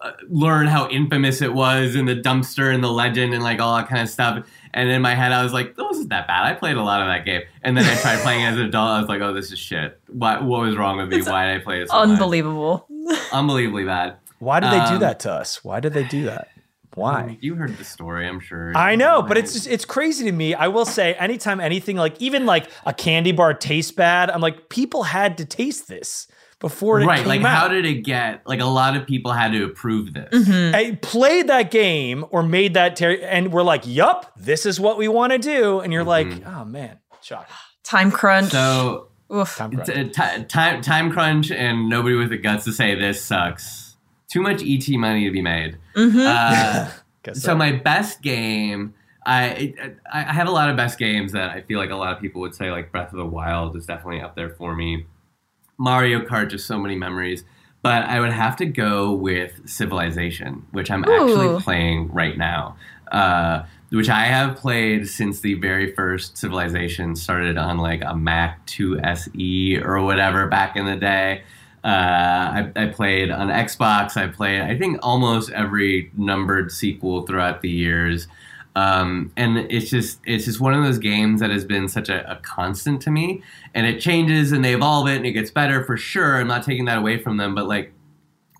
uh, 0.01 0.13
learn 0.29 0.67
how 0.67 0.89
infamous 0.89 1.41
it 1.41 1.55
was, 1.55 1.95
and 1.95 2.09
the 2.09 2.17
dumpster, 2.17 2.75
and 2.75 2.83
the 2.83 2.91
legend, 2.91 3.33
and 3.33 3.43
like 3.45 3.61
all 3.61 3.77
that 3.77 3.89
kind 3.89 4.03
of 4.03 4.09
stuff. 4.09 4.45
And 4.77 4.89
in 4.91 5.03
my 5.03 5.15
head, 5.15 5.33
I 5.33 5.43
was 5.43 5.53
like, 5.53 5.75
"Oh, 5.79 5.89
this 5.89 5.97
isn't 5.97 6.11
that 6.11 6.29
bad." 6.29 6.45
I 6.45 6.53
played 6.55 6.77
a 6.77 6.83
lot 6.83 7.01
of 7.01 7.09
that 7.09 7.25
game, 7.25 7.43
and 7.63 7.77
then 7.77 7.85
I 7.85 8.01
tried 8.01 8.19
playing 8.21 8.43
it 8.43 8.49
as 8.53 8.59
an 8.59 8.67
adult. 8.67 8.91
I 8.91 9.01
was 9.01 9.09
like, 9.09 9.21
"Oh, 9.23 9.33
this 9.33 9.51
is 9.51 9.59
shit. 9.59 9.99
What 10.09 10.45
what 10.45 10.61
was 10.61 10.77
wrong 10.77 10.99
with 10.99 11.09
me? 11.09 11.23
Why 11.23 11.47
did 11.47 11.61
I 11.61 11.65
play 11.65 11.81
this? 11.81 11.91
so 11.91 11.99
much?" 11.99 12.11
Unbelievable. 12.11 12.87
unbelievably 13.33 13.85
bad." 13.85 14.17
Why 14.39 14.61
did 14.61 14.71
they 14.71 14.79
do 14.87 14.95
Um, 14.97 15.01
that 15.01 15.19
to 15.21 15.33
us? 15.33 15.65
Why 15.65 15.81
did 15.81 15.95
they 15.95 16.05
do 16.05 16.27
that? 16.27 16.49
Why? 16.95 17.39
You 17.41 17.55
heard 17.57 17.77
the 17.79 17.85
story, 17.85 18.27
I'm 18.29 18.41
sure. 18.41 18.73
I 18.77 18.97
know, 18.97 19.23
but 19.23 19.37
it's 19.39 19.53
just, 19.55 19.67
it's 19.67 19.85
crazy 19.85 20.25
to 20.27 20.33
me. 20.33 20.55
I 20.55 20.69
will 20.69 20.85
say, 20.87 21.13
anytime 21.15 21.61
anything 21.61 21.97
like 21.97 22.21
even 22.21 22.45
like 22.47 22.71
a 22.87 22.93
candy 22.95 23.33
bar 23.33 23.53
tastes 23.55 23.93
bad, 23.93 24.31
I'm 24.31 24.41
like, 24.41 24.69
people 24.71 25.03
had 25.05 25.37
to 25.39 25.45
taste 25.47 25.89
this 25.89 26.27
before 26.59 27.01
it 27.01 27.07
right. 27.07 27.19
came 27.19 27.29
Like, 27.29 27.41
out. 27.43 27.57
how 27.57 27.69
did 27.69 27.85
it 27.85 28.03
get? 28.03 28.47
Like, 28.47 28.61
a 28.61 28.65
lot 28.67 28.97
of 28.97 29.07
people 29.07 29.33
had 29.33 29.53
to 29.53 29.65
approve 29.65 30.15
this. 30.15 30.31
Mm-hmm. 30.33 30.75
I 30.75 30.99
played 31.03 31.49
that 31.49 31.71
game 31.71 32.25
or 32.31 32.43
made 32.43 32.75
that 32.75 32.97
ter- 32.97 33.19
and 33.23 33.53
we're 33.53 33.63
like, 33.63 33.87
"Yup, 33.87 34.33
this 34.39 34.65
is 34.67 34.81
what 34.81 34.97
we 34.99 35.09
want 35.09 35.33
to 35.33 35.39
do," 35.39 35.81
and 35.81 35.93
you're 35.93 36.05
like, 36.05 36.29
"Oh 36.47 36.65
man, 36.65 36.99
shock." 37.23 37.49
Time 37.85 38.11
crunch. 38.11 38.51
So 38.51 39.09
Oof. 39.33 39.57
Time 39.57 39.73
crunch. 39.73 39.87
T- 39.89 40.05
ti- 40.09 40.45
time 40.45 40.81
time 40.83 41.11
crunch 41.13 41.51
and 41.51 41.89
nobody 41.89 42.15
with 42.17 42.31
the 42.31 42.39
guts 42.39 42.65
to 42.65 42.73
say 42.73 42.95
this 42.95 43.23
sucks. 43.25 43.97
Too 44.29 44.41
much 44.43 44.63
ET 44.65 44.89
money 44.99 45.25
to 45.25 45.31
be 45.31 45.43
made. 45.43 45.79
Uh, 45.95 46.91
Guess 47.23 47.43
so 47.43 47.55
my 47.55 47.73
best 47.73 48.23
game, 48.23 48.95
I 49.25 49.75
I 50.13 50.21
I 50.31 50.33
have 50.33 50.49
a 50.49 50.51
lot 50.51 50.69
of 50.71 50.77
best 50.77 50.99
games 50.99 51.33
that 51.33 51.51
I 51.51 51.61
feel 51.63 51.79
like 51.79 51.91
a 51.91 51.97
lot 51.97 52.13
of 52.15 52.21
people 52.21 52.41
would 52.41 52.55
say 52.55 52.71
like 52.71 52.91
Breath 52.93 53.13
of 53.13 53.19
the 53.19 53.27
Wild 53.27 53.77
is 53.77 53.87
definitely 53.87 54.21
up 54.21 54.35
there 54.37 54.51
for 54.51 54.75
me. 54.75 55.07
Mario 55.79 56.21
Kart, 56.21 56.51
just 56.51 56.67
so 56.67 56.79
many 56.79 56.97
memories. 56.97 57.45
But 57.83 58.05
I 58.05 58.19
would 58.21 58.33
have 58.33 58.57
to 58.57 58.67
go 58.67 59.13
with 59.13 59.69
Civilization, 59.69 60.67
which 60.73 60.91
I'm 60.91 61.05
actually 61.05 61.61
playing 61.63 62.13
right 62.13 62.37
now. 62.37 62.77
Uh, 63.13 63.65
which 63.91 64.09
I 64.09 64.25
have 64.25 64.57
played 64.57 65.09
since 65.09 65.41
the 65.41 65.55
very 65.55 65.95
first 65.95 66.37
Civilization 66.37 67.15
started 67.15 67.57
on 67.57 67.79
like 67.79 68.03
a 68.05 68.17
Mac 68.17 68.67
2 68.67 68.99
SE 69.01 69.79
or 69.79 70.03
whatever 70.03 70.49
back 70.49 70.77
in 70.77 70.87
the 70.87 70.97
day. 70.97 71.43
Uh, 71.85 71.89
I, 71.89 72.73
I 72.75 72.87
played 72.87 73.31
on 73.31 73.47
Xbox. 73.47 74.17
I 74.17 74.27
played, 74.27 74.61
I 74.63 74.77
think, 74.77 74.99
almost 75.03 75.51
every 75.53 76.11
numbered 76.17 76.73
sequel 76.73 77.23
throughout 77.23 77.63
the 77.63 77.71
years. 77.71 78.27
Um, 78.77 79.33
and 79.39 79.57
it's 79.57 79.89
just 79.89 80.21
it's 80.27 80.45
just 80.45 80.61
one 80.61 80.75
of 80.75 80.85
those 80.85 80.99
games 80.99 81.41
that 81.41 81.51
has 81.51 81.65
been 81.65 81.89
such 81.89 82.11
a, 82.11 82.31
a 82.31 82.37
constant 82.37 83.01
to 83.03 83.11
me. 83.11 83.43
And 83.75 83.87
it 83.87 84.01
changes 84.01 84.53
and 84.53 84.63
they 84.63 84.75
evolve 84.75 85.09
it 85.09 85.17
and 85.17 85.25
it 85.27 85.33
gets 85.33 85.51
better 85.51 85.83
for 85.83 85.97
sure. 85.97 86.39
I'm 86.39 86.47
not 86.47 86.63
taking 86.63 86.85
that 86.85 86.99
away 86.99 87.17
from 87.19 87.39
them 87.39 87.55
but 87.55 87.67
like 87.67 87.93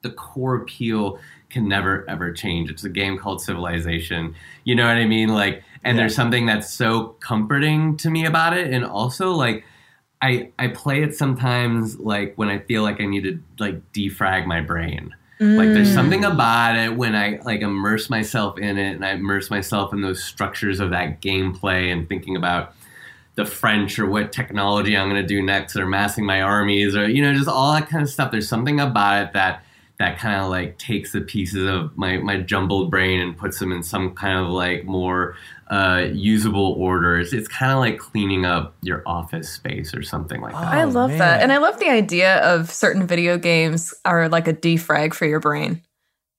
the 0.03 0.11
core 0.11 0.57
appeal 0.57 1.19
can 1.51 1.69
never 1.69 2.09
ever 2.09 2.33
change. 2.33 2.71
It's 2.71 2.83
a 2.85 2.89
game 2.89 3.19
called 3.19 3.43
civilization. 3.43 4.35
You 4.65 4.75
know 4.75 4.87
what 4.87 4.97
i 4.97 5.05
mean? 5.07 5.29
Like 5.29 5.63
and 5.85 5.97
Yeah. 5.97 6.03
there's 6.03 6.15
something 6.15 6.47
that's 6.47 6.73
so 6.73 7.09
comforting 7.21 7.97
to 7.99 8.09
me 8.11 8.25
about 8.25 8.57
it. 8.57 8.73
And 8.73 8.85
also 8.87 9.33
like 9.33 9.65
i 10.23 10.51
i 10.59 10.67
play 10.69 11.03
it 11.03 11.15
sometimes 11.15 11.99
like 12.01 12.33
when 12.37 12.49
i 12.49 12.59
feel 12.61 12.83
like 12.83 13.03
i 13.03 13.05
need 13.05 13.23
to 13.25 13.39
like 13.59 13.93
defrag 13.93 14.47
my 14.47 14.63
brain 14.63 15.15
like 15.39 15.75
there's 15.75 15.91
mm. 15.91 15.95
something 15.95 16.25
about 16.25 16.77
it 16.77 16.97
when 16.97 17.15
I 17.15 17.41
like 17.45 17.61
immerse 17.61 18.09
myself 18.09 18.59
in 18.59 18.79
it 18.79 18.93
and 18.93 19.05
I 19.05 19.11
immerse 19.11 19.51
myself 19.51 19.93
in 19.93 20.01
those 20.01 20.25
structures 20.25 20.81
of 20.81 20.91
that 20.91 21.21
gameplay 21.21 21.93
and 21.93 22.09
thinking 22.09 22.37
about 22.37 22.75
the 23.35 23.45
French 23.45 23.99
or 23.99 24.07
what 24.07 24.33
technology 24.33 24.97
I'm 24.97 25.11
going 25.11 25.21
to 25.21 25.27
do 25.27 25.43
next 25.43 25.77
or 25.77 25.87
massing 25.87 26.25
my 26.25 26.41
armies 26.41 26.97
or 26.97 27.07
you 27.07 27.21
know 27.21 27.35
just 27.35 27.49
all 27.49 27.75
that 27.75 27.89
kind 27.91 28.03
of 28.03 28.09
stuff. 28.09 28.31
There's 28.31 28.49
something 28.49 28.81
about 28.81 29.27
it 29.27 29.33
that 29.35 29.63
that 29.99 30.19
kind 30.19 30.41
of 30.43 30.51
like 30.51 30.79
takes 30.79 31.13
the 31.13 31.21
pieces 31.23 31.67
of 31.69 31.97
my 31.97 32.19
my 32.19 32.37
jumbled 32.39 32.91
brain 32.91 33.21
and 33.21 33.37
puts 33.37 33.59
them 33.59 33.73
in 33.73 33.83
some 33.83 34.15
kind 34.15 34.39
of 34.39 34.49
like 34.49 34.85
more 34.85 35.37
uh, 35.69 36.07
usable 36.13 36.75
order. 36.79 37.19
It's, 37.19 37.33
it's 37.33 37.49
kind 37.49 37.73
of 37.73 37.79
like 37.79 37.99
cleaning 37.99 38.45
up 38.45 38.77
your 38.83 39.03
office 39.07 39.49
space 39.49 39.95
or 39.95 40.03
something 40.03 40.41
like 40.41 40.53
that. 40.53 40.63
I 40.65 40.83
Oh, 40.85 40.89
love 40.89 41.11
man. 41.11 41.19
that. 41.19 41.43
And 41.43 41.51
I 41.53 41.57
love 41.57 41.81
the 41.81 41.89
idea 41.89 42.37
of 42.45 42.71
certain 42.71 43.07
video 43.07 43.37
games 43.39 43.93
are 44.05 44.29
like 44.29 44.47
a 44.47 44.53
defrag 44.53 45.13
for 45.15 45.25
your 45.27 45.41
brain. 45.41 45.83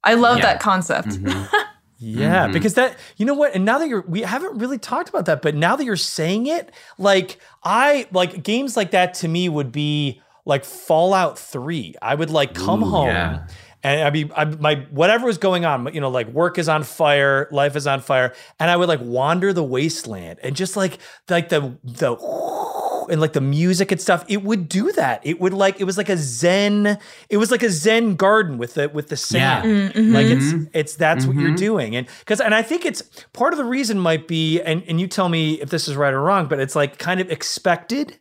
I 0.04 0.14
love 0.14 0.38
Yeah. 0.38 0.44
that 0.46 0.60
concept. 0.62 1.10
Mhm. 1.10 1.50
Yeah, 2.00 2.48
Mhm. 2.48 2.54
because 2.54 2.76
that 2.76 2.96
you 3.18 3.26
know 3.26 3.34
what, 3.34 3.56
and 3.56 3.66
now 3.66 3.80
that 3.80 3.88
you're 3.90 4.02
we 4.08 4.22
haven't 4.22 4.60
really 4.60 4.78
talked 4.78 5.10
about 5.10 5.26
that, 5.26 5.42
but 5.42 5.56
now 5.56 5.76
that 5.76 5.84
you're 5.84 5.96
saying 5.96 6.46
it, 6.46 6.72
like 7.00 7.40
I 7.64 8.06
like 8.12 8.44
games 8.44 8.78
like 8.78 8.92
that 8.92 9.16
to 9.16 9.28
me 9.28 9.50
would 9.50 9.72
be 9.72 10.22
like 10.48 10.66
Fallout 10.66 11.38
3. 11.38 11.96
I 12.02 12.16
would 12.16 12.30
like 12.32 12.54
come 12.56 12.84
Ooh, 12.84 12.90
home 12.90 13.08
yeah. 13.10 13.48
and 13.84 14.02
I'd 14.02 14.14
be 14.14 14.32
I, 14.36 14.46
my 14.46 14.86
whatever 14.92 15.26
was 15.28 15.38
going 15.38 15.66
on, 15.66 15.94
you 15.94 16.02
know, 16.02 16.10
like 16.10 16.28
work 16.30 16.58
is 16.58 16.68
on 16.70 16.84
fire, 16.84 17.48
life 17.52 17.76
is 17.76 17.86
on 17.86 18.02
fire, 18.02 18.34
and 18.60 18.72
I 18.72 18.76
would 18.78 18.88
like 18.88 19.02
wander 19.02 19.54
the 19.54 19.64
wasteland 19.64 20.40
and 20.42 20.56
just 20.56 20.76
like 20.76 20.98
like 21.30 21.50
the 21.50 21.78
the 21.84 22.16
and 23.10 23.22
like 23.22 23.32
the 23.32 23.40
music 23.40 23.94
and 23.94 24.02
stuff, 24.02 24.26
it 24.28 24.44
would 24.44 24.68
do 24.68 24.92
that. 24.92 25.22
It 25.24 25.40
would 25.40 25.54
like 25.54 25.80
it 25.80 25.86
was 25.86 25.98
like 25.98 26.10
a 26.10 26.18
zen. 26.18 26.98
It 27.30 27.38
was 27.38 27.52
like 27.52 27.64
a 27.64 27.70
zen 27.70 28.16
garden 28.16 28.58
with 28.58 28.74
the 28.74 28.90
with 28.90 29.08
the 29.08 29.16
sand. 29.16 29.94
Mm-hmm. 29.94 30.14
Like 30.14 30.26
it's 30.26 30.70
it's 30.74 30.96
that's 30.96 31.26
what 31.26 31.38
you're 31.38 31.52
Mhm. 31.52 31.58
doing, 31.58 31.96
and 31.96 32.06
because 32.20 32.42
and 32.42 32.54
I 32.54 32.62
think 32.64 32.86
it's 32.86 33.02
part 33.32 33.54
of 33.54 33.58
the 33.58 33.64
reason 33.64 33.98
might 33.98 34.28
be, 34.28 34.60
and 34.62 34.84
and 34.90 35.00
you 35.00 35.08
tell 35.08 35.30
me 35.30 35.54
if 35.62 35.70
this 35.70 35.88
is 35.88 35.96
right 35.96 36.14
or 36.14 36.22
wrong, 36.22 36.48
but 36.48 36.60
it's 36.60 36.76
like 36.76 36.98
kind 36.98 37.22
of 37.22 37.32
expected. 37.32 38.20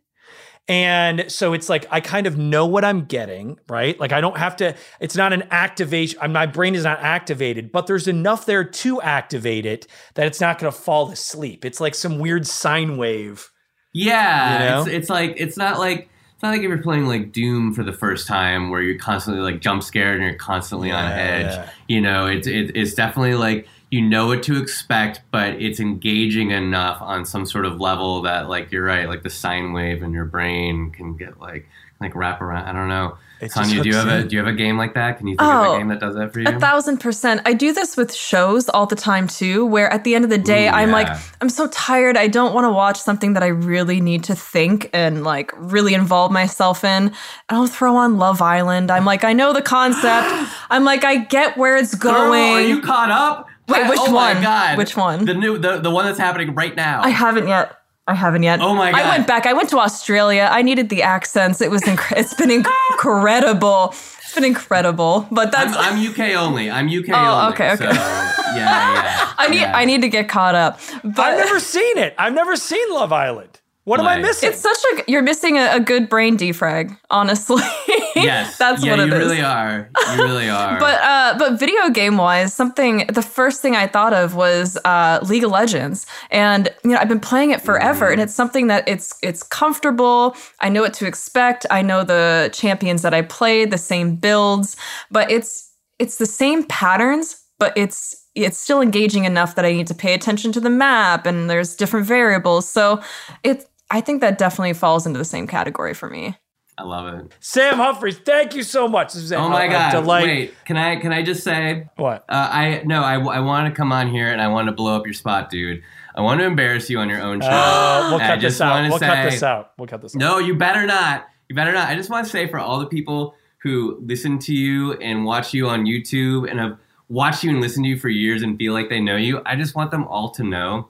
And 0.69 1.31
so 1.31 1.53
it's 1.53 1.69
like 1.69 1.87
I 1.91 2.01
kind 2.01 2.27
of 2.27 2.37
know 2.37 2.67
what 2.67 2.85
I'm 2.85 3.05
getting, 3.05 3.59
right? 3.69 3.99
Like 4.01 4.13
I 4.13 4.21
don't 4.21 4.37
have 4.37 4.57
to, 4.57 4.75
it's 4.99 5.17
not 5.17 5.33
an 5.33 5.45
activation. 5.53 6.33
My 6.33 6.47
brain 6.47 6.75
is 6.75 6.83
not 6.83 6.99
activated, 7.01 7.71
but 7.71 7.87
there's 7.87 8.09
enough 8.09 8.47
there 8.47 8.65
to 8.65 9.01
activate 9.01 9.65
it 9.65 9.87
that 10.15 10.27
it's 10.27 10.41
not 10.41 10.59
going 10.59 10.73
to 10.73 10.77
fall 10.77 11.11
asleep. 11.11 11.65
It's 11.65 11.81
like 11.81 11.95
some 11.95 12.19
weird 12.19 12.47
sine 12.47 12.97
wave. 12.97 13.49
Yeah, 13.93 14.53
You 14.53 14.69
know? 14.69 14.81
it's, 14.81 14.91
it's 14.91 15.11
like 15.11 15.35
it's 15.37 15.57
not 15.57 15.79
like 15.79 16.09
it's 16.35 16.43
not 16.43 16.51
like 16.51 16.61
if 16.61 16.69
you're 16.69 16.83
playing 16.83 17.07
like 17.07 17.33
Doom 17.33 17.73
for 17.73 17.83
the 17.83 17.95
first 17.95 18.27
time 18.27 18.69
where 18.69 18.83
you're 18.83 18.99
constantly 18.99 19.43
like 19.43 19.61
jump 19.61 19.83
scared 19.83 20.17
and 20.17 20.25
you're 20.25 20.35
constantly 20.35 20.91
on 20.91 21.11
edge. 21.13 21.67
You 21.89 22.03
know, 22.03 22.27
it's 22.27 22.47
it, 22.47 22.77
it's 22.77 22.93
definitely 22.93 23.37
like 23.37 23.69
you 23.91 24.03
know 24.03 24.27
what 24.27 24.43
to 24.45 24.57
expect, 24.61 25.21
but 25.31 25.55
it's 25.61 25.79
engaging 25.81 26.51
enough 26.51 27.01
on 27.01 27.25
some 27.25 27.47
sort 27.47 27.65
of 27.67 27.81
level 27.81 28.23
that 28.23 28.49
like 28.49 28.73
you're 28.73 28.85
right, 28.85 29.09
like 29.09 29.23
the 29.23 29.31
sine 29.31 29.73
wave 29.73 30.03
in 30.03 30.13
your 30.13 30.25
brain 30.25 30.91
can 30.91 31.17
get 31.17 31.41
like 31.41 31.69
like 32.01 32.15
wrap 32.15 32.41
around. 32.41 32.67
I 32.67 32.73
don't 32.73 32.89
know. 32.89 33.17
It 33.39 33.51
Tanya, 33.53 33.83
do 33.83 33.89
you 33.91 33.95
hooks 33.95 34.09
have 34.11 34.25
a 34.25 34.29
do 34.29 34.35
you 34.35 34.43
have 34.43 34.53
a 34.53 34.57
game 34.57 34.79
like 34.79 34.95
that? 34.95 35.19
Can 35.19 35.27
you 35.27 35.37
think 35.37 35.43
of 35.43 35.67
Oh, 35.67 35.75
a 35.75 35.79
game 35.79 35.89
that 35.89 36.01
does 36.01 36.15
that 36.15 36.33
for 36.33 36.41
you? 36.41 36.49
A 36.49 36.59
thousand 36.59 36.99
percent. 36.99 37.43
I 37.45 37.53
do 37.53 37.71
this 37.73 37.95
with 37.97 38.15
shows 38.15 38.69
all 38.71 38.87
the 38.87 38.97
time 38.97 39.29
too, 39.29 39.67
where 39.67 39.93
at 39.93 40.05
the 40.05 40.15
end 40.15 40.25
of 40.25 40.31
the 40.31 40.39
day, 40.39 40.69
Ooh, 40.69 40.73
I'm 40.73 40.91
like. 40.91 41.09
I'm 41.43 41.51
so 41.51 41.69
tired. 41.69 42.17
I 42.17 42.29
don't 42.29 42.55
want 42.55 42.65
to 42.65 42.71
watch 42.73 42.99
something 42.99 43.35
that 43.35 43.43
I 43.43 43.49
really 43.49 44.01
need 44.01 44.25
to 44.25 44.35
think 44.35 44.89
and 44.95 45.23
like 45.23 45.53
really 45.55 45.93
involve 45.93 46.33
myself 46.33 46.83
in. 46.83 46.89
And 47.09 47.13
I'll 47.51 47.67
throw 47.67 47.95
on 47.97 48.17
Love 48.17 48.41
Island. 48.41 48.91
I'm 48.91 49.05
like, 49.05 49.23
I 49.23 49.35
know 49.35 49.53
the 49.53 49.61
concept. 49.61 50.27
I'm 50.71 50.85
like, 50.85 51.05
I 51.05 51.17
get 51.19 51.59
where 51.59 51.77
it's 51.77 51.95
Girl, 51.95 52.13
going. 52.13 52.53
are 52.55 52.61
you 52.63 52.81
caught 52.81 53.11
up? 53.11 53.49
Wait, 53.69 53.83
I- 53.83 53.89
which 53.89 53.99
oh 54.01 54.13
my 54.13 54.35
one? 54.35 54.43
God. 54.43 54.79
Which 54.79 54.97
one? 54.97 55.25
The 55.25 55.35
new 55.35 55.59
the, 55.59 55.79
the 55.79 55.91
one 55.91 56.05
that's 56.07 56.19
happening 56.19 56.55
right 56.55 56.75
now. 56.77 57.03
I 57.03 57.09
haven't 57.11 57.49
yet. 57.49 57.77
I 58.09 58.15
haven't 58.15 58.45
yet. 58.45 58.61
Oh 58.61 58.73
my 58.75 58.93
god. 58.93 59.01
I 59.03 59.09
went 59.09 59.27
back. 59.27 59.47
I 59.47 59.53
went 59.53 59.69
to 59.71 59.79
Australia. 59.79 60.49
I 60.53 60.63
needed 60.63 60.89
the 60.91 61.03
accents. 61.03 61.61
It 61.61 61.71
was 61.73 61.83
inc- 61.83 62.17
it's 62.17 62.35
been 62.35 62.51
incredible. 63.01 63.89
It's 63.91 64.35
been 64.35 64.45
incredible. 64.45 65.27
But 65.33 65.47
I'm, 65.57 65.73
that's 65.73 65.77
I'm 65.77 65.99
UK 66.11 66.37
only. 66.37 66.71
I'm 66.71 66.87
UK 66.89 67.09
Oh, 67.11 67.41
only. 67.47 67.55
okay, 67.55 67.73
okay. 67.73 67.85
So, 67.87 67.91
yeah, 67.91 68.55
yeah. 68.57 69.33
I 69.39 69.49
need 69.49 69.61
yeah. 69.61 69.77
I 69.77 69.85
need 69.85 70.03
to 70.03 70.09
get 70.09 70.29
caught 70.29 70.55
up. 70.55 70.79
But 71.03 71.19
I've 71.19 71.39
never 71.39 71.59
seen 71.59 71.99
it. 71.99 72.15
I've 72.19 72.35
never 72.35 72.55
seen 72.57 72.89
Love 72.93 73.13
Island. 73.13 73.61
What 73.85 74.01
am 74.01 74.07
I 74.07 74.19
missing? 74.19 74.51
It's 74.51 74.61
such 74.61 74.79
a 74.95 75.05
you're 75.11 75.23
missing 75.23 75.59
a, 75.59 75.77
a 75.77 75.81
good 75.81 76.09
brain 76.09 76.37
defrag, 76.37 76.97
honestly. 77.11 77.63
Yes, 78.27 78.57
that's 78.57 78.83
yeah, 78.83 78.93
what 78.93 79.01
it 79.01 79.09
you 79.09 79.13
is. 79.13 79.19
really 79.19 79.41
are. 79.43 79.91
You 80.15 80.23
really 80.25 80.49
are. 80.61 80.81
But 80.81 81.01
uh, 81.03 81.39
but 81.39 81.59
video 81.59 81.91
game 81.91 82.17
wise, 82.17 82.55
something 82.55 83.07
the 83.09 83.23
first 83.23 83.61
thing 83.61 83.77
I 83.77 83.87
thought 83.87 84.15
of 84.15 84.35
was 84.35 84.79
uh, 84.85 85.21
League 85.29 85.45
of 85.45 85.51
Legends, 85.51 86.07
and 86.31 86.69
you 86.83 86.91
know 86.91 86.99
I've 86.99 87.09
been 87.09 87.21
playing 87.21 87.51
it 87.51 87.61
forever, 87.61 88.09
and 88.09 88.21
it's 88.21 88.35
something 88.35 88.69
that 88.69 88.89
it's 88.89 89.15
it's 89.23 89.43
comfortable. 89.43 90.35
I 90.61 90.71
know 90.71 90.81
what 90.81 90.95
to 90.95 91.07
expect. 91.07 91.67
I 91.71 91.83
know 91.83 92.05
the 92.05 92.51
champions 92.55 93.03
that 93.03 93.13
I 93.13 93.21
play, 93.23 93.67
the 93.67 93.79
same 93.79 94.17
builds, 94.17 94.77
but 95.11 95.31
it's 95.31 95.75
it's 95.99 96.17
the 96.17 96.27
same 96.27 96.65
patterns, 96.65 97.45
but 97.59 97.73
it's 97.77 98.25
it's 98.35 98.59
still 98.59 98.81
engaging 98.81 99.25
enough 99.25 99.55
that 99.57 99.65
I 99.65 99.73
need 99.73 99.87
to 99.89 99.95
pay 99.95 100.15
attention 100.15 100.53
to 100.53 100.61
the 100.61 100.71
map, 100.71 101.27
and 101.27 101.51
there's 101.51 101.77
different 101.77 102.07
variables. 102.07 102.69
So 102.69 103.03
it 103.43 103.67
I 103.91 104.01
think 104.01 104.21
that 104.21 104.39
definitely 104.39 104.73
falls 104.73 105.07
into 105.07 105.19
the 105.19 105.25
same 105.25 105.47
category 105.47 105.95
for 105.95 106.09
me. 106.11 106.37
I 106.79 106.83
love 106.85 107.15
it. 107.15 107.33
Sam 107.41 107.77
Humphries, 107.77 108.19
thank 108.19 108.55
you 108.55 108.63
so 108.63 108.87
much. 108.87 109.15
This 109.15 109.31
a- 109.31 109.37
Oh 109.37 109.49
my 109.49 109.65
a 109.65 109.71
god! 109.71 109.91
delight. 109.93 110.27
Wait, 110.27 110.55
can 110.67 110.77
I 110.77 110.97
can 110.97 111.13
I 111.13 111.23
just 111.23 111.43
say 111.43 111.89
What? 111.97 112.25
Uh, 112.29 112.49
I 112.53 112.83
no, 112.85 113.03
I, 113.03 113.15
I 113.15 113.41
want 113.41 113.73
to 113.73 113.77
come 113.77 113.93
on 113.93 114.09
here 114.09 114.31
and 114.31 114.41
I 114.43 114.49
want 114.49 114.67
to 114.69 114.73
blow 114.73 114.95
up 114.95 115.07
your 115.07 115.15
spot, 115.15 115.49
dude. 115.49 115.83
I 116.15 116.21
want 116.21 116.41
to 116.41 116.47
embarrass 116.47 116.89
you 116.91 116.99
on 116.99 117.09
your 117.09 117.21
own 117.21 117.41
show. 117.41 117.49
Uh, 117.49 118.09
we'll 118.11 118.19
cut 118.21 118.41
this 118.41 118.61
out. 118.61 118.89
We'll 118.89 118.99
cut 118.99 119.31
this 119.31 119.43
out. 119.43 119.73
We'll 119.79 119.87
cut 119.87 120.03
this 120.03 120.15
out. 120.15 120.19
No, 120.19 120.39
you 120.39 120.55
better 120.55 120.87
not. 120.87 121.27
You 121.49 121.55
better 121.55 121.73
not. 121.73 121.89
I 121.89 121.95
just 121.95 122.11
want 122.11 122.27
to 122.27 122.31
say 122.31 122.47
for 122.47 122.59
all 122.59 122.79
the 122.79 122.87
people 122.87 123.35
who 123.59 123.99
listen 124.03 124.39
to 124.41 124.55
you 124.55 124.95
and 124.95 125.25
watch 125.25 125.53
you 125.55 125.69
on 125.69 125.85
YouTube 125.85 126.51
and 126.51 126.59
have 126.59 126.79
watched 127.09 127.45
you 127.45 127.51
and 127.51 127.61
listened 127.61 127.85
to 127.85 127.89
you 127.91 127.99
for 127.99 128.09
years 128.09 128.43
and 128.43 128.59
feel 128.59 128.73
like 128.73 128.89
they 128.89 129.01
know 129.01 129.17
you, 129.17 129.41
I 129.47 129.57
just 129.57 129.75
want 129.75 129.91
them 129.91 130.05
all 130.09 130.31
to 130.33 130.43
know 130.43 130.89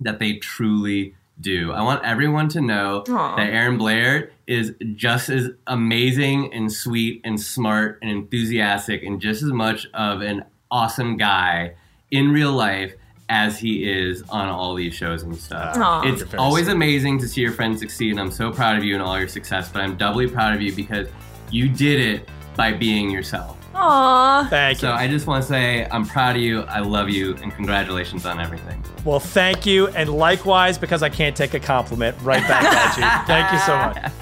that 0.00 0.18
they 0.18 0.34
truly 0.34 1.14
do. 1.40 1.72
I 1.72 1.82
want 1.82 2.04
everyone 2.04 2.48
to 2.50 2.60
know 2.60 3.04
Aw. 3.08 3.36
that 3.36 3.50
Aaron 3.50 3.78
Blair 3.78 4.30
is 4.46 4.74
just 4.94 5.28
as 5.28 5.50
amazing 5.66 6.52
and 6.52 6.72
sweet 6.72 7.20
and 7.24 7.40
smart 7.40 7.98
and 8.02 8.10
enthusiastic 8.10 9.02
and 9.02 9.20
just 9.20 9.42
as 9.42 9.52
much 9.52 9.86
of 9.94 10.22
an 10.22 10.44
awesome 10.70 11.16
guy 11.16 11.74
in 12.10 12.30
real 12.30 12.52
life 12.52 12.94
as 13.28 13.58
he 13.58 13.90
is 13.90 14.22
on 14.28 14.48
all 14.48 14.74
these 14.74 14.94
shows 14.94 15.22
and 15.24 15.36
stuff. 15.36 15.76
Aw. 15.76 16.02
It's 16.06 16.34
always 16.34 16.68
amazing 16.68 17.18
to 17.18 17.28
see 17.28 17.40
your 17.40 17.52
friends 17.52 17.80
succeed, 17.80 18.12
and 18.12 18.20
I'm 18.20 18.30
so 18.30 18.52
proud 18.52 18.76
of 18.76 18.84
you 18.84 18.94
and 18.94 19.02
all 19.02 19.18
your 19.18 19.28
success. 19.28 19.68
But 19.68 19.82
I'm 19.82 19.96
doubly 19.96 20.28
proud 20.28 20.54
of 20.54 20.62
you 20.62 20.72
because 20.72 21.08
you 21.50 21.68
did 21.68 22.00
it 22.00 22.28
by 22.56 22.72
being 22.72 23.10
yourself. 23.10 23.56
Aww. 23.76 24.48
Thank 24.48 24.78
you. 24.78 24.88
So 24.88 24.92
I 24.92 25.06
just 25.06 25.26
want 25.26 25.42
to 25.42 25.48
say 25.48 25.86
I'm 25.90 26.06
proud 26.06 26.36
of 26.36 26.42
you. 26.42 26.62
I 26.62 26.80
love 26.80 27.10
you, 27.10 27.36
and 27.36 27.52
congratulations 27.52 28.24
on 28.24 28.40
everything. 28.40 28.82
Well, 29.04 29.20
thank 29.20 29.66
you. 29.66 29.88
And 29.88 30.08
likewise, 30.08 30.78
because 30.78 31.02
I 31.02 31.10
can't 31.10 31.36
take 31.36 31.52
a 31.54 31.60
compliment, 31.60 32.16
right 32.22 32.42
back 32.48 32.64
at 32.64 32.96
you. 32.96 33.26
Thank 33.26 33.52
you 33.52 33.58
so 33.60 33.76
much. 33.76 34.12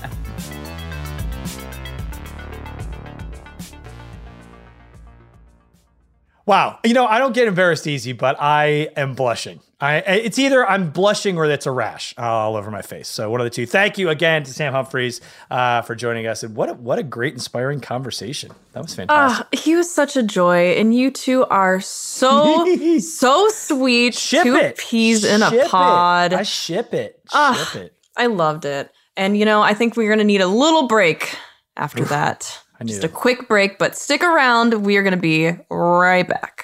Wow. 6.46 6.78
You 6.84 6.92
know, 6.92 7.07
I 7.07 7.18
don't 7.18 7.34
get 7.34 7.48
embarrassed 7.48 7.86
easy, 7.86 8.12
but 8.12 8.36
I 8.40 8.90
am 8.96 9.14
blushing. 9.14 9.61
I 9.85 9.97
it's 9.99 10.39
either 10.39 10.66
I'm 10.66 10.91
blushing 10.91 11.37
or 11.37 11.45
it's 11.45 11.66
a 11.66 11.70
rash 11.70 12.14
all 12.16 12.57
over 12.57 12.70
my 12.70 12.80
face. 12.80 13.07
So 13.07 13.30
one 13.30 13.41
of 13.41 13.45
the 13.45 13.51
two. 13.51 13.66
Thank 13.66 13.99
you 13.99 14.09
again 14.09 14.43
to 14.45 14.53
Sam 14.53 14.72
Humphries 14.72 15.20
uh, 15.51 15.82
for 15.82 15.95
joining 15.95 16.26
us. 16.26 16.43
And 16.43 16.57
what 16.57 16.70
a, 16.70 16.74
what 16.74 16.99
a 16.99 17.03
great, 17.03 17.35
inspiring 17.35 17.80
conversation. 17.80 18.53
That 18.72 18.82
was 18.82 18.95
fantastic. 18.95 19.47
Ah, 19.53 19.57
he 19.57 19.76
was 19.76 19.93
such 19.93 20.16
a 20.16 20.22
joy, 20.22 20.72
and 20.72 20.95
you 20.95 21.11
two 21.11 21.45
are 21.47 21.80
so 21.80 22.64
so 23.01 23.49
sweet. 23.51 24.14
Ship 24.14 24.43
two 24.43 24.57
it. 24.57 24.78
peas 24.78 25.22
in 25.24 25.41
Ship 25.43 25.53
a 25.53 25.57
it. 25.57 25.68
pod. 25.68 26.32
I 26.32 26.43
ship 26.45 26.95
it. 26.95 27.20
Ah. 27.32 27.68
Ship 27.72 27.82
it. 27.82 27.95
I 28.16 28.26
loved 28.26 28.64
it, 28.64 28.91
and 29.16 29.37
you 29.37 29.45
know 29.45 29.61
I 29.61 29.74
think 29.74 29.97
we're 29.97 30.09
gonna 30.09 30.24
need 30.24 30.41
a 30.41 30.47
little 30.47 30.89
break 30.89 31.37
after 31.76 32.05
that. 32.07 32.61
Just 32.85 33.05
it. 33.05 33.07
a 33.07 33.09
quick 33.09 33.49
break, 33.49 33.78
but 33.78 33.97
stick 33.97 34.22
around. 34.22 34.85
We 34.85 34.97
are 34.97 35.03
gonna 35.03 35.16
be 35.16 35.53
right 35.70 36.26
back. 36.28 36.63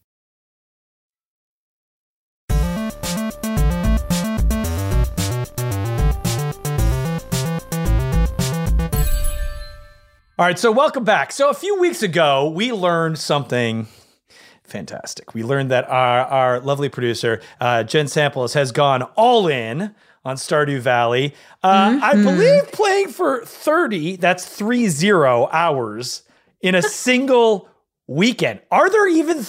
All 10.41 10.47
right, 10.47 10.57
so 10.57 10.71
welcome 10.71 11.03
back. 11.03 11.31
So 11.31 11.51
a 11.51 11.53
few 11.53 11.79
weeks 11.79 12.01
ago, 12.01 12.49
we 12.49 12.71
learned 12.71 13.19
something 13.19 13.85
fantastic. 14.63 15.35
We 15.35 15.43
learned 15.43 15.69
that 15.69 15.87
our, 15.87 16.21
our 16.21 16.59
lovely 16.61 16.89
producer, 16.89 17.41
uh, 17.59 17.83
Jen 17.83 18.07
Samples, 18.07 18.55
has 18.55 18.71
gone 18.71 19.03
all 19.15 19.47
in 19.47 19.93
on 20.25 20.37
Stardew 20.37 20.79
Valley. 20.79 21.35
Uh, 21.61 21.99
I 22.01 22.15
believe 22.15 22.71
playing 22.71 23.09
for 23.09 23.45
30, 23.45 24.15
that's 24.15 24.43
three 24.47 24.87
zero 24.87 25.47
hours 25.51 26.23
in 26.59 26.73
a 26.73 26.81
single 26.81 27.69
weekend. 28.07 28.61
Are 28.71 28.89
there 28.89 29.07
even. 29.09 29.45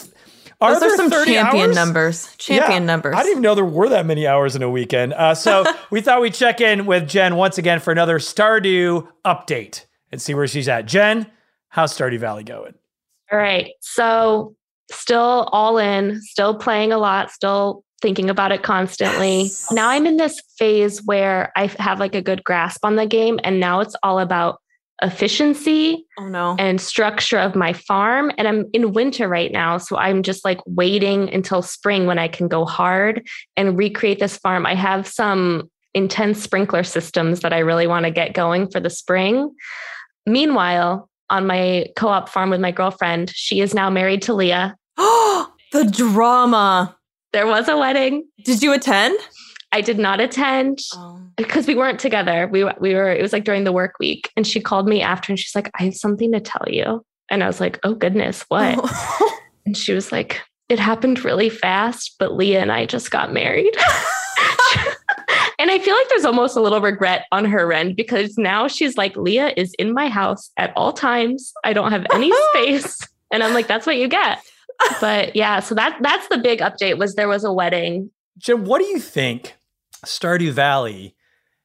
Are 0.60 0.72
Those 0.72 0.80
there 0.80 0.92
are 0.92 0.96
some 0.98 1.10
champion 1.10 1.68
hours? 1.68 1.74
numbers. 1.74 2.36
Champion 2.36 2.82
Yeah, 2.82 2.86
numbers. 2.86 3.14
I 3.14 3.20
didn't 3.20 3.30
even 3.30 3.42
know 3.44 3.54
there 3.54 3.64
were 3.64 3.88
that 3.88 4.04
many 4.04 4.26
hours 4.26 4.56
in 4.56 4.62
a 4.62 4.68
weekend. 4.68 5.14
Uh, 5.14 5.34
so 5.34 5.64
we 5.90 6.02
thought 6.02 6.20
we'd 6.20 6.34
check 6.34 6.60
in 6.60 6.84
with 6.84 7.08
Jen 7.08 7.36
once 7.36 7.56
again 7.56 7.80
for 7.80 7.92
another 7.92 8.18
Stardew 8.18 9.08
update 9.24 9.86
and 10.12 10.20
see 10.20 10.34
where 10.34 10.46
she's 10.46 10.68
at. 10.68 10.86
Jen, 10.86 11.26
how's 11.68 11.96
Stardew 11.96 12.18
Valley 12.18 12.44
going? 12.44 12.74
All 13.32 13.38
right. 13.38 13.72
So 13.80 14.54
still 14.90 15.48
all 15.52 15.78
in, 15.78 16.20
still 16.20 16.54
playing 16.54 16.92
a 16.92 16.98
lot, 16.98 17.30
still 17.30 17.82
thinking 18.02 18.28
about 18.28 18.52
it 18.52 18.62
constantly. 18.62 19.50
Now 19.70 19.88
I'm 19.88 20.06
in 20.06 20.18
this 20.18 20.40
phase 20.58 21.02
where 21.04 21.52
I 21.56 21.66
have 21.78 21.98
like 21.98 22.14
a 22.14 22.20
good 22.22 22.44
grasp 22.44 22.84
on 22.84 22.96
the 22.96 23.06
game 23.06 23.40
and 23.42 23.58
now 23.58 23.80
it's 23.80 23.96
all 24.02 24.18
about 24.18 24.58
efficiency 25.00 26.06
oh 26.18 26.28
no. 26.28 26.54
and 26.60 26.80
structure 26.80 27.38
of 27.38 27.56
my 27.56 27.72
farm 27.72 28.30
and 28.38 28.46
I'm 28.46 28.66
in 28.72 28.92
winter 28.92 29.26
right 29.26 29.50
now 29.50 29.76
so 29.78 29.96
I'm 29.96 30.22
just 30.22 30.44
like 30.44 30.60
waiting 30.64 31.32
until 31.34 31.60
spring 31.60 32.06
when 32.06 32.20
I 32.20 32.28
can 32.28 32.46
go 32.46 32.64
hard 32.64 33.26
and 33.56 33.76
recreate 33.76 34.20
this 34.20 34.36
farm. 34.36 34.64
I 34.64 34.74
have 34.74 35.08
some 35.08 35.70
intense 35.94 36.42
sprinkler 36.42 36.84
systems 36.84 37.40
that 37.40 37.52
I 37.52 37.58
really 37.58 37.86
want 37.86 38.04
to 38.04 38.10
get 38.10 38.32
going 38.32 38.70
for 38.70 38.80
the 38.80 38.90
spring. 38.90 39.54
Meanwhile, 40.26 41.08
on 41.30 41.46
my 41.46 41.86
co-op 41.96 42.28
farm 42.28 42.50
with 42.50 42.60
my 42.60 42.70
girlfriend, 42.70 43.30
she 43.34 43.60
is 43.60 43.74
now 43.74 43.90
married 43.90 44.22
to 44.22 44.34
Leah. 44.34 44.76
Oh, 44.96 45.52
the 45.72 45.84
drama. 45.84 46.96
There 47.32 47.46
was 47.46 47.68
a 47.68 47.76
wedding. 47.78 48.28
Did 48.44 48.62
you 48.62 48.72
attend? 48.72 49.18
I 49.72 49.80
did 49.80 49.98
not 49.98 50.20
attend 50.20 50.80
oh. 50.94 51.18
because 51.36 51.66
we 51.66 51.74
weren't 51.74 51.98
together. 51.98 52.46
We 52.46 52.64
we 52.78 52.94
were 52.94 53.10
it 53.10 53.22
was 53.22 53.32
like 53.32 53.44
during 53.44 53.64
the 53.64 53.72
work 53.72 53.94
week 53.98 54.30
and 54.36 54.46
she 54.46 54.60
called 54.60 54.86
me 54.86 55.00
after 55.00 55.32
and 55.32 55.38
she's 55.38 55.54
like 55.54 55.70
I 55.78 55.84
have 55.84 55.94
something 55.94 56.30
to 56.32 56.40
tell 56.40 56.66
you. 56.68 57.02
And 57.30 57.42
I 57.42 57.46
was 57.46 57.60
like, 57.60 57.80
"Oh 57.82 57.94
goodness, 57.94 58.44
what?" 58.48 58.78
Oh. 58.78 59.38
And 59.64 59.76
she 59.76 59.94
was 59.94 60.10
like, 60.10 60.42
"It 60.68 60.80
happened 60.80 61.24
really 61.24 61.48
fast, 61.48 62.16
but 62.18 62.34
Leah 62.34 62.60
and 62.60 62.72
I 62.72 62.84
just 62.84 63.10
got 63.10 63.32
married." 63.32 63.74
and 65.62 65.70
I 65.70 65.78
feel 65.78 65.94
like 65.94 66.08
there's 66.08 66.24
almost 66.24 66.56
a 66.56 66.60
little 66.60 66.80
regret 66.80 67.26
on 67.32 67.44
her 67.44 67.72
end 67.72 67.96
because 67.96 68.36
now 68.36 68.68
she's 68.68 68.96
like, 68.96 69.16
"Leah 69.16 69.52
is 69.56 69.74
in 69.78 69.94
my 69.94 70.08
house 70.08 70.50
at 70.56 70.72
all 70.76 70.92
times. 70.92 71.52
I 71.64 71.72
don't 71.72 71.92
have 71.92 72.04
any 72.12 72.32
space." 72.50 72.98
And 73.30 73.42
I'm 73.42 73.54
like, 73.54 73.68
"That's 73.68 73.86
what 73.86 73.96
you 73.96 74.08
get." 74.08 74.38
But 75.00 75.36
yeah, 75.42 75.60
so 75.60 75.74
that 75.76 75.98
that's 76.02 76.28
the 76.28 76.38
big 76.38 76.58
update 76.58 76.98
was 76.98 77.14
there 77.14 77.28
was 77.28 77.44
a 77.44 77.52
wedding 77.52 78.10
Jim, 78.38 78.64
what 78.64 78.80
do 78.80 78.86
you 78.86 78.98
think 78.98 79.56
Stardew 80.06 80.52
Valley 80.52 81.14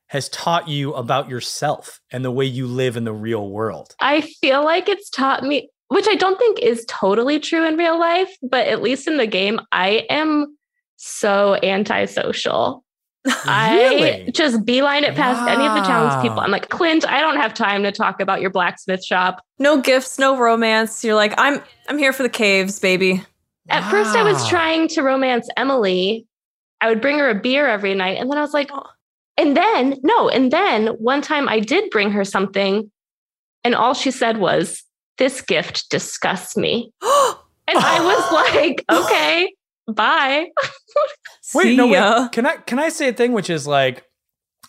has 0.08 0.30
taught 0.30 0.68
you 0.68 0.94
about 0.94 1.30
yourself 1.30 2.00
and 2.12 2.24
the 2.24 2.32
way 2.32 2.46
you 2.46 2.68
live 2.68 2.98
in 2.98 3.04
the 3.04 3.14
real 3.14 3.50
world? 3.50 3.96
I 4.00 4.22
feel 4.22 4.64
like 4.64 4.88
it's 4.88 5.10
taught 5.10 5.44
me, 5.44 5.70
which 5.88 6.08
I 6.08 6.16
don't 6.16 6.38
think 6.38 6.60
is 6.60 6.86
totally 6.88 7.40
true 7.40 7.66
in 7.66 7.78
real 7.78 8.00
life, 8.00 8.30
but 8.42 8.68
at 8.68 8.82
least 8.82 9.08
in 9.08 9.18
the 9.18 9.28
game, 9.28 9.60
I 9.72 10.06
am 10.10 10.58
so 10.98 11.56
antisocial. 11.64 12.84
Really? 13.46 14.28
I 14.28 14.30
just 14.32 14.66
beeline 14.66 15.04
it 15.04 15.16
past 15.16 15.50
any 15.50 15.66
of 15.66 15.74
the 15.74 15.82
townspeople. 15.82 16.38
Wow. 16.38 16.44
I'm 16.44 16.52
like, 16.52 16.70
Clint, 16.70 17.08
I 17.08 17.22
don't 17.22 17.38
have 17.38 17.54
time 17.54 17.84
to 17.84 17.92
talk 17.92 18.20
about 18.20 18.42
your 18.42 18.50
blacksmith 18.50 19.04
shop. 19.04 19.44
no 19.60 19.82
gifts, 19.82 20.18
no 20.18 20.38
romance. 20.38 21.04
You're 21.04 21.16
like, 21.16 21.34
I'm 21.38 21.62
I'm 21.90 21.98
here 21.98 22.14
for 22.14 22.24
the 22.24 22.30
caves, 22.30 22.80
baby. 22.80 23.24
At 23.70 23.84
wow. 23.84 23.92
first, 23.92 24.16
I 24.16 24.24
was 24.24 24.48
trying 24.48 24.88
to 24.90 25.02
romance 25.02 25.48
Emily. 25.58 26.26
I 26.80 26.90
would 26.90 27.02
bring 27.02 27.18
her 27.20 27.30
a 27.30 27.36
beer 27.36 27.68
every 27.68 27.96
night. 27.96 28.18
And 28.18 28.30
then 28.30 28.38
I 28.38 28.42
was 28.42 28.54
like, 28.54 28.70
oh. 28.72 28.86
and 29.36 29.58
then, 29.58 29.98
no, 30.04 30.30
and 30.30 30.52
then 30.52 30.88
one 31.00 31.22
time 31.22 31.50
I 31.50 31.60
did 31.60 31.90
bring 31.90 32.12
her 32.12 32.24
something. 32.24 32.92
And 33.64 33.76
all 33.76 33.94
she 33.94 34.12
said 34.12 34.38
was, 34.38 34.84
This 35.18 35.42
gift 35.42 35.90
disgusts 35.90 36.56
me. 36.56 36.92
and 37.02 37.78
I 37.78 38.00
was 38.02 38.32
like, 38.56 38.86
Okay, 38.90 39.54
bye. 39.88 40.48
wait, 41.54 41.76
no, 41.76 41.88
wait. 41.88 42.32
Can 42.32 42.46
I 42.46 42.58
can 42.58 42.80
I 42.80 42.90
say 42.90 43.10
a 43.10 43.14
thing 43.14 43.34
which 43.34 43.50
is 43.50 43.68
like, 43.68 44.06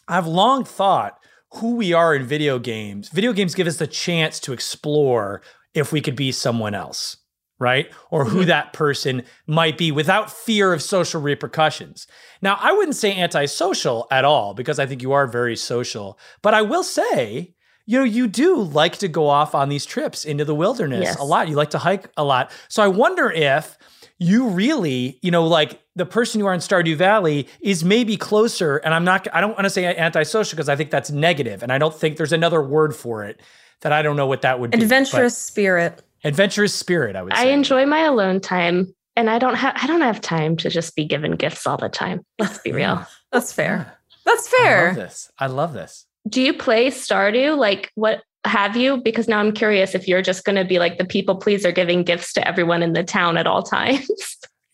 I've 0.06 0.26
long 0.26 0.64
thought 0.64 1.18
who 1.54 1.76
we 1.76 1.92
are 1.92 2.14
in 2.14 2.24
video 2.24 2.58
games. 2.58 3.08
Video 3.08 3.32
games 3.32 3.54
give 3.54 3.66
us 3.66 3.78
the 3.78 3.86
chance 3.86 4.38
to 4.40 4.52
explore 4.52 5.42
if 5.74 5.92
we 5.92 6.00
could 6.00 6.16
be 6.16 6.32
someone 6.32 6.74
else 6.74 7.16
right? 7.58 7.92
Or 8.10 8.24
who 8.24 8.40
mm-hmm. 8.40 8.48
that 8.48 8.72
person 8.72 9.24
might 9.46 9.76
be 9.76 9.90
without 9.90 10.30
fear 10.30 10.72
of 10.72 10.82
social 10.82 11.20
repercussions. 11.20 12.06
Now, 12.40 12.56
I 12.60 12.72
wouldn't 12.72 12.96
say 12.96 13.16
antisocial 13.16 14.06
at 14.10 14.24
all 14.24 14.54
because 14.54 14.78
I 14.78 14.86
think 14.86 15.02
you 15.02 15.12
are 15.12 15.26
very 15.26 15.56
social, 15.56 16.18
but 16.42 16.54
I 16.54 16.62
will 16.62 16.84
say, 16.84 17.54
you 17.86 17.98
know, 17.98 18.04
you 18.04 18.26
do 18.26 18.56
like 18.56 18.98
to 18.98 19.08
go 19.08 19.28
off 19.28 19.54
on 19.54 19.68
these 19.68 19.86
trips 19.86 20.24
into 20.24 20.44
the 20.44 20.54
wilderness 20.54 21.04
yes. 21.04 21.18
a 21.18 21.24
lot. 21.24 21.48
You 21.48 21.56
like 21.56 21.70
to 21.70 21.78
hike 21.78 22.08
a 22.16 22.24
lot. 22.24 22.52
So 22.68 22.82
I 22.82 22.88
wonder 22.88 23.30
if 23.30 23.76
you 24.18 24.48
really, 24.48 25.18
you 25.22 25.30
know, 25.30 25.46
like 25.46 25.80
the 25.94 26.06
person 26.06 26.40
you 26.40 26.46
are 26.46 26.54
in 26.54 26.60
Stardew 26.60 26.96
Valley 26.96 27.48
is 27.60 27.84
maybe 27.84 28.16
closer. 28.16 28.78
And 28.78 28.92
I'm 28.94 29.04
not, 29.04 29.26
I 29.32 29.40
don't 29.40 29.50
want 29.50 29.64
to 29.64 29.70
say 29.70 29.84
antisocial 29.84 30.56
because 30.56 30.68
I 30.68 30.76
think 30.76 30.90
that's 30.90 31.10
negative, 31.10 31.62
And 31.62 31.72
I 31.72 31.78
don't 31.78 31.94
think 31.94 32.16
there's 32.16 32.32
another 32.32 32.62
word 32.62 32.94
for 32.94 33.24
it 33.24 33.40
that 33.80 33.92
I 33.92 34.02
don't 34.02 34.16
know 34.16 34.26
what 34.26 34.42
that 34.42 34.58
would 34.58 34.72
be. 34.72 34.82
Adventurous 34.82 35.38
spirit. 35.38 36.02
Adventurous 36.24 36.74
spirit 36.74 37.14
i 37.14 37.22
would 37.22 37.32
say. 37.32 37.48
i 37.48 37.52
enjoy 37.52 37.86
my 37.86 38.00
alone 38.00 38.40
time 38.40 38.92
and 39.14 39.30
i 39.30 39.38
don't 39.38 39.54
have 39.54 39.72
i 39.80 39.86
don't 39.86 40.00
have 40.00 40.20
time 40.20 40.56
to 40.56 40.68
just 40.68 40.96
be 40.96 41.04
given 41.04 41.36
gifts 41.36 41.64
all 41.64 41.76
the 41.76 41.88
time 41.88 42.26
let's 42.40 42.58
be 42.58 42.72
real. 42.72 43.06
That's 43.30 43.52
fair 43.52 43.98
that's 44.28 44.48
fair. 44.48 44.84
I 44.84 44.86
love 44.88 44.96
this. 44.96 45.30
I 45.38 45.46
love 45.46 45.72
this. 45.72 46.06
Do 46.28 46.42
you 46.42 46.52
play 46.52 46.88
stardew? 46.88 47.56
Like 47.56 47.90
what 47.94 48.22
have 48.44 48.76
you 48.76 48.96
because 48.98 49.28
now 49.28 49.38
i'm 49.38 49.52
curious 49.52 49.94
if 49.94 50.06
you're 50.06 50.22
just 50.22 50.44
going 50.44 50.56
to 50.56 50.64
be 50.64 50.78
like 50.78 50.98
the 50.98 51.04
people 51.04 51.36
pleaser 51.36 51.72
giving 51.72 52.02
gifts 52.02 52.32
to 52.32 52.46
everyone 52.46 52.82
in 52.82 52.92
the 52.92 53.04
town 53.04 53.36
at 53.36 53.46
all 53.46 53.62
times 53.64 54.08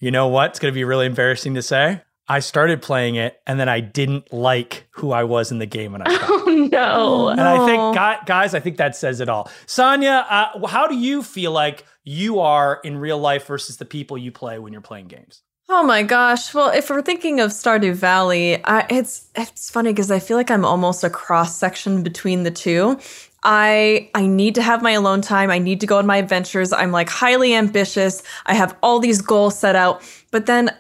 you 0.00 0.10
know 0.10 0.28
what 0.28 0.50
it's 0.50 0.58
going 0.58 0.72
to 0.72 0.74
be 0.74 0.84
really 0.84 1.06
embarrassing 1.06 1.54
to 1.54 1.62
say 1.62 2.00
I 2.26 2.40
started 2.40 2.80
playing 2.80 3.16
it 3.16 3.40
and 3.46 3.60
then 3.60 3.68
I 3.68 3.80
didn't 3.80 4.32
like 4.32 4.86
who 4.92 5.12
I 5.12 5.24
was 5.24 5.52
in 5.52 5.58
the 5.58 5.66
game. 5.66 5.94
And 5.94 6.02
I 6.02 6.06
oh 6.22 6.68
no! 6.70 7.28
And 7.28 7.40
I 7.40 7.66
think, 7.66 8.26
guys, 8.26 8.54
I 8.54 8.60
think 8.60 8.78
that 8.78 8.96
says 8.96 9.20
it 9.20 9.28
all. 9.28 9.50
Sonja, 9.66 10.24
uh, 10.28 10.66
how 10.66 10.86
do 10.86 10.96
you 10.96 11.22
feel 11.22 11.52
like 11.52 11.84
you 12.02 12.40
are 12.40 12.80
in 12.82 12.96
real 12.96 13.18
life 13.18 13.46
versus 13.46 13.76
the 13.76 13.84
people 13.84 14.16
you 14.16 14.32
play 14.32 14.58
when 14.58 14.72
you're 14.72 14.82
playing 14.82 15.08
games? 15.08 15.42
Oh 15.68 15.82
my 15.82 16.02
gosh! 16.02 16.54
Well, 16.54 16.70
if 16.70 16.88
we're 16.88 17.02
thinking 17.02 17.40
of 17.40 17.50
Stardew 17.50 17.94
Valley, 17.94 18.62
I, 18.64 18.86
it's 18.88 19.28
it's 19.34 19.70
funny 19.70 19.92
because 19.92 20.10
I 20.10 20.18
feel 20.18 20.36
like 20.38 20.50
I'm 20.50 20.64
almost 20.64 21.04
a 21.04 21.10
cross 21.10 21.56
section 21.56 22.02
between 22.02 22.42
the 22.42 22.50
two. 22.50 22.98
I 23.44 24.10
I 24.14 24.26
need 24.26 24.54
to 24.56 24.62
have 24.62 24.82
my 24.82 24.92
alone 24.92 25.20
time. 25.20 25.50
I 25.50 25.58
need 25.58 25.80
to 25.80 25.86
go 25.86 25.98
on 25.98 26.06
my 26.06 26.16
adventures. 26.16 26.72
I'm 26.72 26.92
like 26.92 27.08
highly 27.08 27.54
ambitious. 27.54 28.22
I 28.46 28.54
have 28.54 28.76
all 28.82 28.98
these 28.98 29.20
goals 29.20 29.58
set 29.58 29.76
out, 29.76 30.02
but 30.30 30.46
then 30.46 30.70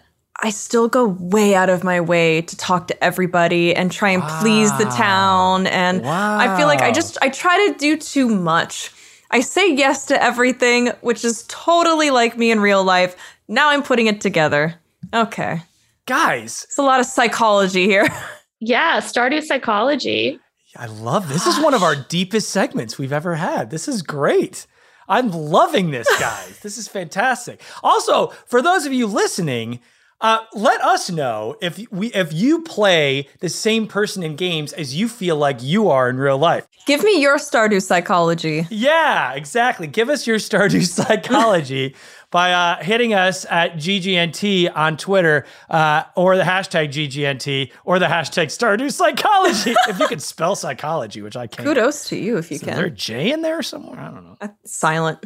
I 0.42 0.50
still 0.50 0.88
go 0.88 1.06
way 1.06 1.54
out 1.54 1.70
of 1.70 1.84
my 1.84 2.00
way 2.00 2.42
to 2.42 2.56
talk 2.56 2.88
to 2.88 3.04
everybody 3.04 3.74
and 3.74 3.90
try 3.92 4.10
and 4.10 4.22
wow. 4.22 4.40
please 4.40 4.70
the 4.78 4.84
town. 4.86 5.66
And 5.68 6.02
wow. 6.02 6.38
I 6.38 6.56
feel 6.56 6.66
like 6.66 6.80
I 6.80 6.90
just, 6.90 7.16
I 7.22 7.28
try 7.28 7.68
to 7.68 7.78
do 7.78 7.96
too 7.96 8.28
much. 8.28 8.90
I 9.30 9.40
say 9.40 9.72
yes 9.72 10.06
to 10.06 10.22
everything, 10.22 10.88
which 11.02 11.24
is 11.24 11.44
totally 11.48 12.10
like 12.10 12.36
me 12.36 12.50
in 12.50 12.60
real 12.60 12.82
life. 12.82 13.16
Now 13.46 13.70
I'm 13.70 13.82
putting 13.82 14.06
it 14.06 14.20
together. 14.20 14.74
Okay. 15.14 15.62
Guys, 16.06 16.64
it's 16.64 16.78
a 16.78 16.82
lot 16.82 17.00
of 17.00 17.06
psychology 17.06 17.84
here. 17.86 18.08
Yeah, 18.60 19.00
Stardew 19.00 19.42
Psychology. 19.42 20.40
I 20.76 20.86
love 20.86 21.28
this. 21.28 21.44
This 21.44 21.56
is 21.56 21.62
one 21.62 21.74
of 21.74 21.82
our 21.82 21.94
deepest 21.96 22.50
segments 22.50 22.98
we've 22.98 23.12
ever 23.12 23.36
had. 23.36 23.70
This 23.70 23.88
is 23.88 24.02
great. 24.02 24.66
I'm 25.08 25.30
loving 25.30 25.90
this, 25.90 26.08
guys. 26.20 26.58
this 26.60 26.78
is 26.78 26.88
fantastic. 26.88 27.60
Also, 27.82 28.28
for 28.46 28.62
those 28.62 28.86
of 28.86 28.92
you 28.92 29.06
listening, 29.06 29.80
uh, 30.20 30.38
let 30.54 30.80
us 30.80 31.10
know 31.10 31.56
if 31.60 31.78
we 31.90 32.06
if 32.14 32.32
you 32.32 32.62
play 32.62 33.28
the 33.40 33.48
same 33.48 33.86
person 33.86 34.22
in 34.22 34.36
games 34.36 34.72
as 34.72 34.94
you 34.94 35.08
feel 35.08 35.36
like 35.36 35.62
you 35.62 35.90
are 35.90 36.08
in 36.08 36.16
real 36.16 36.38
life. 36.38 36.66
Give 36.86 37.02
me 37.02 37.20
your 37.20 37.36
Stardew 37.36 37.82
psychology. 37.82 38.66
Yeah, 38.70 39.32
exactly. 39.34 39.86
Give 39.86 40.08
us 40.08 40.26
your 40.26 40.38
Stardew 40.38 40.84
psychology 40.86 41.94
by 42.34 42.52
uh, 42.52 42.82
hitting 42.82 43.14
us 43.14 43.46
at 43.48 43.74
GGNT 43.76 44.68
on 44.74 44.96
Twitter 44.96 45.46
uh, 45.70 46.02
or 46.16 46.36
the 46.36 46.42
hashtag 46.42 46.88
GGNT 46.88 47.70
or 47.84 48.00
the 48.00 48.06
hashtag 48.06 48.46
Stardew 48.46 48.92
Psychology. 48.92 49.72
if 49.88 50.00
you 50.00 50.08
can 50.08 50.18
spell 50.18 50.56
psychology, 50.56 51.22
which 51.22 51.36
I 51.36 51.46
can't. 51.46 51.64
Kudos 51.64 52.08
to 52.08 52.16
you 52.16 52.36
if 52.36 52.50
you 52.50 52.56
is 52.56 52.62
can. 52.62 52.70
Is 52.70 52.76
there 52.76 52.86
a 52.86 52.90
J 52.90 53.30
in 53.30 53.42
there 53.42 53.62
somewhere? 53.62 54.00
I 54.00 54.10
don't 54.10 54.24
know. 54.24 54.36
Uh, 54.40 54.48
silent. 54.64 55.24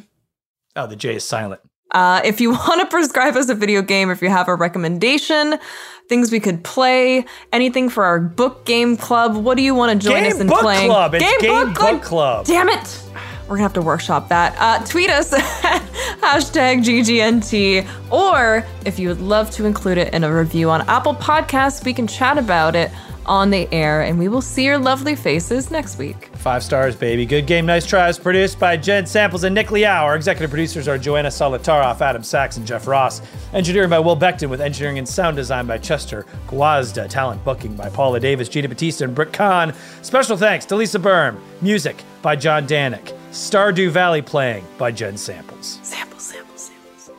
Oh, 0.76 0.86
the 0.86 0.96
J 0.96 1.14
is 1.14 1.24
silent. 1.24 1.62
Uh, 1.92 2.20
if 2.26 2.42
you 2.42 2.50
want 2.68 2.82
to 2.82 2.86
prescribe 2.86 3.36
us 3.36 3.48
a 3.48 3.54
video 3.54 3.80
game, 3.80 4.11
if 4.11 4.20
you 4.20 4.28
have 4.28 4.46
a 4.46 4.54
recommendation, 4.54 5.59
things 6.11 6.30
we 6.30 6.40
could 6.40 6.62
play, 6.62 7.24
anything 7.54 7.88
for 7.88 8.04
our 8.04 8.20
book 8.20 8.66
game 8.66 8.98
club, 8.98 9.34
what 9.34 9.56
do 9.56 9.62
you 9.62 9.74
want 9.74 9.98
to 9.98 10.06
join 10.06 10.24
game 10.24 10.32
us 10.32 10.40
in 10.40 10.46
book 10.46 10.61
playing? 10.61 10.90
Club. 10.90 11.14
It's 11.14 11.24
game, 11.24 11.40
game 11.40 11.68
book, 11.68 11.74
club. 11.74 11.94
book 11.94 12.02
club. 12.02 12.44
Damn 12.44 12.68
it! 12.68 13.07
We're 13.49 13.57
gonna 13.57 13.62
have 13.62 13.72
to 13.74 13.82
workshop 13.82 14.28
that. 14.28 14.55
Uh, 14.59 14.84
tweet 14.84 15.09
us 15.09 15.32
hashtag 16.20 16.84
GGNT, 16.84 17.88
or 18.12 18.64
if 18.84 18.99
you 18.99 19.09
would 19.09 19.22
love 19.22 19.51
to 19.53 19.64
include 19.64 19.96
it 19.96 20.12
in 20.12 20.22
a 20.22 20.32
review 20.32 20.68
on 20.68 20.82
Apple 20.82 21.14
Podcasts, 21.14 21.82
we 21.84 21.94
can 21.94 22.07
chat 22.07 22.36
about 22.36 22.76
it 22.76 22.90
on 23.24 23.51
the 23.51 23.68
air, 23.72 24.03
and 24.03 24.18
we 24.18 24.26
will 24.28 24.40
see 24.40 24.64
your 24.64 24.78
lovely 24.78 25.14
faces 25.14 25.70
next 25.70 25.99
week. 25.99 26.30
Five 26.36 26.62
stars, 26.62 26.96
baby. 26.96 27.26
Good 27.26 27.46
game, 27.46 27.66
nice 27.66 27.86
tries. 27.86 28.18
Produced 28.18 28.59
by 28.59 28.76
Jen 28.76 29.07
Samples 29.07 29.44
and 29.44 29.55
Nick 29.55 29.70
Liao. 29.70 30.05
Our 30.05 30.16
executive 30.16 30.51
producers 30.51 30.88
are 30.88 30.99
Joanna 30.99 31.28
Solotaroff, 31.28 32.01
Adam 32.01 32.22
Sachs, 32.22 32.57
and 32.57 32.66
Jeff 32.66 32.86
Ross. 32.86 33.20
Engineering 33.53 33.90
by 33.90 33.99
Will 33.99 34.16
Becton, 34.16 34.49
with 34.49 34.61
engineering 34.61 34.99
and 34.99 35.09
sound 35.09 35.36
design 35.36 35.66
by 35.66 35.78
Chester 35.78 36.24
Gwazda. 36.49 37.09
Talent 37.09 37.44
booking 37.44 37.74
by 37.76 37.88
Paula 37.90 38.18
Davis, 38.18 38.49
Gina 38.49 38.68
Batista, 38.68 39.05
and 39.05 39.14
Britt 39.14 39.32
Kahn. 39.32 39.74
Special 40.03 40.36
thanks 40.36 40.64
to 40.66 40.76
Lisa 40.76 40.99
Berm. 40.99 41.38
Music 41.61 42.03
by 42.22 42.34
John 42.34 42.66
Danik. 42.66 43.17
Stardew 43.39 43.91
Valley 43.91 44.20
playing 44.20 44.64
by 44.78 44.91
Jen 44.91 45.16
Samples. 45.16 45.78
Samples, 45.84 46.24
samples. 46.24 46.70
Samples. 46.97 47.16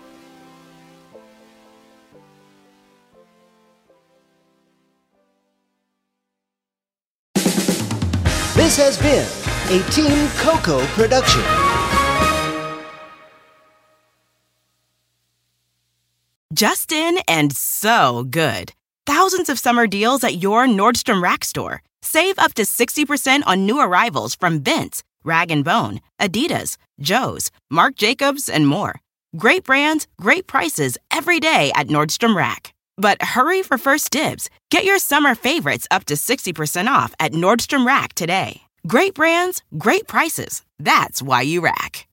This 8.53 8.75
has 8.75 8.97
been 8.97 9.25
a 9.71 9.81
Team 9.91 10.27
Coco 10.39 10.85
production. 10.87 11.41
Justin 16.53 17.19
and 17.29 17.55
so 17.55 18.25
good. 18.29 18.73
Thousands 19.05 19.47
of 19.47 19.57
summer 19.57 19.87
deals 19.87 20.25
at 20.25 20.43
your 20.43 20.67
Nordstrom 20.67 21.23
Rack 21.23 21.45
store. 21.45 21.81
Save 22.01 22.37
up 22.39 22.53
to 22.55 22.63
60% 22.63 23.43
on 23.45 23.65
new 23.65 23.79
arrivals 23.79 24.35
from 24.35 24.59
Vince, 24.61 25.03
Rag 25.23 25.63
& 25.63 25.63
Bone, 25.63 26.01
Adidas, 26.19 26.77
Joe's, 26.99 27.51
Marc 27.69 27.95
Jacobs, 27.95 28.49
and 28.49 28.67
more. 28.67 28.99
Great 29.37 29.63
brands, 29.63 30.07
great 30.19 30.47
prices 30.47 30.97
every 31.11 31.39
day 31.39 31.71
at 31.75 31.87
Nordstrom 31.87 32.35
Rack. 32.35 32.73
But 32.97 33.21
hurry 33.21 33.61
for 33.61 33.77
first 33.77 34.11
dibs. 34.11 34.49
Get 34.69 34.83
your 34.83 34.99
summer 34.99 35.35
favorites 35.35 35.87
up 35.91 36.05
to 36.05 36.15
60% 36.15 36.87
off 36.87 37.13
at 37.19 37.31
Nordstrom 37.33 37.85
Rack 37.85 38.13
today. 38.13 38.63
Great 38.87 39.13
brands, 39.13 39.61
great 39.77 40.07
prices. 40.07 40.63
That's 40.79 41.21
why 41.21 41.41
you 41.41 41.61
rack. 41.61 42.08